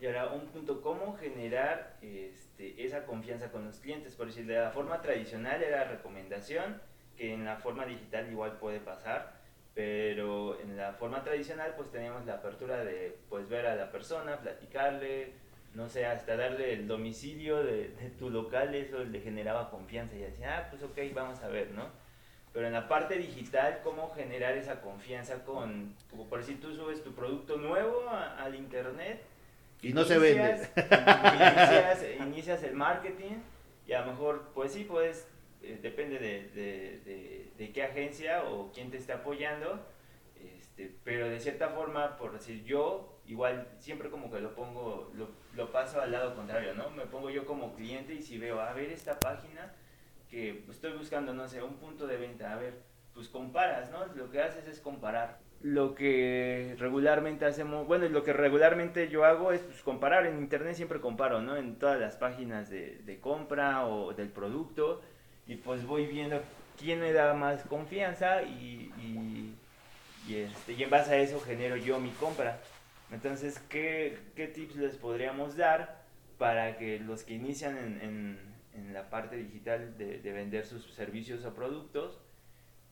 Y 0.00 0.06
ahora 0.06 0.32
un 0.32 0.46
punto, 0.48 0.82
¿cómo 0.82 1.16
generar 1.16 1.96
este, 2.02 2.84
esa 2.84 3.06
confianza 3.06 3.50
con 3.50 3.64
los 3.64 3.78
clientes? 3.78 4.14
Por 4.14 4.26
decir, 4.26 4.46
de 4.46 4.58
la 4.58 4.70
forma 4.70 5.00
tradicional 5.00 5.62
era 5.62 5.84
recomendación, 5.84 6.82
que 7.16 7.32
en 7.32 7.44
la 7.44 7.56
forma 7.56 7.86
digital 7.86 8.30
igual 8.30 8.58
puede 8.58 8.80
pasar, 8.80 9.36
pero 9.74 10.60
en 10.60 10.76
la 10.76 10.92
forma 10.94 11.22
tradicional 11.22 11.74
pues 11.76 11.90
teníamos 11.90 12.26
la 12.26 12.34
apertura 12.34 12.84
de 12.84 13.18
pues 13.28 13.48
ver 13.48 13.66
a 13.66 13.76
la 13.76 13.90
persona, 13.90 14.38
platicarle, 14.40 15.32
no 15.76 15.88
sé, 15.88 16.06
hasta 16.06 16.36
darle 16.36 16.72
el 16.72 16.88
domicilio 16.88 17.62
de, 17.62 17.88
de 17.90 18.10
tu 18.18 18.30
local, 18.30 18.74
eso 18.74 19.04
le 19.04 19.20
generaba 19.20 19.70
confianza 19.70 20.16
y 20.16 20.20
decía, 20.20 20.58
ah, 20.58 20.66
pues 20.70 20.82
ok, 20.82 20.98
vamos 21.14 21.40
a 21.42 21.48
ver, 21.48 21.70
¿no? 21.72 21.84
Pero 22.52 22.66
en 22.66 22.72
la 22.72 22.88
parte 22.88 23.18
digital, 23.18 23.80
¿cómo 23.84 24.10
generar 24.14 24.56
esa 24.56 24.80
confianza 24.80 25.44
con, 25.44 25.94
como 26.10 26.26
por 26.28 26.38
decir, 26.40 26.58
tú 26.60 26.74
subes 26.74 27.04
tu 27.04 27.14
producto 27.14 27.58
nuevo 27.58 28.08
a- 28.08 28.42
al 28.42 28.54
internet 28.54 29.22
Y 29.82 29.92
no 29.92 30.02
se 30.04 30.18
vende. 30.18 30.66
Inicias, 31.34 32.04
inicias 32.26 32.62
el 32.68 32.74
marketing 32.74 33.36
y 33.86 33.92
a 33.92 34.00
lo 34.00 34.12
mejor, 34.12 34.50
pues 34.54 34.72
sí, 34.72 34.84
pues 34.84 35.28
eh, 35.62 35.78
depende 35.82 36.18
de, 36.18 36.48
de- 36.54 37.50
de- 37.58 37.72
qué 37.72 37.82
agencia 37.82 38.44
o 38.44 38.72
quién 38.72 38.90
te 38.90 38.96
esté 38.96 39.12
apoyando, 39.12 39.86
este, 40.58 40.94
pero 41.04 41.28
de 41.28 41.38
cierta 41.40 41.68
forma, 41.68 42.16
por 42.16 42.32
decir 42.32 42.64
yo, 42.64 43.15
igual 43.26 43.68
siempre 43.78 44.10
como 44.10 44.30
que 44.30 44.40
lo 44.40 44.54
pongo, 44.54 45.10
lo, 45.14 45.28
lo 45.54 45.72
paso 45.72 46.00
al 46.00 46.12
lado 46.12 46.34
contrario, 46.34 46.74
¿no? 46.74 46.90
Me 46.90 47.06
pongo 47.06 47.30
yo 47.30 47.44
como 47.44 47.74
cliente 47.74 48.14
y 48.14 48.22
si 48.22 48.38
veo, 48.38 48.60
a 48.60 48.72
ver 48.72 48.90
esta 48.90 49.18
página 49.20 49.72
que 50.30 50.64
estoy 50.70 50.92
buscando, 50.92 51.34
no 51.34 51.48
sé, 51.48 51.62
un 51.62 51.74
punto 51.74 52.06
de 52.06 52.16
venta, 52.16 52.52
a 52.52 52.56
ver, 52.56 52.82
pues 53.14 53.28
comparas, 53.28 53.90
¿no? 53.90 54.06
Lo 54.14 54.30
que 54.30 54.42
haces 54.42 54.66
es 54.68 54.80
comparar. 54.80 55.38
Lo 55.62 55.94
que 55.94 56.76
regularmente 56.78 57.46
hacemos, 57.46 57.86
bueno, 57.86 58.08
lo 58.08 58.22
que 58.22 58.32
regularmente 58.32 59.08
yo 59.08 59.24
hago 59.24 59.52
es 59.52 59.62
pues, 59.62 59.82
comparar, 59.82 60.26
en 60.26 60.38
internet 60.38 60.74
siempre 60.74 61.00
comparo, 61.00 61.40
¿no? 61.40 61.56
En 61.56 61.76
todas 61.78 61.98
las 61.98 62.16
páginas 62.16 62.68
de, 62.68 62.98
de 62.98 63.20
compra 63.20 63.86
o 63.86 64.12
del 64.12 64.28
producto 64.28 65.02
y 65.46 65.56
pues 65.56 65.86
voy 65.86 66.06
viendo 66.06 66.40
quién 66.78 67.00
me 67.00 67.12
da 67.12 67.32
más 67.32 67.62
confianza 67.62 68.42
y, 68.42 68.92
y, 68.98 69.54
y, 70.28 70.36
este, 70.36 70.74
y 70.74 70.82
en 70.82 70.90
base 70.90 71.14
a 71.14 71.18
eso 71.18 71.40
genero 71.40 71.76
yo 71.76 71.98
mi 71.98 72.10
compra. 72.10 72.58
Entonces, 73.10 73.58
¿qué, 73.68 74.18
qué 74.34 74.48
tips 74.48 74.76
les 74.76 74.96
podríamos 74.96 75.56
dar 75.56 76.04
para 76.38 76.76
que 76.76 76.98
los 76.98 77.22
que 77.22 77.34
inician 77.34 77.76
en, 77.78 78.00
en, 78.00 78.38
en 78.74 78.92
la 78.94 79.08
parte 79.10 79.36
digital 79.36 79.96
de, 79.96 80.18
de 80.20 80.32
vender 80.32 80.66
sus 80.66 80.92
servicios 80.92 81.44
o 81.44 81.54
productos, 81.54 82.20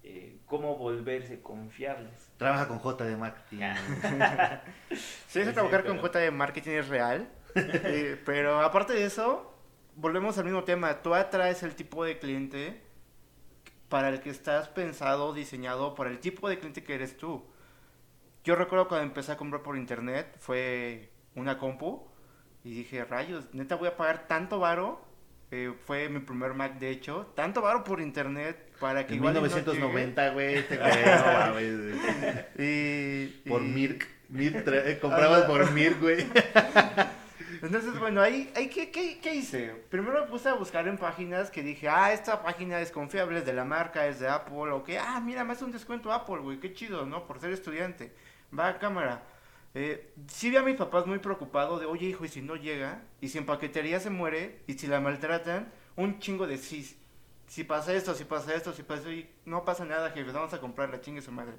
eh, 0.02 0.38
cómo 0.46 0.76
volverse 0.76 1.40
confiables? 1.42 2.30
Trabaja 2.36 2.68
con 2.68 2.78
J 2.78 3.04
de 3.04 3.16
marketing. 3.16 3.58
Sí, 5.26 5.40
eso 5.40 5.50
Sí, 5.50 5.54
trabajar 5.54 5.82
pero- 5.82 5.94
con 5.94 5.98
J 6.02 6.18
de 6.20 6.30
marketing 6.30 6.70
es 6.72 6.88
real. 6.88 7.28
Eh, 7.56 8.20
pero 8.26 8.60
aparte 8.60 8.94
de 8.94 9.04
eso, 9.04 9.54
volvemos 9.94 10.36
al 10.38 10.44
mismo 10.44 10.64
tema. 10.64 11.02
Tú 11.02 11.14
atraes 11.14 11.62
el 11.62 11.74
tipo 11.76 12.04
de 12.04 12.18
cliente 12.18 12.80
para 13.88 14.08
el 14.08 14.20
que 14.20 14.30
estás 14.30 14.68
pensado, 14.68 15.32
diseñado, 15.34 15.94
para 15.94 16.10
el 16.10 16.18
tipo 16.18 16.48
de 16.48 16.58
cliente 16.58 16.82
que 16.82 16.94
eres 16.96 17.16
tú. 17.16 17.44
Yo 18.44 18.54
recuerdo 18.56 18.88
cuando 18.88 19.06
empecé 19.06 19.32
a 19.32 19.36
comprar 19.36 19.62
por 19.62 19.76
internet, 19.76 20.36
fue 20.38 21.10
una 21.34 21.58
compu, 21.58 22.06
y 22.62 22.74
dije, 22.74 23.04
rayos, 23.04 23.46
neta 23.54 23.76
voy 23.76 23.88
a 23.88 23.96
pagar 23.96 24.26
tanto 24.26 24.58
varo. 24.58 25.02
Eh, 25.50 25.72
fue 25.86 26.08
mi 26.08 26.20
primer 26.20 26.52
Mac, 26.54 26.78
de 26.78 26.90
hecho, 26.90 27.32
tanto 27.36 27.62
varo 27.62 27.84
por 27.84 28.00
internet 28.00 28.72
para 28.80 29.06
que 29.06 29.12
En 29.12 29.18
igual 29.20 29.34
y 29.34 29.36
no 29.36 29.42
1990, 29.42 30.30
güey, 30.30 30.54
este 30.56 30.76
güey, 30.78 30.90
no 30.94 31.60
llegue. 31.60 32.46
Y, 32.58 33.48
Por 33.48 33.62
y- 33.62 33.64
Mirk. 33.66 34.08
Mirk 34.30 34.66
eh, 34.66 34.98
comprabas 35.00 35.44
por 35.44 35.70
Mirk, 35.72 36.00
güey. 36.00 36.26
Entonces, 37.62 37.98
bueno, 37.98 38.20
ahí, 38.20 38.52
ahí 38.56 38.68
¿qué, 38.68 38.90
qué, 38.90 39.20
qué 39.22 39.34
hice? 39.36 39.70
Primero 39.90 40.22
me 40.22 40.26
puse 40.26 40.48
a 40.48 40.54
buscar 40.54 40.86
en 40.88 40.98
páginas 40.98 41.50
que 41.50 41.62
dije, 41.62 41.88
ah, 41.88 42.12
esta 42.12 42.42
página 42.42 42.80
es 42.80 42.90
confiable, 42.90 43.38
es 43.38 43.46
de 43.46 43.52
la 43.52 43.64
marca, 43.64 44.06
es 44.06 44.20
de 44.20 44.28
Apple, 44.28 44.70
o 44.72 44.82
que, 44.82 44.98
ah, 44.98 45.20
mira, 45.20 45.44
me 45.44 45.52
hace 45.52 45.64
un 45.64 45.72
descuento 45.72 46.12
Apple, 46.12 46.38
güey, 46.38 46.58
qué 46.58 46.74
chido, 46.74 47.06
¿no? 47.06 47.26
Por 47.26 47.38
ser 47.40 47.52
estudiante. 47.52 48.12
Va 48.56 48.68
a 48.68 48.78
cámara. 48.78 49.22
Eh, 49.74 50.12
sí 50.28 50.50
vi 50.50 50.56
a 50.56 50.62
mis 50.62 50.76
papás 50.76 51.06
muy 51.06 51.18
preocupados 51.18 51.80
de, 51.80 51.86
oye, 51.86 52.06
hijo, 52.06 52.24
y 52.24 52.28
si 52.28 52.42
no 52.42 52.56
llega, 52.56 53.02
y 53.20 53.28
si 53.28 53.38
en 53.38 53.46
paquetería 53.46 53.98
se 54.00 54.10
muere, 54.10 54.62
y 54.66 54.74
si 54.74 54.86
la 54.86 55.00
maltratan, 55.00 55.72
un 55.96 56.18
chingo 56.20 56.46
de 56.46 56.58
sí. 56.58 56.96
Si 57.46 57.64
pasa 57.64 57.92
esto, 57.92 58.14
si 58.14 58.24
pasa 58.24 58.54
esto, 58.54 58.72
si 58.72 58.82
pasa 58.82 59.00
esto, 59.00 59.12
y 59.12 59.28
no 59.44 59.64
pasa 59.64 59.84
nada, 59.84 60.10
jefe, 60.10 60.30
vamos 60.32 60.52
a 60.54 60.60
comprarla, 60.60 61.00
chingue 61.00 61.22
su 61.22 61.32
madre. 61.32 61.54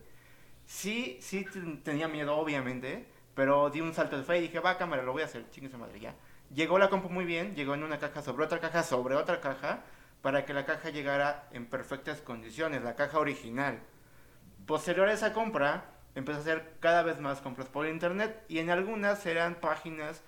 Sí, 0.66 1.18
sí 1.22 1.46
ten- 1.52 1.84
tenía 1.84 2.08
miedo, 2.08 2.36
obviamente, 2.38 3.06
pero 3.36 3.70
di 3.70 3.82
un 3.82 3.94
salto 3.94 4.18
de 4.18 4.24
fe 4.24 4.38
y 4.40 4.42
dije, 4.42 4.60
va, 4.60 4.78
cámara, 4.78 5.04
lo 5.04 5.14
voy 5.14 5.22
a 5.24 5.26
hacer, 5.26 5.50
chingue 5.52 5.70
su 5.70 5.78
madre, 5.78 6.00
ya. 6.00 6.16
Llegó 6.54 6.80
la 6.80 6.90
compu 6.90 7.10
muy 7.10 7.26
bien, 7.26 7.56
llegó 7.56 7.74
en 7.76 7.84
una 7.84 8.00
caja 8.00 8.22
sobre 8.22 8.46
otra 8.46 8.60
caja 8.60 8.84
sobre 8.84 9.16
otra 9.16 9.42
caja, 9.42 9.84
para 10.22 10.46
que 10.46 10.54
la 10.54 10.66
caja 10.66 10.90
llegara 10.90 11.48
en 11.52 11.68
perfectas 11.68 12.22
condiciones, 12.22 12.82
la 12.84 12.96
caja 12.96 13.20
original. 13.20 13.80
Posterior 14.66 15.08
a 15.10 15.14
esa 15.14 15.34
compra, 15.34 15.86
empecé 16.16 16.38
a 16.38 16.42
hacer 16.42 16.78
cada 16.80 17.04
vez 17.04 17.20
más 17.20 17.42
compras 17.42 17.70
por 17.70 17.88
internet 17.88 18.44
y 18.48 18.60
en 18.60 18.70
algunas 18.70 19.26
eran 19.26 19.56
páginas 19.56 20.24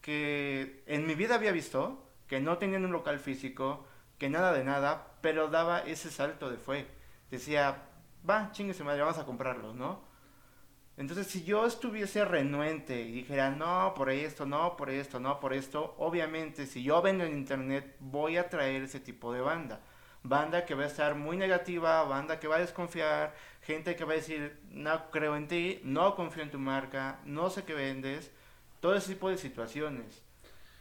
que 0.00 0.82
en 0.86 1.06
mi 1.06 1.14
vida 1.14 1.36
había 1.36 1.52
visto, 1.52 2.04
que 2.26 2.40
no 2.40 2.58
tenían 2.58 2.84
un 2.84 2.92
local 2.92 3.18
físico, 3.18 3.86
que 4.18 4.28
nada 4.28 4.52
de 4.52 4.64
nada, 4.64 5.14
pero 5.20 5.48
daba 5.48 5.80
ese 5.80 6.10
salto 6.10 6.50
de 6.50 6.58
fe. 6.58 6.86
Decía, 7.30 7.82
va, 8.28 8.50
chingue 8.52 8.74
su 8.74 8.84
madre, 8.84 9.00
vamos 9.02 9.18
a 9.18 9.24
comprarlo, 9.24 9.74
¿no? 9.74 10.06
Entonces, 10.96 11.28
si 11.28 11.44
yo 11.44 11.64
estuviese 11.64 12.24
renuente 12.24 13.00
y 13.02 13.12
dijera, 13.12 13.50
no, 13.50 13.94
por 13.94 14.10
esto, 14.10 14.46
no, 14.46 14.76
por 14.76 14.90
esto, 14.90 15.20
no, 15.20 15.38
por 15.38 15.52
esto, 15.52 15.94
obviamente, 15.98 16.66
si 16.66 16.82
yo 16.82 17.00
vendo 17.00 17.22
en 17.24 17.34
internet, 17.34 17.96
voy 18.00 18.36
a 18.36 18.48
traer 18.48 18.82
ese 18.82 18.98
tipo 18.98 19.32
de 19.32 19.40
banda. 19.40 19.80
Banda 20.22 20.64
que 20.66 20.74
va 20.74 20.84
a 20.84 20.86
estar 20.86 21.14
muy 21.14 21.36
negativa, 21.36 22.02
banda 22.04 22.38
que 22.40 22.48
va 22.48 22.56
a 22.56 22.60
desconfiar, 22.60 23.34
gente 23.62 23.96
que 23.96 24.04
va 24.04 24.12
a 24.12 24.16
decir, 24.16 24.58
no 24.70 25.10
creo 25.10 25.36
en 25.36 25.48
ti, 25.48 25.80
no 25.84 26.14
confío 26.16 26.42
en 26.42 26.50
tu 26.50 26.58
marca, 26.58 27.18
no 27.24 27.50
sé 27.50 27.64
qué 27.64 27.74
vendes, 27.74 28.30
todo 28.80 28.94
ese 28.96 29.14
tipo 29.14 29.30
de 29.30 29.38
situaciones. 29.38 30.22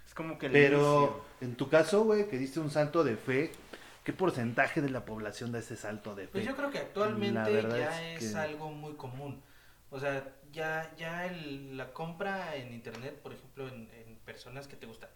Es 0.08 0.14
como 0.14 0.38
que 0.38 0.48
el 0.48 0.54
Pero 0.54 0.78
inicio. 0.84 1.22
en 1.42 1.56
tu 1.56 1.70
caso, 1.70 2.04
güey, 2.04 2.28
que 2.28 2.38
diste 2.38 2.60
un 2.60 2.72
salto 2.72 3.04
de 3.04 3.16
fe, 3.16 3.52
¿qué 4.04 4.14
porcentaje 4.14 4.82
de 4.82 4.90
la 4.90 5.06
población 5.06 5.52
da 5.52 5.60
ese 5.60 5.76
salto 5.76 6.16
de 6.16 6.24
fe? 6.26 6.32
Pues 6.34 6.46
yo 6.46 6.56
creo 6.56 6.72
que 6.72 6.80
actualmente 6.80 7.62
ya 7.62 8.14
es 8.14 8.36
algo 8.36 8.70
muy 8.72 8.96
común. 8.96 9.42
O 9.90 10.00
sea, 10.00 10.34
ya, 10.52 10.94
ya 10.98 11.26
el- 11.28 11.78
la 11.78 11.94
compra 11.94 12.56
en 12.56 12.74
internet, 12.74 13.20
por 13.22 13.34
ejemplo, 13.34 13.68
en, 13.68 13.90
en 13.94 14.16
personas 14.26 14.68
que 14.68 14.76
te 14.76 14.86
gustan 14.86 15.10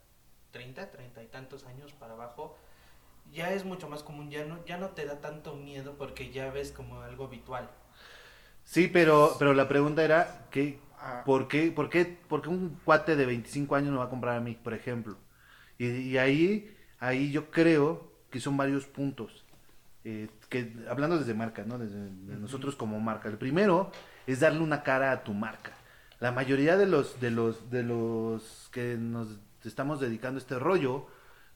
30, 0.52 0.92
30 0.92 1.24
y 1.24 1.28
tantos 1.28 1.66
años 1.66 1.92
para 1.94 2.14
abajo, 2.14 2.58
ya 3.26 3.54
es 3.54 3.66
mucho 3.66 3.90
más 3.90 4.04
común, 4.04 4.30
ya 4.30 4.46
no, 4.46 4.64
ya 4.66 4.78
no 4.78 4.90
te 4.92 5.06
da 5.06 5.22
tanto 5.22 5.56
miedo 5.56 5.96
porque 5.98 6.32
ya 6.32 6.52
ves 6.52 6.72
como 6.72 7.02
algo 7.02 7.26
habitual. 7.26 7.70
Sí, 8.64 8.88
pero, 8.88 9.36
pero 9.40 9.54
la 9.54 9.68
pregunta 9.68 10.04
era, 10.04 10.48
¿qué, 10.52 10.80
Ah, 10.98 11.24
¿por, 11.24 11.48
qué, 11.48 11.72
por, 11.72 11.90
qué, 11.90 12.06
por 12.06 12.42
qué 12.42 12.50
un 12.50 12.80
cuate 12.84 13.16
de 13.16 13.26
25 13.26 13.76
años 13.76 13.92
me 13.92 13.98
va 13.98 14.06
a 14.06 14.10
comprar 14.10 14.38
a 14.38 14.42
mí, 14.42 14.56
por 14.56 14.74
ejemplo? 14.74 15.18
Y, 15.78 15.88
y 15.90 16.18
ahí, 16.18 16.76
ahí 17.00 17.32
yo 17.32 17.50
creo 17.52 18.12
que 18.30 18.40
son 18.40 18.58
varios 18.58 18.86
puntos. 18.88 19.46
eh, 20.04 20.30
que, 20.50 20.74
hablando 20.90 21.18
desde 21.20 21.34
marca, 21.34 21.64
¿no? 21.66 21.78
Desde 21.80 21.98
de 22.00 22.38
nosotros 22.38 22.76
como 22.76 23.00
marca. 23.00 23.30
El 23.30 23.38
primero 23.38 23.92
es 24.28 24.40
darle 24.42 24.62
una 24.62 24.84
cara 24.84 25.12
a 25.12 25.24
tu 25.24 25.34
marca. 25.34 25.74
La 26.20 26.32
mayoría 26.32 26.78
de 26.78 26.88
los, 26.88 27.20
de 27.20 27.32
los, 27.32 27.70
de 27.72 27.84
los 27.84 28.70
que 28.72 28.98
nos 28.98 29.40
estamos 29.66 30.00
dedicando 30.00 30.38
a 30.40 30.42
este 30.42 30.60
rollo, 30.60 31.08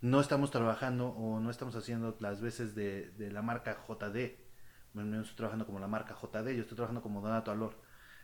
no 0.05 0.21
estamos 0.21 0.51
trabajando 0.51 1.07
o 1.09 1.39
no 1.39 1.49
estamos 1.49 1.75
haciendo 1.75 2.15
las 2.19 2.39
veces 2.39 2.75
de, 2.75 3.09
de 3.17 3.31
la 3.31 3.41
marca 3.41 3.75
JD. 3.87 4.35
No 4.93 5.21
estoy 5.21 5.35
trabajando 5.35 5.65
como 5.65 5.79
la 5.79 5.87
marca 5.87 6.15
JD, 6.15 6.49
yo 6.55 6.61
estoy 6.61 6.75
trabajando 6.75 7.01
como 7.01 7.21
Donato 7.21 7.51
Alor. 7.51 7.73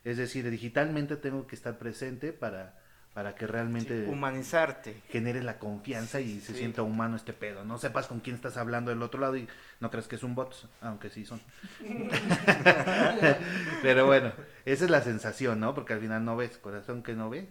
Es 0.04 0.18
decir, 0.18 0.50
digitalmente 0.50 1.18
tengo 1.18 1.48
que 1.48 1.56
estar 1.56 1.78
presente 1.80 2.34
para, 2.34 2.80
para 3.14 3.34
que 3.36 3.48
realmente 3.48 4.08
humanizarte. 4.08 5.02
genere 5.10 5.42
la 5.44 5.58
confianza 5.60 6.22
y 6.22 6.40
se 6.40 6.54
Sí. 6.54 6.60
sienta 6.60 6.84
humano 6.84 7.16
este 7.16 7.34
pedo. 7.34 7.66
No 7.66 7.78
sepas 7.80 8.06
con 8.08 8.20
quién 8.20 8.36
estás 8.36 8.58
hablando 8.58 8.92
del 8.92 9.02
otro 9.02 9.20
lado 9.20 9.36
y 9.36 9.48
no 9.80 9.90
crees 9.90 10.08
que 10.08 10.16
es 10.18 10.24
un 10.24 10.36
bot, 10.36 10.70
aunque 10.82 11.10
sí 11.10 11.26
son. 11.26 11.42
Pero 13.82 14.06
bueno, 14.06 14.32
esa 14.66 14.86
es 14.86 14.92
la 14.92 15.02
sensación, 15.02 15.60
¿no? 15.60 15.74
Porque 15.74 15.94
al 15.94 16.00
final 16.00 16.24
no 16.24 16.36
ves, 16.36 16.58
corazón 16.58 17.02
que 17.04 17.14
no 17.16 17.30
ve. 17.30 17.50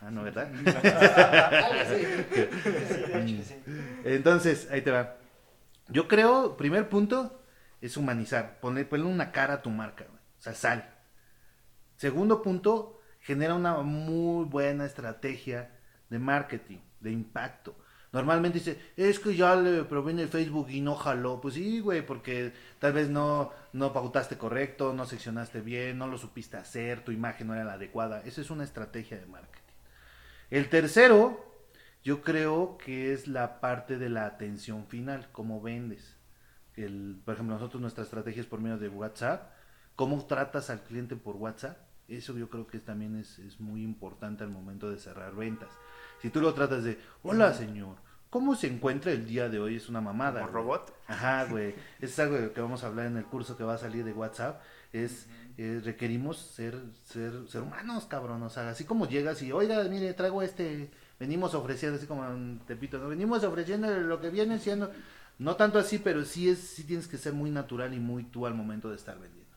Ah, 0.00 0.10
no, 0.10 0.22
¿verdad? 0.22 0.50
Entonces, 4.04 4.68
ahí 4.70 4.82
te 4.82 4.90
va. 4.90 5.16
Yo 5.88 6.08
creo, 6.08 6.56
primer 6.56 6.88
punto, 6.88 7.42
es 7.80 7.96
humanizar. 7.96 8.58
Poner, 8.60 8.88
ponerle 8.88 9.12
una 9.12 9.32
cara 9.32 9.54
a 9.54 9.62
tu 9.62 9.70
marca, 9.70 10.04
güey. 10.04 10.20
O 10.38 10.42
sea, 10.42 10.54
sal. 10.54 10.92
Segundo 11.96 12.42
punto, 12.42 13.00
genera 13.20 13.54
una 13.54 13.78
muy 13.78 14.44
buena 14.44 14.84
estrategia 14.84 15.70
de 16.10 16.18
marketing, 16.18 16.78
de 17.00 17.10
impacto. 17.10 17.76
Normalmente 18.12 18.58
dice, 18.58 18.80
es 18.96 19.18
que 19.18 19.34
ya 19.34 19.56
le 19.56 19.84
proviene 19.84 20.22
el 20.22 20.28
Facebook 20.28 20.68
y 20.70 20.80
no 20.80 20.94
jaló. 20.94 21.40
Pues 21.40 21.54
sí, 21.54 21.80
güey, 21.80 22.04
porque 22.04 22.52
tal 22.78 22.92
vez 22.92 23.08
no, 23.08 23.52
no 23.72 23.92
pautaste 23.92 24.38
correcto, 24.38 24.92
no 24.92 25.06
seccionaste 25.06 25.60
bien, 25.60 25.98
no 25.98 26.06
lo 26.06 26.18
supiste 26.18 26.56
hacer, 26.56 27.04
tu 27.04 27.12
imagen 27.12 27.48
no 27.48 27.54
era 27.54 27.64
la 27.64 27.74
adecuada. 27.74 28.22
Esa 28.24 28.40
es 28.40 28.50
una 28.50 28.64
estrategia 28.64 29.18
de 29.18 29.26
marketing. 29.26 29.65
El 30.50 30.68
tercero, 30.68 31.44
yo 32.04 32.22
creo 32.22 32.78
que 32.78 33.12
es 33.12 33.26
la 33.26 33.60
parte 33.60 33.98
de 33.98 34.08
la 34.08 34.26
atención 34.26 34.86
final, 34.86 35.28
cómo 35.32 35.60
vendes. 35.60 36.16
El, 36.74 37.20
por 37.24 37.34
ejemplo, 37.34 37.54
nosotros 37.54 37.80
nuestra 37.80 38.04
estrategia 38.04 38.42
es 38.42 38.46
por 38.46 38.60
medio 38.60 38.78
de 38.78 38.88
WhatsApp. 38.88 39.50
¿Cómo 39.96 40.24
tratas 40.26 40.70
al 40.70 40.82
cliente 40.82 41.16
por 41.16 41.36
WhatsApp? 41.36 41.78
Eso 42.06 42.36
yo 42.36 42.48
creo 42.48 42.66
que 42.66 42.78
también 42.78 43.16
es, 43.16 43.38
es 43.40 43.58
muy 43.58 43.82
importante 43.82 44.44
al 44.44 44.50
momento 44.50 44.90
de 44.90 44.98
cerrar 44.98 45.34
ventas. 45.34 45.70
Si 46.22 46.30
tú 46.30 46.40
lo 46.40 46.54
tratas 46.54 46.84
de, 46.84 47.00
hola 47.22 47.52
señor, 47.52 47.96
¿cómo 48.30 48.54
se 48.54 48.68
encuentra 48.68 49.10
el 49.10 49.26
día 49.26 49.48
de 49.48 49.58
hoy? 49.58 49.76
Es 49.76 49.88
una 49.88 50.00
mamada. 50.00 50.42
Como 50.42 50.52
robot. 50.52 50.94
Ajá, 51.08 51.46
güey. 51.46 51.74
Es 52.00 52.16
algo 52.20 52.52
que 52.52 52.60
vamos 52.60 52.84
a 52.84 52.86
hablar 52.86 53.06
en 53.06 53.16
el 53.16 53.24
curso 53.24 53.56
que 53.56 53.64
va 53.64 53.74
a 53.74 53.78
salir 53.78 54.04
de 54.04 54.12
WhatsApp. 54.12 54.62
Es, 54.92 55.26
eh, 55.58 55.80
requerimos 55.84 56.38
ser, 56.38 56.80
ser, 57.04 57.48
ser 57.48 57.62
humanos, 57.62 58.06
cabrón. 58.06 58.42
O 58.42 58.50
sea, 58.50 58.68
así 58.70 58.84
como 58.84 59.08
llegas 59.08 59.42
y, 59.42 59.52
oiga, 59.52 59.82
mire, 59.84 60.12
traigo 60.14 60.42
este, 60.42 60.90
venimos 61.18 61.54
ofreciendo, 61.54 61.98
así 61.98 62.06
como 62.06 62.24
en 62.26 62.60
Tepito, 62.66 62.98
¿no? 62.98 63.08
Venimos 63.08 63.44
ofreciendo 63.44 63.88
lo 64.00 64.20
que 64.20 64.30
viene 64.30 64.58
siendo, 64.58 64.90
no 65.38 65.56
tanto 65.56 65.78
así, 65.78 65.98
pero 65.98 66.24
sí 66.24 66.48
es, 66.48 66.58
sí 66.58 66.84
tienes 66.84 67.08
que 67.08 67.18
ser 67.18 67.32
muy 67.32 67.50
natural 67.50 67.94
y 67.94 68.00
muy 68.00 68.24
tú 68.24 68.46
al 68.46 68.54
momento 68.54 68.90
de 68.90 68.96
estar 68.96 69.18
vendiendo. 69.18 69.56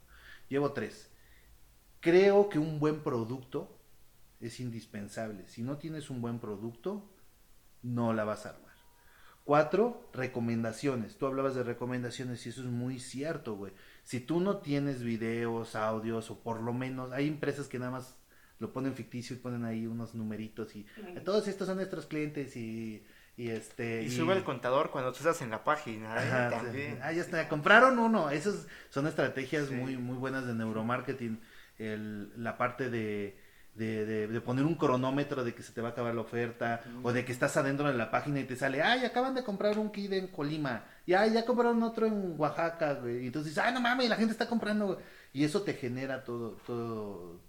Llevo 0.50 0.72
tres. 0.74 1.10
Creo 2.00 2.50
que 2.50 2.60
un 2.60 2.80
buen 2.80 3.02
producto 3.02 3.78
es 4.40 4.60
indispensable. 4.60 5.48
Si 5.48 5.62
no 5.62 5.78
tienes 5.78 6.10
un 6.10 6.22
buen 6.22 6.40
producto, 6.40 7.10
no 7.82 8.14
la 8.14 8.24
vas 8.24 8.46
a 8.46 8.50
armar. 8.50 8.70
Cuatro, 9.44 10.10
recomendaciones. 10.14 11.18
Tú 11.18 11.26
hablabas 11.26 11.56
de 11.56 11.64
recomendaciones 11.64 12.46
y 12.46 12.50
eso 12.50 12.62
es 12.62 12.68
muy 12.68 13.00
cierto, 13.00 13.56
güey. 13.56 13.74
Si 14.10 14.20
tú 14.20 14.40
no 14.40 14.58
tienes 14.58 15.04
videos, 15.04 15.76
audios 15.76 16.32
o 16.32 16.40
por 16.40 16.62
lo 16.64 16.74
menos 16.74 17.12
hay 17.12 17.28
empresas 17.28 17.68
que 17.68 17.78
nada 17.78 17.92
más 17.92 18.16
lo 18.58 18.74
ponen 18.74 18.96
ficticio 18.96 19.36
y 19.36 19.40
ponen 19.40 19.66
ahí 19.66 19.86
unos 19.86 20.16
numeritos 20.16 20.76
y 20.76 20.84
todos 21.24 21.48
estos 21.48 21.68
son 21.68 21.76
nuestros 21.78 22.08
clientes 22.08 22.58
y, 22.58 23.04
y 23.38 23.50
este... 23.50 24.02
Y 24.02 24.10
sube 24.10 24.34
el 24.34 24.44
contador 24.44 24.90
cuando 24.90 25.12
tú 25.12 25.20
estás 25.20 25.44
en 25.44 25.52
la 25.52 25.64
página. 25.64 26.16
¿eh? 26.16 26.28
Ajá, 26.28 26.50
También. 26.50 26.94
sí. 26.96 27.00
Ah, 27.04 27.14
ya 27.14 27.22
está, 27.22 27.48
compraron 27.48 28.00
uno. 28.00 28.32
Esas 28.32 28.66
son 28.90 29.06
estrategias 29.06 29.68
Sí. 29.68 29.76
muy, 29.76 29.96
muy 29.98 30.18
buenas 30.18 30.48
de 30.48 30.56
neuromarketing. 30.56 31.40
El, 31.78 32.32
la 32.44 32.58
parte 32.58 32.90
de, 32.90 33.38
de, 33.80 34.06
de- 34.06 34.28
de 34.28 34.42
poner 34.42 34.66
un 34.66 34.76
cronómetro 34.76 35.44
de 35.44 35.56
que 35.56 35.64
se 35.64 35.72
te 35.74 35.82
va 35.82 35.88
a 35.90 35.92
acabar 35.92 36.14
la 36.14 36.22
oferta 36.22 36.82
o 37.02 37.12
de 37.14 37.24
que 37.26 37.32
estás 37.32 37.56
adentro 37.58 37.88
de 37.88 37.94
la 37.98 38.12
página 38.12 38.40
y 38.40 38.44
te 38.44 38.56
sale, 38.56 38.82
ay, 38.84 39.06
acaban 39.06 39.34
de 39.34 39.44
comprar 39.44 39.80
un 39.80 39.90
kit 39.92 40.12
en 40.14 40.28
Colima 40.28 40.84
y 41.06 41.14
ay, 41.14 41.32
ya 41.34 41.46
compraron 41.46 41.82
otro 41.82 42.06
en 42.06 42.36
Oaxaca, 42.38 42.96
güey. 42.96 43.24
Y 43.24 43.28
entonces 43.28 43.52
dices, 43.56 43.64
ay, 43.66 43.74
no 43.74 43.82
mames, 43.82 44.10
la 44.10 44.16
gente 44.18 44.34
está 44.34 44.48
comprando, 44.48 44.88
güey. 44.88 44.98
Y 45.34 45.44
eso 45.46 45.62
te 45.64 45.74
genera 45.74 46.24
todo, 46.24 46.58
todo, 46.68 47.40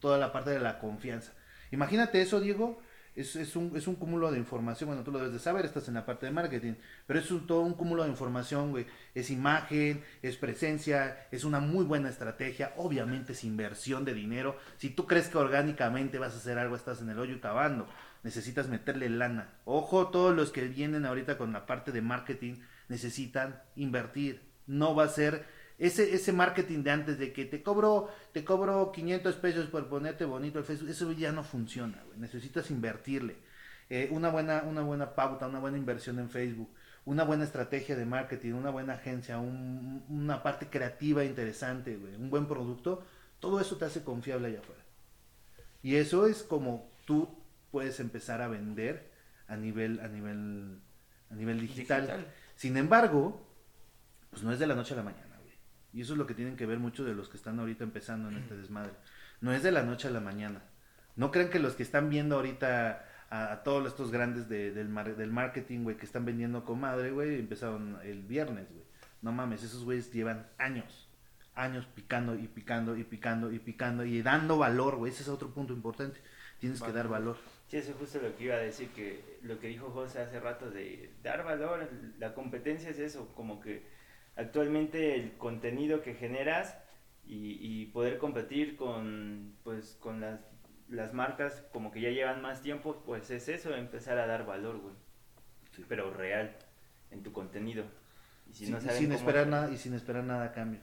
toda 0.00 0.18
la 0.18 0.30
parte 0.32 0.50
de 0.50 0.60
la 0.60 0.78
confianza. 0.78 1.32
Imagínate 1.72 2.20
eso, 2.20 2.40
Diego. 2.40 2.80
Es, 3.16 3.36
es, 3.36 3.56
un, 3.56 3.76
es 3.76 3.86
un 3.88 3.96
cúmulo 3.96 4.30
de 4.30 4.38
información, 4.38 4.88
bueno, 4.88 5.02
tú 5.02 5.10
lo 5.10 5.18
debes 5.18 5.32
de 5.32 5.38
saber, 5.40 5.64
estás 5.66 5.88
en 5.88 5.94
la 5.94 6.06
parte 6.06 6.26
de 6.26 6.32
marketing, 6.32 6.74
pero 7.06 7.18
es 7.18 7.30
un- 7.30 7.46
todo 7.46 7.60
un 7.62 7.74
cúmulo 7.74 8.04
de 8.04 8.08
información, 8.10 8.70
güey. 8.70 8.86
Es 9.14 9.30
imagen, 9.30 10.02
es 10.22 10.36
presencia, 10.36 11.26
es 11.30 11.44
una 11.44 11.60
muy 11.60 11.84
buena 11.84 12.08
estrategia, 12.08 12.72
obviamente 12.76 13.32
es 13.32 13.44
inversión 13.44 14.04
de 14.04 14.14
dinero. 14.14 14.56
Si 14.78 14.90
tú 14.90 15.06
crees 15.06 15.28
que 15.28 15.38
orgánicamente 15.38 16.18
vas 16.18 16.34
a 16.34 16.38
hacer 16.38 16.58
algo, 16.58 16.76
estás 16.76 17.00
en 17.02 17.10
el 17.10 17.18
hoyo 17.18 17.40
cavando. 17.40 17.88
Necesitas 18.22 18.68
meterle 18.68 19.08
lana. 19.08 19.48
Ojo, 19.64 20.08
todos 20.08 20.36
los 20.36 20.52
que 20.52 20.68
vienen 20.68 21.06
ahorita 21.06 21.38
con 21.38 21.52
la 21.52 21.66
parte 21.66 21.90
de 21.92 22.02
marketing 22.02 22.56
necesitan 22.88 23.62
invertir. 23.76 24.42
No 24.66 24.94
va 24.94 25.04
a 25.04 25.08
ser 25.08 25.44
ese, 25.80 26.14
ese 26.14 26.32
marketing 26.32 26.82
de 26.84 26.90
antes 26.92 27.18
de 27.18 27.32
que 27.32 27.44
te 27.46 27.62
cobro, 27.62 28.08
te 28.32 28.44
cobro 28.44 28.92
500 28.92 29.34
pesos 29.36 29.66
por 29.66 29.88
ponerte 29.88 30.24
bonito 30.24 30.58
el 30.60 30.64
Facebook, 30.64 30.90
eso 30.90 31.10
ya 31.12 31.32
no 31.32 31.42
funciona, 31.42 32.02
güey. 32.06 32.18
Necesitas 32.18 32.70
invertirle. 32.70 33.36
Eh, 33.88 34.08
una, 34.12 34.28
buena, 34.30 34.62
una 34.62 34.82
buena 34.82 35.14
pauta, 35.16 35.48
una 35.48 35.58
buena 35.58 35.76
inversión 35.78 36.18
en 36.20 36.30
Facebook, 36.30 36.70
una 37.06 37.24
buena 37.24 37.42
estrategia 37.44 37.96
de 37.96 38.04
marketing, 38.06 38.52
una 38.52 38.70
buena 38.70 38.92
agencia, 38.94 39.38
un- 39.38 40.04
una 40.08 40.42
parte 40.44 40.68
creativa 40.68 41.24
interesante, 41.24 41.96
güey, 41.96 42.14
un 42.14 42.30
buen 42.30 42.46
producto, 42.46 43.02
todo 43.40 43.58
eso 43.60 43.76
te 43.76 43.86
hace 43.86 44.04
confiable 44.04 44.48
allá 44.48 44.60
afuera. 44.60 44.82
Y 45.82 45.96
eso 45.96 46.26
es 46.26 46.42
como 46.42 46.90
tú 47.06 47.28
puedes 47.72 48.00
empezar 48.00 48.42
a 48.42 48.48
vender 48.48 49.10
a 49.48 49.56
nivel, 49.56 49.98
a 50.00 50.08
nivel, 50.08 50.78
a 51.30 51.34
nivel 51.34 51.60
digital. 51.60 52.02
Digital. 52.02 52.26
Sin 52.54 52.76
embargo, 52.76 53.40
pues 54.30 54.42
no 54.42 54.52
es 54.52 54.58
de 54.58 54.66
la 54.66 54.74
noche 54.74 54.94
a 54.94 54.98
la 54.98 55.02
mañana. 55.02 55.29
Y 55.92 56.02
eso 56.02 56.12
es 56.12 56.18
lo 56.18 56.26
que 56.26 56.34
tienen 56.34 56.56
que 56.56 56.66
ver 56.66 56.78
muchos 56.78 57.06
de 57.06 57.14
los 57.14 57.28
que 57.28 57.36
están 57.36 57.58
ahorita 57.58 57.84
empezando 57.84 58.28
en 58.28 58.36
este 58.38 58.56
desmadre. 58.56 58.92
No 59.40 59.52
es 59.52 59.62
de 59.62 59.72
la 59.72 59.82
noche 59.82 60.08
a 60.08 60.10
la 60.10 60.20
mañana. 60.20 60.62
No 61.16 61.30
crean 61.30 61.50
que 61.50 61.58
los 61.58 61.74
que 61.74 61.82
están 61.82 62.10
viendo 62.10 62.36
ahorita 62.36 63.04
a, 63.30 63.52
a 63.52 63.62
todos 63.62 63.86
estos 63.86 64.10
grandes 64.10 64.48
de- 64.48 64.72
del, 64.72 64.88
mar- 64.88 65.16
del 65.16 65.30
marketing, 65.32 65.82
güey, 65.82 65.96
que 65.96 66.06
están 66.06 66.24
vendiendo 66.24 66.64
con 66.64 66.80
madre, 66.80 67.10
güey, 67.10 67.38
empezaron 67.40 67.98
el 68.04 68.22
viernes, 68.22 68.68
güey. 68.70 68.84
No 69.22 69.32
mames, 69.32 69.62
esos 69.62 69.84
güeyes 69.84 70.12
llevan 70.12 70.46
años, 70.58 71.08
años 71.54 71.86
picando 71.94 72.34
y 72.36 72.46
picando 72.46 72.96
y 72.96 73.04
picando 73.04 73.52
y 73.52 73.58
picando 73.58 74.04
y 74.04 74.22
dando 74.22 74.56
valor, 74.58 74.96
güey. 74.96 75.12
Ese 75.12 75.22
es 75.22 75.28
otro 75.28 75.50
punto 75.50 75.72
importante. 75.72 76.20
Tienes 76.60 76.80
que 76.82 76.92
dar 76.92 77.08
valor. 77.08 77.36
Sí, 77.68 77.76
eso 77.78 77.90
es 77.92 77.96
justo 77.96 78.18
lo 78.22 78.36
que 78.36 78.44
iba 78.44 78.54
a 78.54 78.58
decir, 78.58 78.88
que 78.90 79.38
lo 79.42 79.58
que 79.58 79.68
dijo 79.68 79.90
José 79.90 80.20
hace 80.20 80.38
rato 80.40 80.70
de 80.70 81.10
dar 81.22 81.44
valor, 81.44 81.88
la 82.18 82.34
competencia 82.34 82.90
es 82.90 82.98
eso, 82.98 83.32
como 83.34 83.60
que 83.60 83.82
actualmente 84.36 85.14
el 85.14 85.36
contenido 85.36 86.02
que 86.02 86.14
generas 86.14 86.76
y, 87.26 87.58
y 87.60 87.86
poder 87.86 88.18
competir 88.18 88.76
con, 88.76 89.54
pues, 89.62 89.96
con 90.00 90.20
las, 90.20 90.40
las 90.88 91.12
marcas 91.14 91.62
como 91.72 91.90
que 91.92 92.00
ya 92.00 92.10
llevan 92.10 92.42
más 92.42 92.62
tiempo, 92.62 93.02
pues 93.06 93.30
es 93.30 93.48
eso, 93.48 93.74
empezar 93.74 94.18
a 94.18 94.26
dar 94.26 94.46
valor, 94.46 94.78
güey. 94.78 94.94
Sí. 95.76 95.84
Pero 95.88 96.12
real, 96.12 96.56
en 97.10 97.22
tu 97.22 97.32
contenido. 97.32 97.84
Y 98.50 98.54
si 98.54 98.64
Sin, 98.64 98.74
no 98.74 98.80
saben 98.80 98.96
sin 98.98 99.06
cómo- 99.06 99.18
esperar 99.18 99.46
nada 99.46 99.70
y 99.70 99.76
sin 99.78 99.94
esperar 99.94 100.24
nada 100.24 100.46
a 100.46 100.52
cambio. 100.52 100.80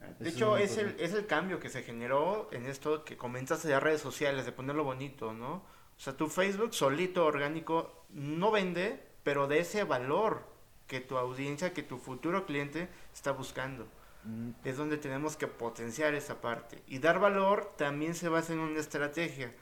Ah, 0.00 0.06
De 0.18 0.28
Eso 0.28 0.56
hecho, 0.56 0.56
es 0.58 0.78
el, 0.78 0.94
es 1.00 1.12
el 1.14 1.26
cambio 1.26 1.58
que 1.58 1.68
se 1.68 1.82
generó 1.82 2.48
en 2.52 2.66
esto 2.66 3.04
que 3.04 3.16
comentaste 3.16 3.66
de 3.68 3.80
redes 3.80 4.00
sociales, 4.00 4.46
de 4.46 4.52
ponerlo 4.52 4.84
bonito, 4.84 5.32
¿no? 5.32 5.54
O 5.96 6.02
sea, 6.02 6.16
tu 6.16 6.28
Facebook 6.28 6.72
solito, 6.72 7.26
orgánico, 7.26 8.06
no 8.10 8.50
vende, 8.50 9.02
pero 9.24 9.48
de 9.48 9.58
ese 9.58 9.84
valor 9.84 10.44
que 10.90 11.00
tu 11.00 11.16
audiencia, 11.16 11.72
que 11.72 11.84
tu 11.84 11.98
futuro 11.98 12.46
cliente 12.46 12.88
está 13.14 13.30
buscando. 13.30 13.86
Mm. 14.24 14.50
Es 14.64 14.76
donde 14.76 14.98
tenemos 14.98 15.36
que 15.36 15.46
potenciar 15.46 16.14
esa 16.14 16.40
parte. 16.40 16.82
Y 16.88 16.98
dar 16.98 17.20
valor 17.20 17.74
también 17.78 18.16
se 18.16 18.28
basa 18.28 18.52
en 18.52 18.58
una 18.58 18.80
estrategia. 18.80 19.54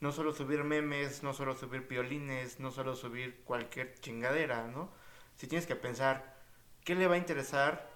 No 0.00 0.10
solo 0.10 0.32
subir 0.32 0.64
memes, 0.64 1.22
no 1.22 1.34
solo 1.34 1.54
subir 1.54 1.86
piolines, 1.86 2.58
no 2.58 2.72
solo 2.72 2.96
subir 2.96 3.42
cualquier 3.44 3.94
chingadera, 4.00 4.66
¿no? 4.66 4.90
Si 5.36 5.46
tienes 5.46 5.68
que 5.68 5.76
pensar 5.76 6.36
qué 6.84 6.96
le 6.96 7.06
va 7.06 7.14
a 7.14 7.18
interesar 7.18 7.88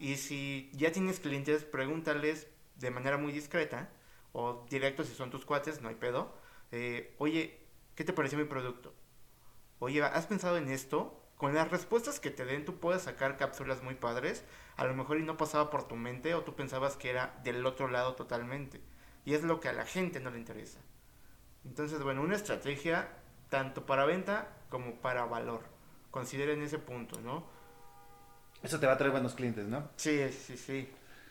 y 0.00 0.16
si 0.16 0.68
ya 0.74 0.90
tienes 0.90 1.20
clientes, 1.20 1.62
pregúntales 1.62 2.48
de 2.74 2.90
manera 2.90 3.18
muy 3.18 3.30
discreta 3.30 3.88
o 4.32 4.66
directo 4.68 5.04
si 5.04 5.14
son 5.14 5.30
tus 5.30 5.44
cuates, 5.44 5.80
no 5.80 5.88
hay 5.88 5.94
pedo. 5.94 6.34
Eh, 6.72 7.14
oye, 7.18 7.60
¿qué 7.94 8.02
te 8.02 8.12
pareció 8.12 8.36
mi 8.36 8.46
producto? 8.46 8.92
Oye, 9.78 10.02
¿has 10.02 10.26
pensado 10.26 10.56
en 10.56 10.68
esto? 10.68 11.21
Con 11.42 11.54
las 11.54 11.72
respuestas 11.72 12.20
que 12.20 12.30
te 12.30 12.44
den, 12.44 12.64
tú 12.64 12.78
puedes 12.78 13.02
sacar 13.02 13.36
cápsulas 13.36 13.82
muy 13.82 13.96
padres. 13.96 14.44
A 14.76 14.84
lo 14.84 14.94
mejor 14.94 15.18
y 15.18 15.24
no 15.24 15.36
pasaba 15.36 15.70
por 15.70 15.88
tu 15.88 15.96
mente 15.96 16.34
o 16.34 16.44
tú 16.44 16.54
pensabas 16.54 16.94
que 16.94 17.10
era 17.10 17.36
del 17.42 17.66
otro 17.66 17.88
lado 17.88 18.14
totalmente. 18.14 18.80
Y 19.24 19.34
es 19.34 19.42
lo 19.42 19.58
que 19.58 19.68
a 19.68 19.72
la 19.72 19.84
gente 19.84 20.20
no 20.20 20.30
le 20.30 20.38
interesa. 20.38 20.78
Entonces, 21.64 22.00
bueno, 22.00 22.22
una 22.22 22.36
estrategia 22.36 23.08
tanto 23.48 23.86
para 23.86 24.04
venta 24.04 24.54
como 24.68 25.00
para 25.00 25.24
valor. 25.24 25.64
Consideren 26.12 26.62
ese 26.62 26.78
punto, 26.78 27.20
¿no? 27.20 27.44
Eso 28.62 28.78
te 28.78 28.86
va 28.86 28.92
a 28.92 28.98
traer 28.98 29.10
buenos 29.10 29.34
clientes, 29.34 29.66
¿no? 29.66 29.90
Sí, 29.96 30.22
sí, 30.30 30.56
sí. 30.56 30.88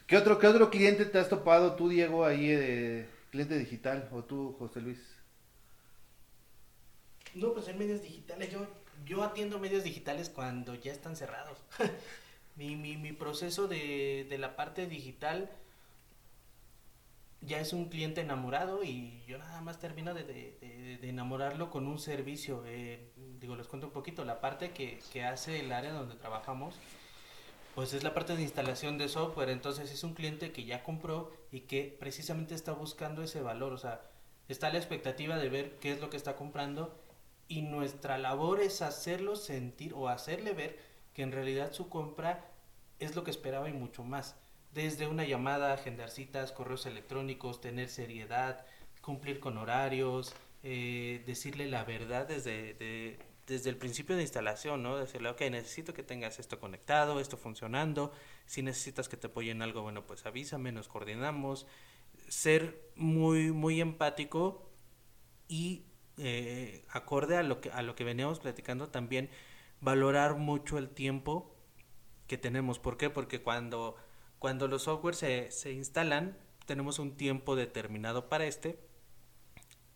¿Qué 0.07 0.18
otro, 0.18 0.39
qué 0.39 0.47
otro 0.47 0.70
cliente 0.70 1.05
te 1.05 1.20
has 1.20 1.30
topado 1.30 1.76
tú, 1.78 1.88
Diego, 1.88 2.26
ahí 2.26 2.49
de 2.49 3.09
cliente 3.30 3.57
digital? 3.57 4.09
¿O 4.12 4.26
tú, 4.26 4.57
José 4.59 4.82
Luis? 4.82 4.99
No, 7.34 7.53
pues 7.53 7.70
en 7.70 7.80
medios 7.80 8.01
digitales. 8.01 8.51
Yo, 8.51 8.68
yo 9.06 9.24
atiendo 9.24 9.60
medios 9.60 9.84
digitales 9.84 10.30
cuando 10.30 10.76
ya 10.76 10.91
están 10.91 11.16
cerrados. 11.16 11.58
mi, 12.56 12.76
mi, 12.76 13.12
proceso 13.14 13.68
de, 13.68 14.26
de 14.30 14.38
la 14.38 14.56
parte 14.56 14.88
digital 14.88 15.49
ya 17.41 17.60
es 17.60 17.74
un 17.74 17.86
cliente 17.86 18.22
enamorado 18.22 18.84
y 18.84 19.24
yo 19.28 19.39
nada 19.39 19.62
más 19.62 19.80
termino 19.80 20.14
de, 20.14 20.24
de, 20.24 20.97
de 21.02 21.10
enamorarlo 21.10 21.72
con 21.72 21.88
un 21.88 21.99
servicio. 21.99 22.64
Eh, 22.68 23.12
digo, 23.39 23.56
les 23.56 23.68
cuento 23.68 23.88
un 23.88 23.93
poquito. 23.93 24.24
La 24.26 24.39
parte 24.41 24.72
que, 24.72 24.99
que 25.12 25.24
hace 25.24 25.60
el 25.60 25.72
área 25.72 25.91
donde 25.91 26.16
trabajamos 26.16 26.76
pues 27.76 27.93
es 27.93 28.04
la 28.04 28.14
parte 28.14 28.36
de 28.36 28.43
instalación 28.43 28.97
de 28.97 29.10
software. 29.10 29.49
Entonces 29.49 29.91
es 29.91 30.04
un 30.04 30.14
cliente 30.14 30.52
que 30.52 30.66
ya 30.66 30.84
compró 30.84 31.32
y 31.52 31.62
que 31.62 31.95
precisamente 31.99 32.54
está 32.54 32.74
buscando 32.74 33.24
ese 33.24 33.41
valor. 33.41 33.74
O 33.74 33.78
sea, 33.78 34.02
está 34.47 34.70
la 34.70 34.78
expectativa 34.78 35.38
de 35.38 35.49
ver 35.49 35.78
qué 35.80 35.93
es 35.93 36.02
lo 36.02 36.10
que 36.10 36.18
está 36.18 36.36
comprando 36.36 37.01
y 37.52 37.64
nuestra 37.64 38.18
labor 38.18 38.62
es 38.62 38.82
hacerlo 38.82 39.36
sentir 39.36 39.93
o 39.93 40.08
hacerle 40.08 40.54
ver 40.54 40.80
que 41.14 41.22
en 41.22 41.34
realidad 41.34 41.74
su 41.74 41.89
compra 41.89 42.49
es 42.99 43.14
lo 43.14 43.26
que 43.26 43.32
esperaba 43.32 43.68
y 43.68 43.74
mucho 43.74 44.06
más. 44.06 44.38
Desde 44.74 45.06
una 45.06 45.26
llamada, 45.26 45.74
agendar 45.74 46.10
citas, 46.10 46.54
correos 46.54 46.86
electrónicos, 46.86 47.60
tener 47.60 47.89
seriedad, 47.89 48.66
cumplir 49.02 49.41
con 49.41 49.58
horarios, 49.58 50.34
eh, 50.64 51.24
decirle 51.26 51.68
la 51.68 51.84
verdad 51.84 52.26
desde, 52.26 52.74
de, 52.76 53.20
desde 53.47 53.70
el 53.70 53.76
principio 53.76 54.16
de 54.16 54.22
instalación, 54.22 54.82
¿no? 54.82 54.95
Decirle, 54.95 55.28
ok, 55.28 55.41
necesito 55.52 55.93
que 55.93 56.04
tengas 56.04 56.39
esto 56.39 56.58
conectado, 56.58 57.20
esto 57.20 57.36
funcionando, 57.36 58.14
si 58.45 58.62
necesitas 58.62 59.10
que 59.10 59.18
te 59.18 59.28
apoyen 59.28 59.62
algo, 59.62 59.82
bueno, 59.82 60.08
pues 60.08 60.26
avísame, 60.26 60.72
nos 60.72 60.88
coordinamos, 60.88 61.68
ser 62.30 62.93
muy, 62.95 63.52
muy 63.52 63.82
empático 63.82 64.72
y 65.49 65.84
eh, 66.18 66.84
acorde 66.89 67.38
a 67.38 67.43
lo, 67.43 67.62
que, 67.62 67.72
a 67.72 67.82
lo 67.82 67.95
que 67.95 68.03
veníamos 68.03 68.39
platicando 68.39 68.89
también, 68.89 69.30
valorar 69.80 70.36
mucho 70.36 70.78
el 70.78 70.89
tiempo 70.89 71.53
que 72.28 72.38
tenemos. 72.38 72.80
¿Por 72.80 72.97
qué? 72.97 73.09
Porque 73.09 73.41
cuando, 73.41 73.95
cuando 74.39 74.68
los 74.68 74.84
softwares 74.84 75.20
se, 75.20 75.51
se 75.51 75.72
instalan, 75.72 76.38
tenemos 76.66 76.99
un 76.99 77.16
tiempo 77.18 77.55
determinado 77.55 78.30
para 78.30 78.45
este. 78.45 78.80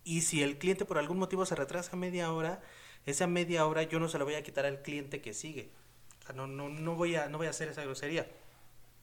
Y 0.03 0.21
si 0.21 0.43
el 0.43 0.57
cliente 0.57 0.85
por 0.85 0.97
algún 0.97 1.17
motivo 1.17 1.45
se 1.45 1.55
retrasa 1.55 1.95
media 1.95 2.31
hora, 2.31 2.61
esa 3.05 3.27
media 3.27 3.65
hora 3.65 3.83
yo 3.83 3.99
no 3.99 4.07
se 4.07 4.17
la 4.17 4.23
voy 4.23 4.35
a 4.35 4.43
quitar 4.43 4.65
al 4.65 4.81
cliente 4.81 5.21
que 5.21 5.33
sigue. 5.33 5.71
No, 6.33 6.47
no, 6.47 6.69
no, 6.69 6.95
voy 6.95 7.15
a, 7.15 7.29
no 7.29 7.37
voy 7.37 7.47
a 7.47 7.51
hacer 7.51 7.67
esa 7.69 7.83
grosería. 7.83 8.27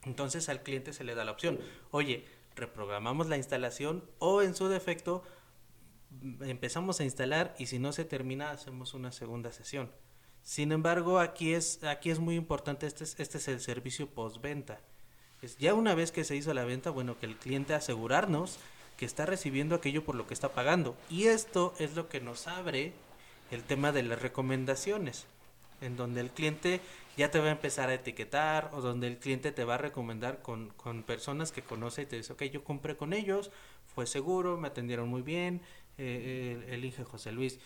Entonces 0.04 0.48
al 0.48 0.62
cliente 0.62 0.92
se 0.92 1.04
le 1.04 1.14
da 1.14 1.24
la 1.24 1.32
opción. 1.32 1.60
Oye, 1.90 2.26
reprogramamos 2.56 3.28
la 3.28 3.36
instalación 3.36 4.04
o 4.18 4.42
en 4.42 4.54
su 4.54 4.68
defecto 4.68 5.22
empezamos 6.40 7.00
a 7.00 7.04
instalar 7.04 7.54
y 7.58 7.66
si 7.66 7.78
no 7.78 7.92
se 7.92 8.04
termina 8.04 8.50
hacemos 8.50 8.94
una 8.94 9.12
segunda 9.12 9.52
sesión. 9.52 9.90
Sin 10.42 10.72
embargo, 10.72 11.20
aquí 11.20 11.54
es, 11.54 11.82
aquí 11.84 12.10
es 12.10 12.18
muy 12.18 12.34
importante, 12.34 12.86
este 12.86 13.04
es, 13.04 13.18
este 13.18 13.38
es 13.38 13.48
el 13.48 13.60
servicio 13.60 14.08
postventa. 14.08 14.80
Ya 15.58 15.74
una 15.74 15.94
vez 15.94 16.12
que 16.12 16.24
se 16.24 16.36
hizo 16.36 16.54
la 16.54 16.64
venta, 16.64 16.90
bueno, 16.90 17.18
que 17.18 17.26
el 17.26 17.36
cliente 17.36 17.74
asegurarnos 17.74 18.58
que 18.96 19.06
está 19.06 19.26
recibiendo 19.26 19.74
aquello 19.74 20.04
por 20.04 20.14
lo 20.14 20.26
que 20.26 20.34
está 20.34 20.50
pagando. 20.52 20.96
Y 21.10 21.24
esto 21.24 21.74
es 21.78 21.96
lo 21.96 22.08
que 22.08 22.20
nos 22.20 22.46
abre 22.46 22.92
el 23.50 23.62
tema 23.64 23.92
de 23.92 24.04
las 24.04 24.22
recomendaciones, 24.22 25.26
en 25.80 25.96
donde 25.96 26.20
el 26.20 26.30
cliente 26.30 26.80
ya 27.16 27.30
te 27.30 27.40
va 27.40 27.46
a 27.46 27.52
empezar 27.52 27.90
a 27.90 27.94
etiquetar 27.94 28.70
o 28.72 28.80
donde 28.80 29.08
el 29.08 29.18
cliente 29.18 29.52
te 29.52 29.64
va 29.64 29.74
a 29.74 29.78
recomendar 29.78 30.40
con, 30.40 30.70
con 30.70 31.02
personas 31.02 31.52
que 31.52 31.62
conoce 31.62 32.02
y 32.02 32.06
te 32.06 32.16
dice, 32.16 32.32
ok, 32.32 32.44
yo 32.44 32.64
compré 32.64 32.96
con 32.96 33.12
ellos, 33.12 33.50
fue 33.94 34.06
seguro, 34.06 34.56
me 34.56 34.68
atendieron 34.68 35.08
muy 35.08 35.22
bien, 35.22 35.60
eh, 36.02 36.64
el, 36.66 36.74
el, 36.74 36.84
Inge 36.84 37.04
José 37.04 37.32
Luis 37.32 37.58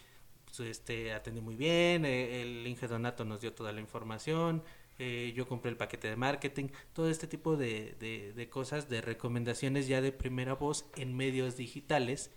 este, 0.58 1.12
atendió 1.12 1.42
muy 1.42 1.56
bien, 1.56 2.04
eh, 2.04 2.42
el 2.42 2.66
Inge 2.66 2.88
Donato 2.88 3.24
nos 3.24 3.40
dio 3.40 3.52
toda 3.52 3.72
la 3.72 3.80
información, 3.80 4.62
eh, 4.98 5.32
yo 5.36 5.46
compré 5.46 5.70
el 5.70 5.76
paquete 5.76 6.08
de 6.08 6.16
marketing, 6.16 6.68
todo 6.92 7.10
este 7.10 7.26
tipo 7.26 7.56
de, 7.56 7.94
de, 8.00 8.32
de 8.32 8.48
cosas, 8.48 8.88
de 8.88 9.00
recomendaciones 9.00 9.88
ya 9.88 10.00
de 10.00 10.12
primera 10.12 10.54
voz 10.54 10.86
en 10.96 11.16
medios 11.16 11.56
digitales 11.56 12.30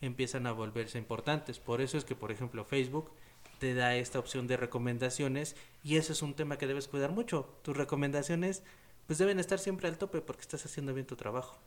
empiezan 0.00 0.46
a 0.46 0.52
volverse 0.52 0.98
importantes. 0.98 1.58
Por 1.58 1.80
eso 1.80 1.96
es 1.96 2.04
que, 2.04 2.14
por 2.14 2.32
ejemplo, 2.32 2.64
Facebook 2.64 3.12
te 3.58 3.74
da 3.74 3.96
esta 3.96 4.18
opción 4.18 4.46
de 4.46 4.56
recomendaciones 4.56 5.56
y 5.84 5.96
eso 5.96 6.12
es 6.12 6.22
un 6.22 6.34
tema 6.34 6.58
que 6.58 6.66
debes 6.66 6.88
cuidar 6.88 7.12
mucho. 7.12 7.56
Tus 7.62 7.76
recomendaciones 7.76 8.64
pues 9.06 9.18
deben 9.18 9.38
estar 9.38 9.58
siempre 9.58 9.88
al 9.88 9.98
tope 9.98 10.20
porque 10.20 10.42
estás 10.42 10.64
haciendo 10.66 10.92
bien 10.94 11.06
tu 11.06 11.16
trabajo. 11.16 11.58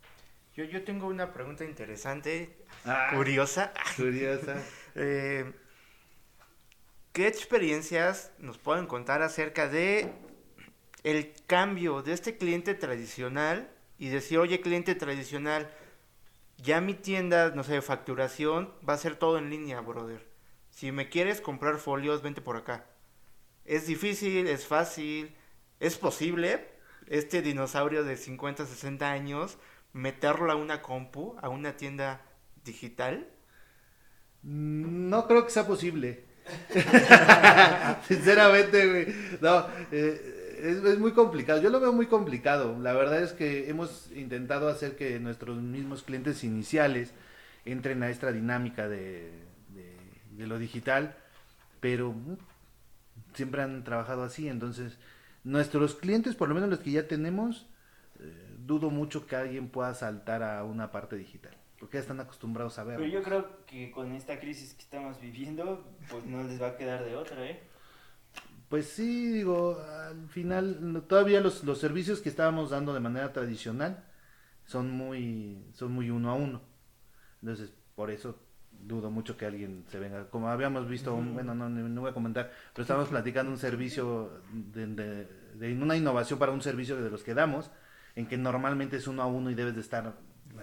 Yo, 0.56 0.64
yo 0.64 0.86
tengo 0.86 1.08
una 1.08 1.34
pregunta 1.34 1.66
interesante, 1.66 2.56
ah, 2.86 3.10
curiosa. 3.14 3.74
Curiosa. 3.98 4.56
eh, 4.96 5.52
¿Qué 7.12 7.28
experiencias 7.28 8.32
nos 8.40 8.58
pueden 8.58 8.88
contar 8.88 9.22
acerca 9.22 9.68
de 9.68 10.14
el 11.04 11.34
cambio 11.46 12.02
de 12.02 12.14
este 12.14 12.38
cliente 12.38 12.74
tradicional 12.74 13.70
y 14.00 14.08
decir, 14.08 14.38
oye, 14.40 14.62
cliente 14.62 14.96
tradicional, 14.96 15.70
ya 16.58 16.80
mi 16.80 16.94
tienda, 16.94 17.50
no 17.50 17.66
sé, 17.66 17.82
facturación, 17.82 18.74
va 18.88 18.94
a 18.94 18.98
ser 18.98 19.18
todo 19.18 19.38
en 19.38 19.50
línea, 19.50 19.82
brother. 19.82 20.26
Si 20.70 20.94
me 20.94 21.10
quieres 21.10 21.42
comprar 21.42 21.80
folios, 21.80 22.22
vente 22.22 22.40
por 22.40 22.56
acá. 22.56 22.86
Es 23.66 23.88
difícil, 23.88 24.48
es 24.48 24.66
fácil, 24.66 25.36
es 25.82 25.98
posible 25.98 26.66
este 27.08 27.42
dinosaurio 27.42 28.06
de 28.06 28.16
50, 28.16 28.66
60 28.66 29.12
años 29.12 29.58
meterlo 29.96 30.52
a 30.52 30.56
una 30.56 30.82
compu, 30.82 31.38
a 31.42 31.48
una 31.48 31.78
tienda 31.78 32.22
digital. 32.66 33.26
No 34.44 35.26
creo 35.26 35.46
que 35.46 35.52
sea 35.52 35.66
posible. 35.66 36.26
Sinceramente, 38.08 38.88
güey. 38.88 39.16
No, 39.40 39.66
eh, 39.92 40.58
es, 40.62 41.00
muy 41.00 41.14
complicado. 41.14 41.62
Yo 41.62 41.70
lo 41.70 41.80
veo 41.80 41.94
muy 41.94 42.08
complicado. 42.08 42.78
La 42.80 42.92
verdad 42.92 43.24
es 43.24 43.32
que 43.32 43.70
hemos 43.70 44.12
intentado 44.14 44.68
hacer 44.68 44.98
que 44.98 45.18
nuestros 45.20 45.62
mismos 45.62 46.04
clientes 46.04 46.44
iniciales 46.44 47.14
entren 47.64 48.04
a 48.04 48.10
esta 48.10 48.34
dinámica 48.34 48.90
de, 48.90 49.32
de, 50.32 50.46
lo 50.46 50.60
digital, 50.60 51.16
pero 51.80 52.12
mm, 52.12 52.38
siempre 53.34 53.62
han 53.62 53.86
trabajado 53.86 54.24
así. 54.24 54.50
Entonces, 54.50 54.98
nuestros 55.46 55.96
clientes, 55.96 56.36
por 56.36 56.50
lo 56.50 56.56
menos 56.56 56.70
los 56.70 56.80
que 56.80 56.92
ya 56.92 57.08
tenemos, 57.08 57.66
dudo 58.66 58.90
mucho 58.90 59.26
que 59.26 59.36
alguien 59.36 59.70
pueda 59.70 59.94
saltar 59.94 60.44
a 60.44 60.64
una 60.64 60.92
parte 60.92 61.16
digital. 61.16 61.56
Porque 61.80 61.98
ya 61.98 62.02
están 62.02 62.20
acostumbrados 62.20 62.80
a 62.80 62.84
ver. 62.84 62.98
Pero 62.98 63.10
yo 63.10 63.22
creo 63.22 63.66
que 63.66 63.92
con 63.92 64.12
esta 64.14 64.40
crisis 64.40 64.74
que 64.74 64.82
estamos 64.82 65.20
viviendo, 65.20 65.86
pues 66.10 66.26
no 66.26 66.44
les 66.44 66.62
va 66.62 66.70
a 66.70 66.78
quedar 66.78 67.04
de 67.04 67.16
otra, 67.16 67.46
¿eh? 67.46 67.62
Pues 68.70 68.88
sí, 68.88 69.32
digo, 69.32 69.80
al 69.80 70.28
final 70.30 71.04
todavía 71.08 71.40
los, 71.42 71.64
los 71.64 71.80
servicios 71.80 72.22
que 72.22 72.30
estábamos 72.30 72.72
dando 72.72 72.94
de 72.94 73.00
manera 73.00 73.32
tradicional 73.32 74.04
son 74.66 74.90
muy, 74.90 75.64
son 75.74 75.92
muy 75.92 76.10
uno 76.10 76.32
a 76.32 76.34
uno. 76.34 76.62
Entonces, 77.42 77.72
por 77.94 78.10
eso 78.10 78.40
dudo 78.72 79.12
mucho 79.12 79.38
que 79.38 79.46
alguien 79.46 79.86
se 79.88 80.00
venga. 80.00 80.30
Como 80.30 80.50
habíamos 80.50 80.88
visto, 80.88 81.16
bueno, 81.16 81.54
no, 81.54 81.70
no, 81.70 82.02
voy 82.02 82.10
a 82.10 82.14
comentar, 82.14 82.52
pero 82.74 82.84
estábamos 82.84 83.10
platicando 83.10 83.52
un 83.52 83.58
servicio, 83.58 84.42
de, 84.52 84.88
de, 84.88 85.28
de, 85.54 85.74
una 85.74 85.96
innovación 85.96 86.40
para 86.40 86.52
un 86.52 86.62
servicio 86.62 87.02
de 87.02 87.10
los 87.10 87.24
que 87.24 87.34
damos, 87.34 87.72
en 88.16 88.28
que 88.28 88.38
normalmente 88.38 88.98
es 88.98 89.08
uno 89.08 89.22
a 89.22 89.26
uno 89.26 89.50
y 89.50 89.56
debes 89.56 89.76
de 89.76 89.82
estar 89.82 90.14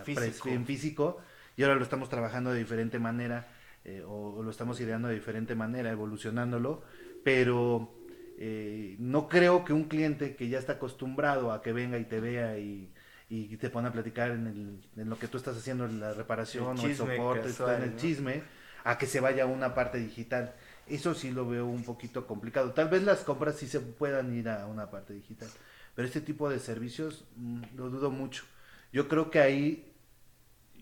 físico. 0.04 0.48
en 0.48 0.66
físico, 0.66 1.18
y 1.56 1.62
ahora 1.62 1.74
lo 1.74 1.82
estamos 1.82 2.08
trabajando 2.08 2.52
de 2.52 2.58
diferente 2.58 2.98
manera, 2.98 3.48
eh, 3.84 4.02
o, 4.06 4.34
o, 4.36 4.42
lo 4.42 4.50
estamos 4.50 4.80
ideando 4.80 5.08
de 5.08 5.14
diferente 5.14 5.54
manera, 5.54 5.90
evolucionándolo, 5.90 6.82
pero 7.24 7.92
eh, 8.38 8.96
no 8.98 9.28
creo 9.28 9.64
que 9.64 9.72
un 9.72 9.84
cliente 9.84 10.34
que 10.34 10.48
ya 10.48 10.58
está 10.58 10.74
acostumbrado 10.74 11.52
a 11.52 11.62
que 11.62 11.72
venga 11.72 11.98
y 11.98 12.04
te 12.04 12.20
vea 12.20 12.58
y, 12.58 12.90
y 13.28 13.56
te 13.56 13.70
pone 13.70 13.88
a 13.88 13.92
platicar 13.92 14.30
en, 14.30 14.46
el, 14.46 15.00
en 15.00 15.08
lo 15.08 15.18
que 15.18 15.28
tú 15.28 15.36
estás 15.36 15.56
haciendo, 15.56 15.84
en 15.84 16.00
la 16.00 16.12
reparación 16.12 16.76
El 16.78 16.84
o 16.84 16.88
el 16.88 16.96
soporte, 16.96 17.48
está 17.48 17.76
en 17.76 17.82
el 17.84 17.90
¿no? 17.92 17.96
chisme, 17.96 18.42
a 18.84 18.98
que 18.98 19.06
se 19.06 19.20
vaya 19.20 19.44
a 19.44 19.46
una 19.46 19.74
parte 19.74 19.98
digital. 19.98 20.54
Eso 20.86 21.14
sí 21.14 21.30
lo 21.30 21.48
veo 21.48 21.66
un 21.66 21.84
poquito 21.84 22.26
complicado. 22.26 22.72
Tal 22.72 22.88
vez 22.88 23.04
las 23.04 23.20
compras 23.20 23.56
sí 23.56 23.68
se 23.68 23.80
puedan 23.80 24.34
ir 24.34 24.48
a 24.48 24.66
una 24.66 24.90
parte 24.90 25.14
digital, 25.14 25.48
pero 25.94 26.06
este 26.06 26.20
tipo 26.20 26.50
de 26.50 26.58
servicios 26.58 27.24
mm, 27.36 27.62
lo 27.76 27.90
dudo 27.90 28.10
mucho. 28.10 28.44
Yo 28.92 29.08
creo 29.08 29.30
que 29.30 29.40
ahí 29.40 29.92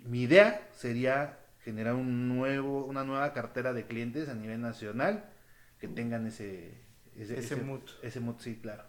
mi 0.04 0.22
idea 0.22 0.68
sería 0.72 1.38
generar 1.62 1.94
un 1.94 2.28
nuevo, 2.28 2.84
una 2.84 3.04
nueva 3.04 3.32
cartera 3.32 3.72
de 3.72 3.86
clientes 3.86 4.28
a 4.28 4.34
nivel 4.34 4.60
nacional 4.60 5.24
que 5.78 5.88
tengan 5.88 6.26
ese 6.26 6.74
ese, 7.16 7.38
Ese 7.38 7.56
mood. 7.56 7.82
ese 8.02 8.20
mood, 8.20 8.36
sí, 8.38 8.58
claro. 8.62 8.84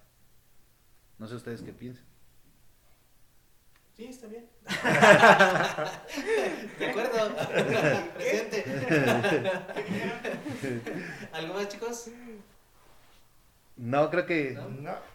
No 1.17 1.27
sé 1.27 1.35
ustedes 1.35 1.61
qué 1.61 1.73
piensan. 1.73 2.05
Sí, 3.95 4.05
está 4.05 4.27
bien. 4.27 4.47
De 6.79 6.85
acuerdo. 6.87 7.35
Presente. 8.15 8.63
¿Algo 11.33 11.53
más, 11.53 11.67
chicos? 11.67 12.09
No, 13.75 14.09
creo 14.09 14.25
que 14.25 14.51
¿No? 14.51 14.69
No. 14.69 15.10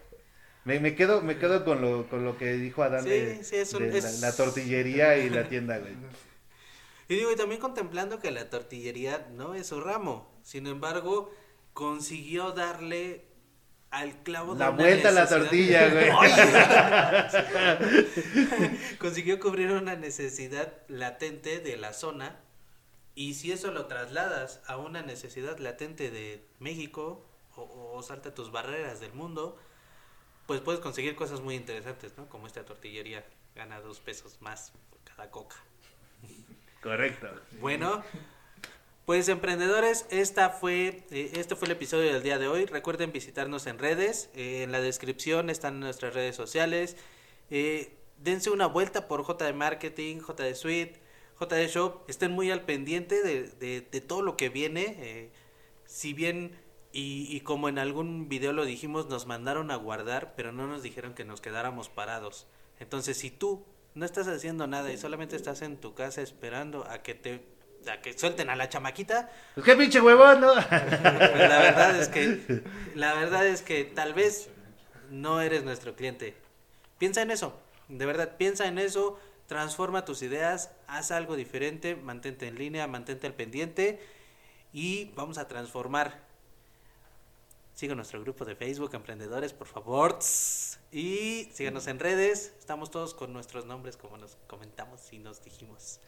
Me, 0.66 0.78
me 0.80 0.94
quedo 0.94 1.22
me 1.22 1.38
quedo 1.38 1.64
con 1.64 1.80
lo, 1.80 2.06
con 2.10 2.24
lo 2.24 2.36
que 2.36 2.52
dijo 2.54 2.82
Adán 2.82 3.04
Sí, 3.04 3.08
de, 3.10 3.44
sí, 3.44 3.56
es 3.56 3.72
un- 3.72 3.90
de 3.90 3.96
es- 3.98 4.20
la, 4.20 4.28
la 4.28 4.36
tortillería 4.36 5.16
y 5.16 5.30
la 5.30 5.48
tienda, 5.48 5.78
güey. 5.78 5.94
Y 7.08 7.14
digo, 7.14 7.30
y 7.30 7.36
también 7.36 7.60
contemplando 7.60 8.18
que 8.18 8.32
la 8.32 8.50
tortillería 8.50 9.28
no 9.32 9.54
es 9.54 9.68
su 9.68 9.80
ramo. 9.80 10.28
Sin 10.42 10.66
embargo, 10.66 11.32
consiguió 11.72 12.50
darle 12.50 13.26
al 13.90 14.24
clavo 14.24 14.54
de 14.54 14.58
La 14.58 14.70
vuelta 14.70 15.10
a 15.10 15.12
la 15.12 15.28
tortilla, 15.28 15.88
güey. 15.88 16.10
consiguió 18.98 19.38
cubrir 19.38 19.70
una 19.70 19.94
necesidad 19.94 20.72
latente 20.88 21.60
de 21.60 21.76
la 21.76 21.92
zona. 21.92 22.40
Y 23.14 23.34
si 23.34 23.52
eso 23.52 23.70
lo 23.70 23.86
trasladas 23.86 24.60
a 24.66 24.76
una 24.76 25.02
necesidad 25.02 25.58
latente 25.58 26.10
de 26.10 26.44
México 26.58 27.24
o, 27.54 27.92
o 27.94 28.02
salta 28.02 28.34
tus 28.34 28.50
barreras 28.50 28.98
del 29.00 29.12
mundo, 29.14 29.58
pues 30.46 30.60
puedes 30.60 30.80
conseguir 30.80 31.16
cosas 31.16 31.40
muy 31.40 31.54
interesantes, 31.54 32.16
¿no? 32.16 32.28
Como 32.28 32.46
esta 32.46 32.64
tortillería 32.64 33.24
gana 33.54 33.80
dos 33.80 34.00
pesos 34.00 34.36
más 34.40 34.72
por 34.90 35.00
cada 35.02 35.30
coca. 35.30 35.56
Correcto. 36.82 37.28
Bueno, 37.60 38.02
pues 39.06 39.28
emprendedores, 39.28 40.06
esta 40.10 40.50
fue, 40.50 41.02
eh, 41.10 41.30
este 41.34 41.56
fue 41.56 41.66
el 41.66 41.72
episodio 41.72 42.12
del 42.12 42.22
día 42.22 42.38
de 42.38 42.48
hoy. 42.48 42.66
Recuerden 42.66 43.12
visitarnos 43.12 43.66
en 43.66 43.78
redes, 43.78 44.30
eh, 44.34 44.62
en 44.62 44.72
la 44.72 44.80
descripción 44.80 45.50
están 45.50 45.80
nuestras 45.80 46.14
redes 46.14 46.36
sociales. 46.36 46.96
Eh, 47.50 47.96
dense 48.18 48.50
una 48.50 48.66
vuelta 48.66 49.08
por 49.08 49.22
JD 49.26 49.52
Marketing, 49.54 50.18
JD 50.20 50.54
Suite, 50.54 51.00
JD 51.40 51.68
Shop. 51.68 52.08
Estén 52.08 52.32
muy 52.32 52.50
al 52.50 52.62
pendiente 52.64 53.22
de, 53.22 53.44
de- 53.48 53.80
de 53.80 54.00
todo 54.00 54.22
lo 54.22 54.36
que 54.36 54.48
viene. 54.48 54.96
eh, 54.98 55.30
si 55.86 56.12
bien, 56.14 56.58
y, 56.96 57.26
y 57.30 57.40
como 57.40 57.68
en 57.68 57.78
algún 57.78 58.28
video 58.28 58.52
lo 58.52 58.64
dijimos, 58.64 59.08
nos 59.08 59.26
mandaron 59.26 59.70
a 59.70 59.76
guardar, 59.76 60.32
pero 60.34 60.50
no 60.50 60.66
nos 60.66 60.82
dijeron 60.82 61.12
que 61.14 61.24
nos 61.24 61.42
quedáramos 61.42 61.90
parados. 61.90 62.46
Entonces, 62.80 63.18
si 63.18 63.30
tú 63.30 63.66
no 63.94 64.06
estás 64.06 64.28
haciendo 64.28 64.66
nada 64.66 64.90
y 64.92 64.96
solamente 64.96 65.36
estás 65.36 65.60
en 65.60 65.76
tu 65.76 65.94
casa 65.94 66.22
esperando 66.22 66.86
a 66.88 67.02
que 67.02 67.14
te 67.14 67.44
a 67.90 68.00
que 68.00 68.18
suelten 68.18 68.50
a 68.50 68.56
la 68.56 68.68
chamaquita, 68.68 69.30
Pues 69.54 69.64
qué 69.64 69.76
pinche 69.76 70.00
huevón, 70.00 70.40
¿no? 70.40 70.54
pues 70.54 70.68
la 70.70 71.58
verdad 71.60 72.00
es 72.00 72.08
que 72.08 72.62
la 72.94 73.14
verdad 73.14 73.46
es 73.46 73.62
que 73.62 73.84
tal 73.84 74.12
vez 74.12 74.48
no 75.10 75.40
eres 75.40 75.64
nuestro 75.64 75.94
cliente. 75.94 76.34
Piensa 76.98 77.22
en 77.22 77.30
eso, 77.30 77.60
de 77.88 78.06
verdad, 78.06 78.36
piensa 78.38 78.66
en 78.66 78.78
eso, 78.78 79.20
transforma 79.46 80.04
tus 80.04 80.22
ideas, 80.22 80.70
haz 80.88 81.10
algo 81.10 81.36
diferente, 81.36 81.94
mantente 81.94 82.48
en 82.48 82.56
línea, 82.58 82.86
mantente 82.86 83.26
al 83.26 83.34
pendiente 83.34 84.00
y 84.72 85.12
vamos 85.14 85.38
a 85.38 85.46
transformar. 85.46 86.25
Siga 87.76 87.94
nuestro 87.94 88.22
grupo 88.22 88.46
de 88.46 88.56
Facebook, 88.56 88.94
Emprendedores, 88.94 89.52
por 89.52 89.66
favor. 89.66 90.18
Y 90.90 91.50
síganos 91.52 91.86
en 91.88 91.98
redes. 91.98 92.54
Estamos 92.58 92.90
todos 92.90 93.12
con 93.12 93.34
nuestros 93.34 93.66
nombres, 93.66 93.98
como 93.98 94.16
nos 94.16 94.38
comentamos 94.46 95.12
y 95.12 95.18
nos 95.18 95.44
dijimos. 95.44 96.00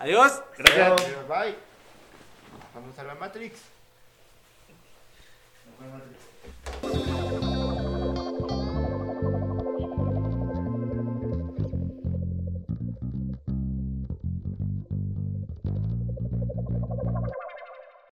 Adiós. 0.00 0.42
Gracias. 0.58 1.00
Adiós, 1.00 1.28
Bye. 1.28 1.54
Vamos 2.74 2.98
a 2.98 3.04
la 3.04 3.14
Matrix. 3.14 3.60
Vemos. 6.82 7.45